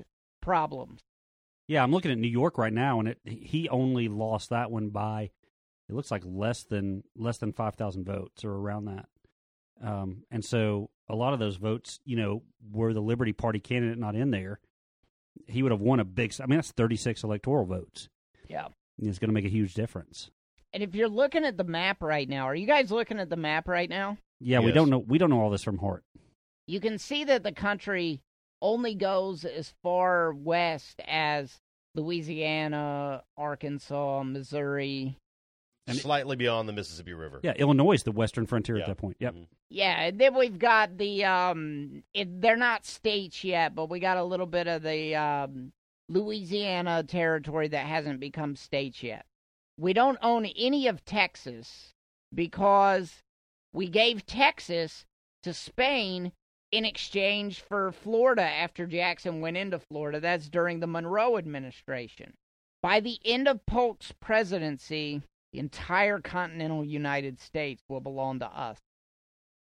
problems. 0.42 1.00
Yeah, 1.66 1.82
I'm 1.82 1.92
looking 1.92 2.10
at 2.10 2.18
New 2.18 2.28
York 2.28 2.58
right 2.58 2.72
now, 2.72 2.98
and 2.98 3.08
it 3.08 3.18
he 3.24 3.68
only 3.70 4.08
lost 4.08 4.50
that 4.50 4.70
one 4.70 4.90
by 4.90 5.30
it 5.88 5.94
looks 5.94 6.10
like 6.10 6.22
less 6.26 6.64
than 6.64 7.04
less 7.16 7.38
than 7.38 7.52
five 7.52 7.76
thousand 7.76 8.04
votes 8.04 8.44
or 8.44 8.52
around 8.52 8.84
that. 8.86 9.06
Um, 9.82 10.24
and 10.30 10.44
so 10.44 10.90
a 11.08 11.14
lot 11.14 11.32
of 11.32 11.38
those 11.38 11.56
votes, 11.56 12.00
you 12.04 12.16
know, 12.16 12.42
were 12.72 12.92
the 12.94 13.00
Liberty 13.00 13.32
Party 13.32 13.60
candidate 13.60 13.98
not 13.98 14.14
in 14.14 14.30
there, 14.30 14.58
he 15.46 15.62
would 15.62 15.72
have 15.72 15.80
won 15.80 16.00
a 16.00 16.04
big. 16.04 16.34
I 16.40 16.46
mean, 16.46 16.58
that's 16.58 16.70
36 16.72 17.22
electoral 17.24 17.66
votes. 17.66 18.08
Yeah. 18.48 18.66
And 18.98 19.08
It's 19.08 19.18
going 19.18 19.28
to 19.28 19.34
make 19.34 19.44
a 19.44 19.48
huge 19.50 19.74
difference. 19.74 20.30
And 20.72 20.82
if 20.82 20.94
you're 20.94 21.08
looking 21.08 21.44
at 21.44 21.56
the 21.56 21.64
map 21.64 22.02
right 22.02 22.28
now, 22.28 22.44
are 22.46 22.54
you 22.54 22.66
guys 22.66 22.90
looking 22.90 23.18
at 23.20 23.30
the 23.30 23.36
map 23.36 23.68
right 23.68 23.88
now? 23.88 24.18
Yeah, 24.40 24.60
we 24.60 24.72
don't 24.72 24.90
know. 24.90 24.98
We 24.98 25.18
don't 25.18 25.30
know 25.30 25.40
all 25.40 25.50
this 25.50 25.62
from 25.62 25.78
heart. 25.78 26.04
you 26.66 26.80
can 26.80 26.98
see 26.98 27.24
that 27.24 27.42
the 27.42 27.52
country 27.52 28.20
only 28.62 28.94
goes 28.94 29.44
as 29.44 29.72
far 29.82 30.32
west 30.32 31.00
as 31.06 31.60
Louisiana, 31.94 33.22
Arkansas, 33.36 34.22
Missouri. 34.22 35.18
And- 35.86 35.98
Slightly 35.98 36.34
beyond 36.36 36.66
the 36.68 36.72
Mississippi 36.72 37.12
River. 37.12 37.40
Yeah, 37.42 37.52
Illinois 37.56 37.92
is 37.92 38.02
the 38.04 38.12
western 38.12 38.46
frontier 38.46 38.76
Yeah. 38.76 38.82
at 38.84 38.88
that 38.88 38.96
point. 38.96 39.16
Yep. 39.20 39.34
Mhm. 39.34 39.46
Yeah, 39.68 40.00
and 40.04 40.18
then 40.18 40.34
we've 40.34 40.58
got 40.58 40.96
the 40.96 41.24
um 41.24 42.02
it, 42.14 42.40
they're 42.40 42.56
not 42.56 42.86
states 42.86 43.44
yet, 43.44 43.74
but 43.74 43.90
we 43.90 44.00
got 44.00 44.16
a 44.16 44.24
little 44.24 44.46
bit 44.46 44.66
of 44.66 44.82
the 44.82 45.14
um 45.14 45.72
Louisiana 46.08 47.02
territory 47.02 47.68
that 47.68 47.86
hasn't 47.86 48.20
become 48.20 48.56
states 48.56 49.02
yet. 49.02 49.26
We 49.78 49.92
don't 49.92 50.18
own 50.22 50.46
any 50.46 50.86
of 50.86 51.04
Texas 51.04 51.92
because 52.34 53.22
we 53.72 53.88
gave 53.88 54.24
Texas 54.24 55.04
to 55.42 55.52
Spain 55.52 56.32
in 56.72 56.84
exchange 56.84 57.60
for 57.60 57.92
Florida 57.92 58.42
after 58.42 58.86
Jackson 58.86 59.40
went 59.40 59.56
into 59.56 59.78
Florida. 59.78 60.20
That's 60.20 60.48
during 60.48 60.80
the 60.80 60.86
Monroe 60.86 61.36
administration. 61.36 62.34
By 62.82 63.00
the 63.00 63.18
end 63.24 63.48
of 63.48 63.64
Polk's 63.66 64.12
presidency, 64.12 65.22
the 65.54 65.60
entire 65.60 66.18
continental 66.18 66.84
United 66.84 67.40
States 67.40 67.80
will 67.88 68.00
belong 68.00 68.40
to 68.40 68.46
us. 68.46 68.78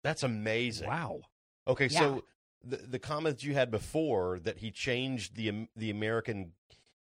That's 0.02 0.22
amazing. 0.22 0.88
Wow. 0.88 1.20
Okay, 1.68 1.88
Yeah. 1.88 1.98
so 1.98 2.24
the 2.62 2.78
the 2.78 2.98
comment 2.98 3.44
you 3.44 3.52
had 3.52 3.70
before 3.70 4.38
that 4.40 4.58
he 4.58 4.70
changed 4.70 5.36
the 5.36 5.50
um, 5.50 5.68
the 5.76 5.90
American 5.90 6.52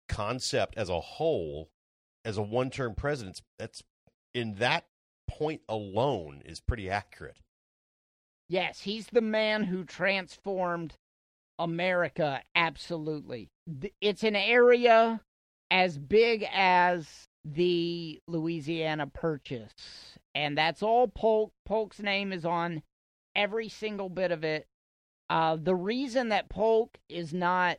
concept 0.10 0.78
as 0.78 0.90
a 0.90 1.00
whole 1.00 1.70
as 2.26 2.38
a 2.38 2.42
one 2.42 2.72
term 2.72 2.96
president. 2.96 3.40
That's 3.60 3.84
in 4.34 4.56
that 4.56 4.86
point 5.28 5.62
alone 5.70 6.42
is 6.44 6.60
pretty 6.60 6.90
accurate. 6.90 7.38
Yes, 8.50 8.82
he's 8.82 9.08
the 9.08 9.22
man 9.22 9.66
who 9.66 9.84
transformed 9.84 10.96
America 11.60 12.42
absolutely. 12.56 13.52
It's 14.02 14.24
an 14.24 14.36
area 14.36 15.22
as 15.70 16.00
big 16.00 16.48
as 16.52 17.28
the 17.44 18.20
Louisiana 18.28 19.08
Purchase. 19.08 20.18
And 20.34 20.58
that's 20.58 20.84
all 20.84 21.08
Polk. 21.08 21.52
Polk's 21.66 22.00
name 22.00 22.32
is 22.32 22.46
on 22.46 22.84
every 23.36 23.70
single 23.70 24.10
bit 24.10 24.32
of 24.32 24.44
it. 24.44 24.68
Uh, 25.30 25.58
the 25.62 25.76
reason 25.76 26.30
that 26.30 26.50
Polk 26.50 26.98
is 27.10 27.34
not 27.34 27.78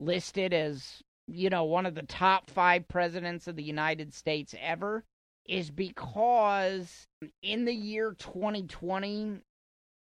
listed 0.00 0.52
as, 0.52 1.02
you 1.26 1.48
know, 1.50 1.64
one 1.64 1.86
of 1.86 1.94
the 1.94 2.02
top 2.02 2.50
five 2.50 2.88
presidents 2.88 3.46
of 3.46 3.56
the 3.56 3.62
United 3.62 4.12
States 4.12 4.54
ever 4.60 5.04
is 5.46 5.70
because 5.70 7.06
in 7.42 7.64
the 7.64 7.74
year 7.74 8.14
2020, 8.18 9.38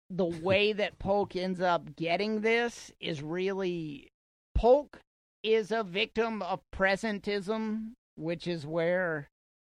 the 0.09 0.25
way 0.25 0.73
that 0.73 0.99
Polk 0.99 1.35
ends 1.35 1.61
up 1.61 1.95
getting 1.95 2.41
this 2.41 2.91
is 2.99 3.21
really 3.21 4.11
Polk 4.53 4.99
is 5.43 5.71
a 5.71 5.83
victim 5.83 6.41
of 6.43 6.59
presentism, 6.71 7.93
which 8.21 8.47
is 8.47 8.65
where, 8.65 9.29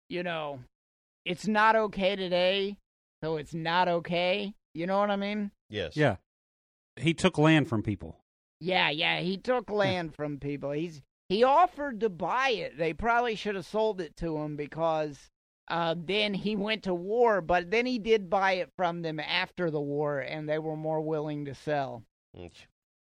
you 0.09 0.23
know, 0.23 0.59
it's 1.25 1.47
not 1.47 1.75
okay 1.75 2.15
today, 2.15 2.77
so 3.23 3.37
it's 3.37 3.53
not 3.53 3.87
okay. 3.87 4.53
You 4.73 4.87
know 4.87 4.99
what 4.99 5.11
I 5.11 5.15
mean? 5.15 5.51
Yes. 5.69 5.95
Yeah. 5.95 6.17
He 6.97 7.13
took 7.13 7.37
land 7.37 7.67
from 7.67 7.81
people. 7.83 8.17
Yeah, 8.59 8.89
yeah, 8.91 9.21
he 9.21 9.37
took 9.37 9.71
land 9.71 10.13
from 10.13 10.37
people. 10.37 10.71
He's 10.71 11.01
he 11.29 11.43
offered 11.43 12.01
to 12.01 12.09
buy 12.09 12.49
it. 12.49 12.77
They 12.77 12.93
probably 12.93 13.35
should 13.35 13.55
have 13.55 13.65
sold 13.65 14.01
it 14.01 14.15
to 14.17 14.37
him 14.37 14.55
because 14.55 15.29
uh, 15.69 15.95
then 15.97 16.33
he 16.33 16.55
went 16.55 16.83
to 16.83 16.93
war, 16.93 17.41
but 17.41 17.71
then 17.71 17.85
he 17.85 17.97
did 17.97 18.29
buy 18.29 18.53
it 18.53 18.69
from 18.75 19.01
them 19.01 19.19
after 19.19 19.71
the 19.71 19.79
war, 19.79 20.19
and 20.19 20.47
they 20.47 20.59
were 20.59 20.75
more 20.75 21.01
willing 21.01 21.45
to 21.45 21.55
sell. 21.55 22.03
Mm. 22.37 22.51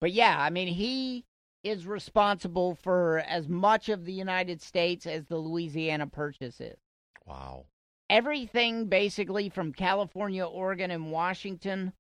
But 0.01 0.13
yeah, 0.13 0.37
I 0.39 0.51
mean, 0.51 0.69
he 0.69 1.25
is 1.69 1.87
responsible 1.87 2.75
for 2.75 3.19
as 3.27 3.49
much 3.49 3.89
of 3.89 4.05
the 4.05 4.13
United 4.13 4.61
States 4.63 5.07
as 5.07 5.27
the 5.27 5.39
Louisiana 5.39 6.07
Purchase 6.07 6.61
is. 6.61 6.79
Wow. 7.27 7.67
Everything 8.11 8.87
basically 8.87 9.49
from 9.49 9.73
California, 9.73 10.45
Oregon, 10.45 10.91
and 10.91 11.11
Washington, 11.11 11.93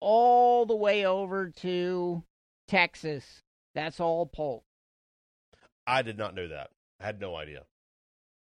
all 0.00 0.66
the 0.66 0.76
way 0.76 1.06
over 1.06 1.50
to 1.50 2.22
Texas. 2.66 3.42
That's 3.74 4.00
all 4.00 4.26
Polk. 4.26 4.64
I 5.86 6.02
did 6.02 6.18
not 6.18 6.34
know 6.34 6.48
that. 6.48 6.70
I 7.00 7.06
had 7.06 7.20
no 7.20 7.36
idea. 7.36 7.62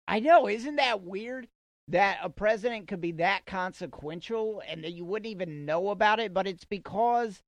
I 0.07 0.19
know, 0.19 0.47
isn't 0.47 0.75
that 0.77 1.03
weird? 1.03 1.47
That 1.87 2.19
a 2.23 2.29
president 2.29 2.87
could 2.87 3.01
be 3.01 3.13
that 3.13 3.45
consequential 3.45 4.61
and 4.67 4.83
that 4.83 4.91
you 4.91 5.03
wouldn't 5.03 5.31
even 5.31 5.65
know 5.65 5.89
about 5.89 6.19
it, 6.19 6.33
but 6.33 6.47
it's 6.47 6.65
because 6.65 7.41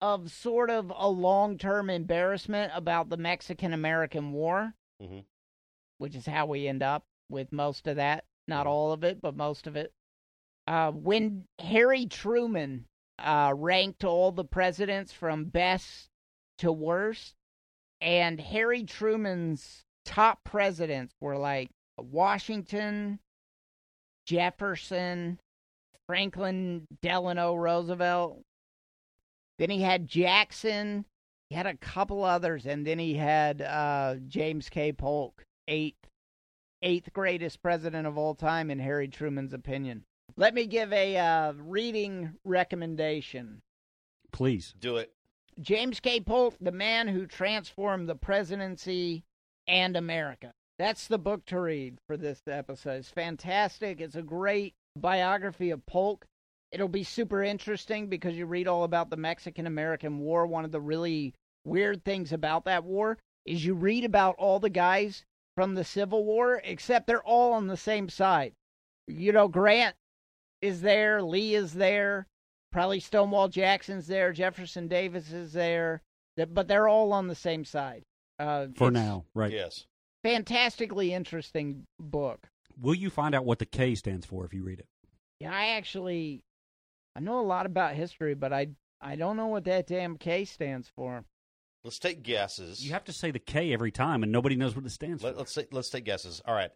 of 0.00 0.30
sort 0.30 0.70
of 0.70 0.92
a 0.96 1.08
long 1.08 1.58
term 1.58 1.90
embarrassment 1.90 2.72
about 2.74 3.08
the 3.08 3.16
Mexican 3.16 3.72
American 3.72 4.32
War, 4.32 4.74
Mhm. 5.00 5.24
which 5.98 6.14
is 6.14 6.26
how 6.26 6.46
we 6.46 6.66
end 6.66 6.82
up 6.82 7.04
with 7.28 7.52
most 7.52 7.86
of 7.86 7.96
that. 7.96 8.24
Not 8.48 8.66
all 8.66 8.92
of 8.92 9.04
it, 9.04 9.20
but 9.20 9.36
most 9.36 9.66
of 9.66 9.76
it. 9.76 9.92
Uh, 10.66 10.90
when 10.92 11.46
Harry 11.58 12.06
Truman 12.06 12.86
uh, 13.18 13.52
ranked 13.54 14.02
all 14.02 14.32
the 14.32 14.44
presidents 14.44 15.12
from 15.12 15.44
best 15.44 16.08
to 16.56 16.72
worst, 16.72 17.34
and 18.00 18.40
Harry 18.40 18.82
Truman's 18.84 19.84
top 20.06 20.42
presidents 20.42 21.14
were 21.20 21.36
like 21.36 21.70
Washington, 21.98 23.20
Jefferson, 24.24 25.38
Franklin 26.06 26.86
Delano 27.02 27.54
Roosevelt. 27.54 28.42
Then 29.60 29.68
he 29.68 29.82
had 29.82 30.08
Jackson. 30.08 31.04
He 31.50 31.54
had 31.54 31.66
a 31.66 31.76
couple 31.76 32.24
others, 32.24 32.64
and 32.64 32.86
then 32.86 32.98
he 32.98 33.14
had 33.14 33.60
uh, 33.60 34.14
James 34.26 34.70
K. 34.70 34.90
Polk, 34.90 35.44
eighth, 35.68 36.08
eighth 36.80 37.12
greatest 37.12 37.62
president 37.62 38.06
of 38.06 38.16
all 38.16 38.34
time 38.34 38.70
in 38.70 38.78
Harry 38.78 39.06
Truman's 39.06 39.52
opinion. 39.52 40.04
Let 40.36 40.54
me 40.54 40.66
give 40.66 40.90
a 40.94 41.14
uh, 41.18 41.52
reading 41.58 42.32
recommendation. 42.42 43.60
Please. 44.32 44.72
Do 44.80 44.96
it. 44.96 45.12
James 45.60 46.00
K. 46.00 46.20
Polk, 46.20 46.54
the 46.58 46.72
man 46.72 47.08
who 47.08 47.26
transformed 47.26 48.08
the 48.08 48.14
presidency 48.14 49.24
and 49.68 49.94
America. 49.94 50.52
That's 50.78 51.06
the 51.06 51.18
book 51.18 51.44
to 51.46 51.60
read 51.60 51.98
for 52.06 52.16
this 52.16 52.40
episode. 52.46 53.00
It's 53.00 53.10
fantastic. 53.10 54.00
It's 54.00 54.16
a 54.16 54.22
great 54.22 54.72
biography 54.96 55.68
of 55.68 55.84
Polk. 55.84 56.24
It'll 56.72 56.88
be 56.88 57.04
super 57.04 57.42
interesting 57.42 58.06
because 58.08 58.36
you 58.36 58.46
read 58.46 58.68
all 58.68 58.84
about 58.84 59.10
the 59.10 59.16
Mexican 59.16 59.66
American 59.66 60.18
War. 60.18 60.46
One 60.46 60.64
of 60.64 60.72
the 60.72 60.80
really 60.80 61.34
weird 61.64 62.04
things 62.04 62.32
about 62.32 62.64
that 62.64 62.84
war 62.84 63.18
is 63.44 63.64
you 63.64 63.74
read 63.74 64.04
about 64.04 64.36
all 64.36 64.60
the 64.60 64.70
guys 64.70 65.24
from 65.56 65.74
the 65.74 65.84
Civil 65.84 66.24
War, 66.24 66.60
except 66.64 67.06
they're 67.06 67.22
all 67.22 67.52
on 67.52 67.66
the 67.66 67.76
same 67.76 68.08
side. 68.08 68.52
You 69.06 69.32
know, 69.32 69.48
Grant 69.48 69.96
is 70.62 70.80
there, 70.82 71.22
Lee 71.22 71.54
is 71.54 71.72
there, 71.74 72.26
probably 72.70 73.00
Stonewall 73.00 73.48
Jackson's 73.48 74.06
there, 74.06 74.32
Jefferson 74.32 74.88
Davis 74.88 75.32
is 75.32 75.52
there, 75.52 76.02
but 76.36 76.68
they're 76.68 76.88
all 76.88 77.12
on 77.12 77.26
the 77.26 77.34
same 77.34 77.64
side. 77.64 78.02
Uh, 78.38 78.68
For 78.76 78.90
now, 78.90 79.24
right? 79.34 79.50
Yes. 79.52 79.86
fantastically 80.22 81.12
interesting 81.12 81.86
book. 81.98 82.46
Will 82.80 82.94
you 82.94 83.10
find 83.10 83.34
out 83.34 83.44
what 83.44 83.58
the 83.58 83.66
K 83.66 83.94
stands 83.94 84.24
for 84.24 84.44
if 84.46 84.54
you 84.54 84.62
read 84.62 84.78
it? 84.78 84.86
Yeah, 85.40 85.52
I 85.52 85.70
actually 85.70 86.42
I 87.16 87.20
know 87.20 87.40
a 87.40 87.42
lot 87.42 87.66
about 87.66 87.94
history, 87.94 88.34
but 88.34 88.52
I 88.52 88.68
I 89.00 89.16
don't 89.16 89.36
know 89.36 89.46
what 89.48 89.64
that 89.64 89.86
damn 89.86 90.16
K 90.16 90.44
stands 90.44 90.88
for. 90.88 91.24
Let's 91.82 91.98
take 91.98 92.22
guesses. 92.22 92.84
You 92.84 92.92
have 92.92 93.04
to 93.04 93.12
say 93.12 93.30
the 93.30 93.38
K 93.38 93.72
every 93.72 93.90
time, 93.90 94.22
and 94.22 94.30
nobody 94.30 94.54
knows 94.56 94.76
what 94.76 94.84
it 94.84 94.90
stands 94.90 95.22
Let, 95.22 95.34
for. 95.36 95.40
us 95.42 95.52
say, 95.52 95.66
let's 95.72 95.88
take 95.90 96.04
guesses. 96.04 96.42
All 96.44 96.54
right, 96.54 96.70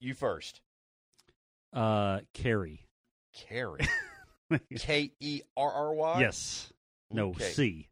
you 0.00 0.14
first. 0.14 0.60
Uh, 1.72 2.20
Carrie. 2.34 2.86
Carrie. 3.34 3.86
K 4.76 5.12
E 5.20 5.40
R 5.56 5.72
R 5.72 5.94
Y. 5.94 6.20
yes. 6.20 6.72
No 7.10 7.30
Okay. 7.30 7.50
C. 7.50 7.88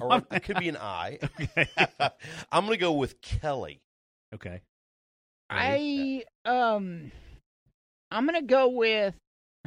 Or 0.00 0.22
it 0.30 0.42
could 0.42 0.58
be 0.58 0.68
an 0.68 0.76
I. 0.76 1.18
okay. 1.40 1.68
I'm 2.50 2.64
going 2.66 2.76
to 2.76 2.80
go 2.80 2.92
with 2.94 3.20
Kelly. 3.20 3.82
okay. 4.34 4.62
I 5.48 6.24
um 6.44 7.12
I'm 8.10 8.26
gonna 8.26 8.42
go 8.42 8.68
with 8.70 9.14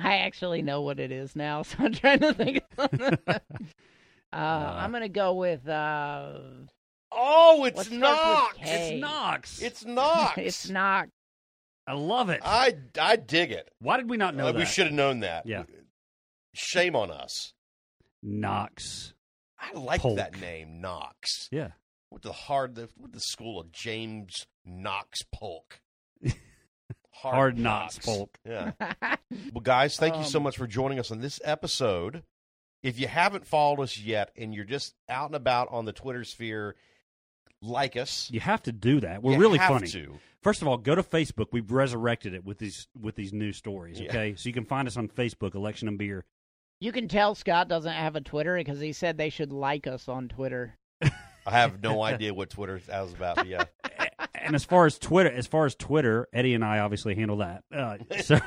I 0.01 0.17
actually 0.19 0.61
know 0.61 0.81
what 0.81 0.99
it 0.99 1.11
is 1.11 1.35
now, 1.35 1.61
so 1.63 1.75
I'm 1.79 1.93
trying 1.93 2.19
to 2.19 2.33
think 2.33 2.61
of 2.77 2.93
uh, 3.27 3.39
I'm 4.33 4.91
gonna 4.91 5.09
go 5.09 5.33
with 5.33 5.67
uh 5.67 6.39
Oh, 7.11 7.65
it's 7.65 7.89
Knox. 7.89 8.57
It's 8.61 9.01
Knox. 9.01 9.61
It's 9.61 9.85
Knox. 9.85 10.37
it's 10.37 10.69
Knox. 10.69 11.09
I 11.87 11.93
love 11.93 12.29
it. 12.29 12.41
I 12.43 12.75
I 12.99 13.15
dig 13.15 13.51
it. 13.51 13.71
Why 13.79 13.97
did 13.97 14.09
we 14.09 14.17
not 14.17 14.35
know 14.35 14.47
Uh, 14.47 14.51
that? 14.51 14.59
we 14.59 14.65
should 14.65 14.85
have 14.85 14.93
known 14.93 15.21
that. 15.21 15.45
Yeah. 15.47 15.63
Shame 16.53 16.95
on 16.95 17.09
us. 17.09 17.53
Knox. 18.21 19.13
I 19.59 19.73
like 19.77 20.01
Polk. 20.01 20.17
that 20.17 20.39
name, 20.39 20.81
Knox. 20.81 21.47
Yeah. 21.51 21.69
Went 22.11 22.21
to 22.23 22.29
the 22.29 22.33
hard 22.33 22.75
the, 22.75 22.89
went 22.97 23.13
the 23.13 23.19
school 23.19 23.59
of 23.59 23.71
James 23.71 24.45
Knox 24.65 25.19
Polk. 25.33 25.79
Hard 27.21 27.57
Knox 27.57 27.97
Polk. 27.99 28.37
Yeah. 28.47 28.71
Well, 29.53 29.61
guys, 29.61 29.95
thank 29.97 30.15
you 30.15 30.23
so 30.23 30.37
Um, 30.39 30.43
much 30.43 30.57
for 30.57 30.65
joining 30.65 30.97
us 30.99 31.11
on 31.11 31.19
this 31.19 31.39
episode. 31.43 32.23
If 32.81 32.99
you 32.99 33.07
haven't 33.07 33.45
followed 33.45 33.79
us 33.81 33.97
yet 33.97 34.31
and 34.35 34.55
you're 34.55 34.65
just 34.65 34.95
out 35.07 35.27
and 35.27 35.35
about 35.35 35.67
on 35.71 35.85
the 35.85 35.91
Twitter 35.93 36.23
sphere, 36.23 36.75
like 37.61 37.95
us. 37.95 38.29
You 38.31 38.39
have 38.39 38.63
to 38.63 38.71
do 38.71 39.01
that. 39.01 39.21
We're 39.21 39.33
You 39.33 39.39
really 39.39 39.59
have 39.59 39.69
funny. 39.69 39.87
to. 39.89 40.17
First 40.41 40.61
of 40.63 40.67
all, 40.67 40.77
go 40.77 40.95
to 40.95 41.03
Facebook. 41.03 41.47
We've 41.51 41.69
resurrected 41.71 42.33
it 42.33 42.43
with 42.43 42.57
these 42.57 42.87
with 42.99 43.15
these 43.15 43.33
new 43.33 43.51
stories. 43.53 43.99
Yeah. 43.99 44.07
Okay, 44.09 44.35
so 44.35 44.47
you 44.49 44.53
can 44.53 44.65
find 44.65 44.87
us 44.87 44.97
on 44.97 45.09
Facebook, 45.09 45.53
Election 45.55 45.87
and 45.87 45.97
Beer. 45.97 46.25
You 46.79 46.91
can 46.91 47.07
tell 47.07 47.35
Scott 47.35 47.67
doesn't 47.67 47.91
have 47.91 48.15
a 48.15 48.21
Twitter 48.21 48.55
because 48.57 48.79
he 48.79 48.93
said 48.93 49.17
they 49.17 49.29
should 49.29 49.51
like 49.51 49.85
us 49.85 50.07
on 50.07 50.27
Twitter. 50.29 50.75
I 51.01 51.11
have 51.51 51.83
no 51.83 52.01
idea 52.03 52.33
what 52.33 52.49
Twitter 52.49 52.81
was 52.89 53.13
about. 53.13 53.35
But 53.35 53.47
yeah. 53.47 53.65
and 54.43 54.55
as 54.55 54.63
far 54.65 54.85
as 54.85 54.97
Twitter, 54.97 55.31
as 55.31 55.47
far 55.47 55.65
as 55.65 55.75
Twitter, 55.75 56.27
Eddie 56.33 56.53
and 56.53 56.63
I 56.63 56.79
obviously 56.79 57.15
handle 57.15 57.37
that. 57.37 57.63
Uh, 57.73 57.97
so 58.21 58.39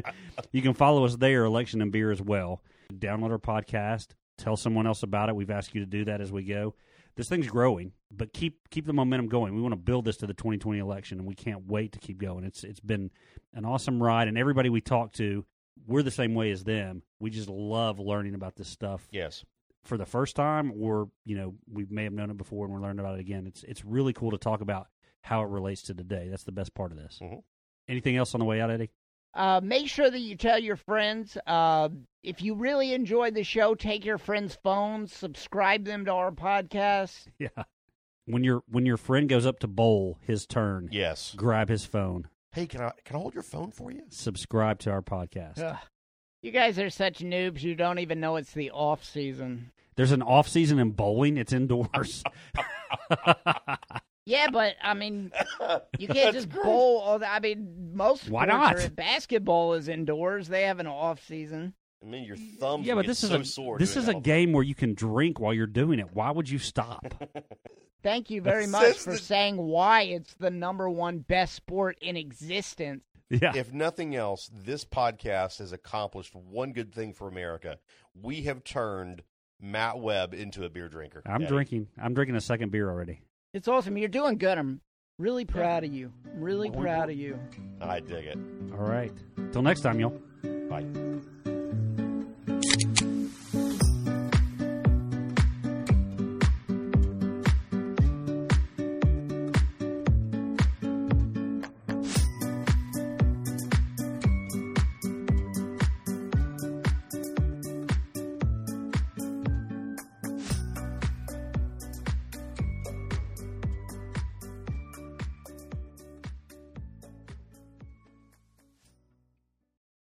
you 0.52 0.62
can 0.62 0.74
follow 0.74 1.04
us 1.04 1.16
there, 1.16 1.44
Election 1.44 1.82
and 1.82 1.92
Beer 1.92 2.10
as 2.10 2.20
well. 2.22 2.62
Download 2.92 3.30
our 3.30 3.38
podcast. 3.38 4.08
Tell 4.38 4.56
someone 4.56 4.86
else 4.86 5.02
about 5.02 5.28
it. 5.28 5.36
We've 5.36 5.50
asked 5.50 5.74
you 5.74 5.80
to 5.80 5.86
do 5.86 6.04
that 6.06 6.20
as 6.20 6.30
we 6.30 6.44
go. 6.44 6.74
This 7.16 7.28
thing's 7.30 7.46
growing, 7.46 7.92
but 8.10 8.34
keep 8.34 8.68
keep 8.68 8.84
the 8.84 8.92
momentum 8.92 9.28
going. 9.28 9.54
We 9.54 9.62
want 9.62 9.72
to 9.72 9.76
build 9.80 10.04
this 10.04 10.18
to 10.18 10.26
the 10.26 10.34
2020 10.34 10.78
election, 10.78 11.18
and 11.18 11.26
we 11.26 11.34
can't 11.34 11.66
wait 11.66 11.92
to 11.92 11.98
keep 11.98 12.18
going. 12.18 12.44
It's 12.44 12.62
it's 12.62 12.80
been 12.80 13.10
an 13.54 13.64
awesome 13.64 14.02
ride, 14.02 14.28
and 14.28 14.36
everybody 14.36 14.68
we 14.68 14.82
talk 14.82 15.12
to, 15.14 15.46
we're 15.86 16.02
the 16.02 16.10
same 16.10 16.34
way 16.34 16.50
as 16.50 16.62
them. 16.64 17.02
We 17.18 17.30
just 17.30 17.48
love 17.48 17.98
learning 17.98 18.34
about 18.34 18.56
this 18.56 18.68
stuff 18.68 19.08
Yes. 19.10 19.46
for 19.84 19.96
the 19.96 20.04
first 20.04 20.36
time, 20.36 20.70
or 20.78 21.08
you 21.24 21.38
know, 21.38 21.54
we 21.72 21.86
may 21.88 22.04
have 22.04 22.12
known 22.12 22.30
it 22.30 22.36
before 22.36 22.66
and 22.66 22.74
we're 22.74 22.82
learning 22.82 23.00
about 23.00 23.14
it 23.14 23.20
again. 23.20 23.46
It's 23.46 23.62
it's 23.64 23.82
really 23.82 24.12
cool 24.12 24.32
to 24.32 24.38
talk 24.38 24.60
about 24.60 24.88
how 25.26 25.42
it 25.42 25.48
relates 25.48 25.82
to 25.82 25.94
today. 25.94 26.28
That's 26.30 26.44
the 26.44 26.52
best 26.52 26.74
part 26.74 26.92
of 26.92 26.98
this. 26.98 27.18
Mhm. 27.20 27.42
Anything 27.88 28.16
else 28.16 28.34
on 28.34 28.38
the 28.38 28.44
way 28.44 28.60
out, 28.60 28.70
Eddie? 28.70 28.90
Uh, 29.34 29.60
make 29.62 29.86
sure 29.88 30.10
that 30.10 30.18
you 30.20 30.34
tell 30.36 30.58
your 30.58 30.76
friends. 30.76 31.36
Uh, 31.46 31.90
if 32.22 32.40
you 32.42 32.54
really 32.54 32.94
enjoyed 32.94 33.34
the 33.34 33.42
show, 33.44 33.74
take 33.74 34.04
your 34.04 34.18
friends' 34.18 34.56
phones, 34.62 35.12
subscribe 35.12 35.84
them 35.84 36.04
to 36.06 36.12
our 36.12 36.30
podcast. 36.32 37.28
Yeah. 37.38 37.64
When 38.28 38.42
your 38.42 38.62
when 38.66 38.86
your 38.86 38.96
friend 38.96 39.28
goes 39.28 39.46
up 39.46 39.60
to 39.60 39.68
bowl 39.68 40.18
his 40.22 40.46
turn, 40.46 40.88
Yes. 40.90 41.34
grab 41.36 41.68
his 41.68 41.84
phone, 41.84 42.28
Hey, 42.52 42.66
can 42.66 42.80
I 42.80 42.90
can 43.04 43.14
I 43.16 43.18
hold 43.20 43.34
your 43.34 43.42
phone 43.44 43.70
for 43.70 43.92
you? 43.92 44.02
subscribe 44.08 44.78
to 44.80 44.90
our 44.90 45.02
podcast. 45.02 45.58
Ugh. 45.60 45.76
You 46.42 46.50
guys 46.50 46.78
are 46.78 46.90
such 46.90 47.18
noobs. 47.20 47.62
You 47.62 47.74
don't 47.76 47.98
even 48.00 48.18
know 48.20 48.36
it's 48.36 48.52
the 48.52 48.70
off 48.70 49.04
season. 49.04 49.70
There's 49.96 50.12
an 50.12 50.22
off 50.22 50.48
season 50.48 50.78
in 50.78 50.90
bowling. 50.90 51.36
It's 51.36 51.52
indoors. 51.52 52.24
Yeah, 54.26 54.48
but 54.52 54.74
I 54.82 54.94
mean, 54.94 55.30
you 55.98 56.08
can't 56.08 56.34
just 56.34 56.50
great. 56.50 56.64
bowl. 56.64 56.98
All 56.98 57.18
the, 57.20 57.32
I 57.32 57.38
mean, 57.38 57.92
most 57.94 58.28
Why 58.28 58.44
not? 58.44 58.76
Are, 58.76 58.90
basketball 58.90 59.74
is 59.74 59.88
indoors. 59.88 60.48
They 60.48 60.62
have 60.62 60.80
an 60.80 60.88
off 60.88 61.24
season. 61.26 61.74
I 62.02 62.06
mean, 62.06 62.24
your 62.24 62.36
thumbs. 62.36 62.86
yeah, 62.86 62.94
but 62.94 63.06
this 63.06 63.22
is 63.24 63.30
so 63.30 63.36
a 63.36 63.44
sore 63.44 63.78
this 63.78 63.96
is 63.96 64.06
a 64.08 64.14
game 64.14 64.52
where 64.52 64.62
you 64.62 64.74
can 64.74 64.94
drink 64.94 65.40
while 65.40 65.54
you're 65.54 65.66
doing 65.66 65.98
it. 65.98 66.08
Why 66.12 66.30
would 66.30 66.50
you 66.50 66.58
stop? 66.58 67.06
Thank 68.02 68.30
you 68.30 68.42
very 68.42 68.66
much 68.66 68.82
says 68.82 69.04
for 69.04 69.12
the- 69.12 69.18
saying 69.18 69.56
why 69.56 70.02
it's 70.02 70.34
the 70.34 70.50
number 70.50 70.90
one 70.90 71.18
best 71.20 71.54
sport 71.54 71.96
in 72.00 72.16
existence. 72.16 73.02
yeah. 73.30 73.52
If 73.56 73.72
nothing 73.72 74.14
else, 74.14 74.50
this 74.52 74.84
podcast 74.84 75.58
has 75.58 75.72
accomplished 75.72 76.34
one 76.34 76.72
good 76.72 76.92
thing 76.94 77.12
for 77.12 77.28
America. 77.28 77.78
We 78.14 78.42
have 78.42 78.62
turned 78.62 79.22
Matt 79.60 79.98
Webb 79.98 80.34
into 80.34 80.64
a 80.64 80.68
beer 80.68 80.88
drinker. 80.88 81.22
I'm 81.26 81.42
Eddie. 81.42 81.46
drinking. 81.46 81.88
I'm 82.00 82.14
drinking 82.14 82.36
a 82.36 82.40
second 82.40 82.70
beer 82.70 82.88
already. 82.90 83.22
It's 83.54 83.68
awesome. 83.68 83.96
You're 83.96 84.08
doing 84.08 84.38
good. 84.38 84.58
I'm 84.58 84.80
really 85.18 85.44
proud 85.44 85.84
of 85.84 85.92
you. 85.92 86.12
I'm 86.26 86.40
really 86.40 86.70
proud 86.70 87.10
of 87.10 87.16
you. 87.16 87.38
I 87.80 88.00
dig 88.00 88.26
it. 88.26 88.38
All 88.72 88.84
right. 88.86 89.12
Till 89.52 89.62
next 89.62 89.80
time, 89.80 90.00
y'all. 90.00 90.20
Bye. 90.68 90.84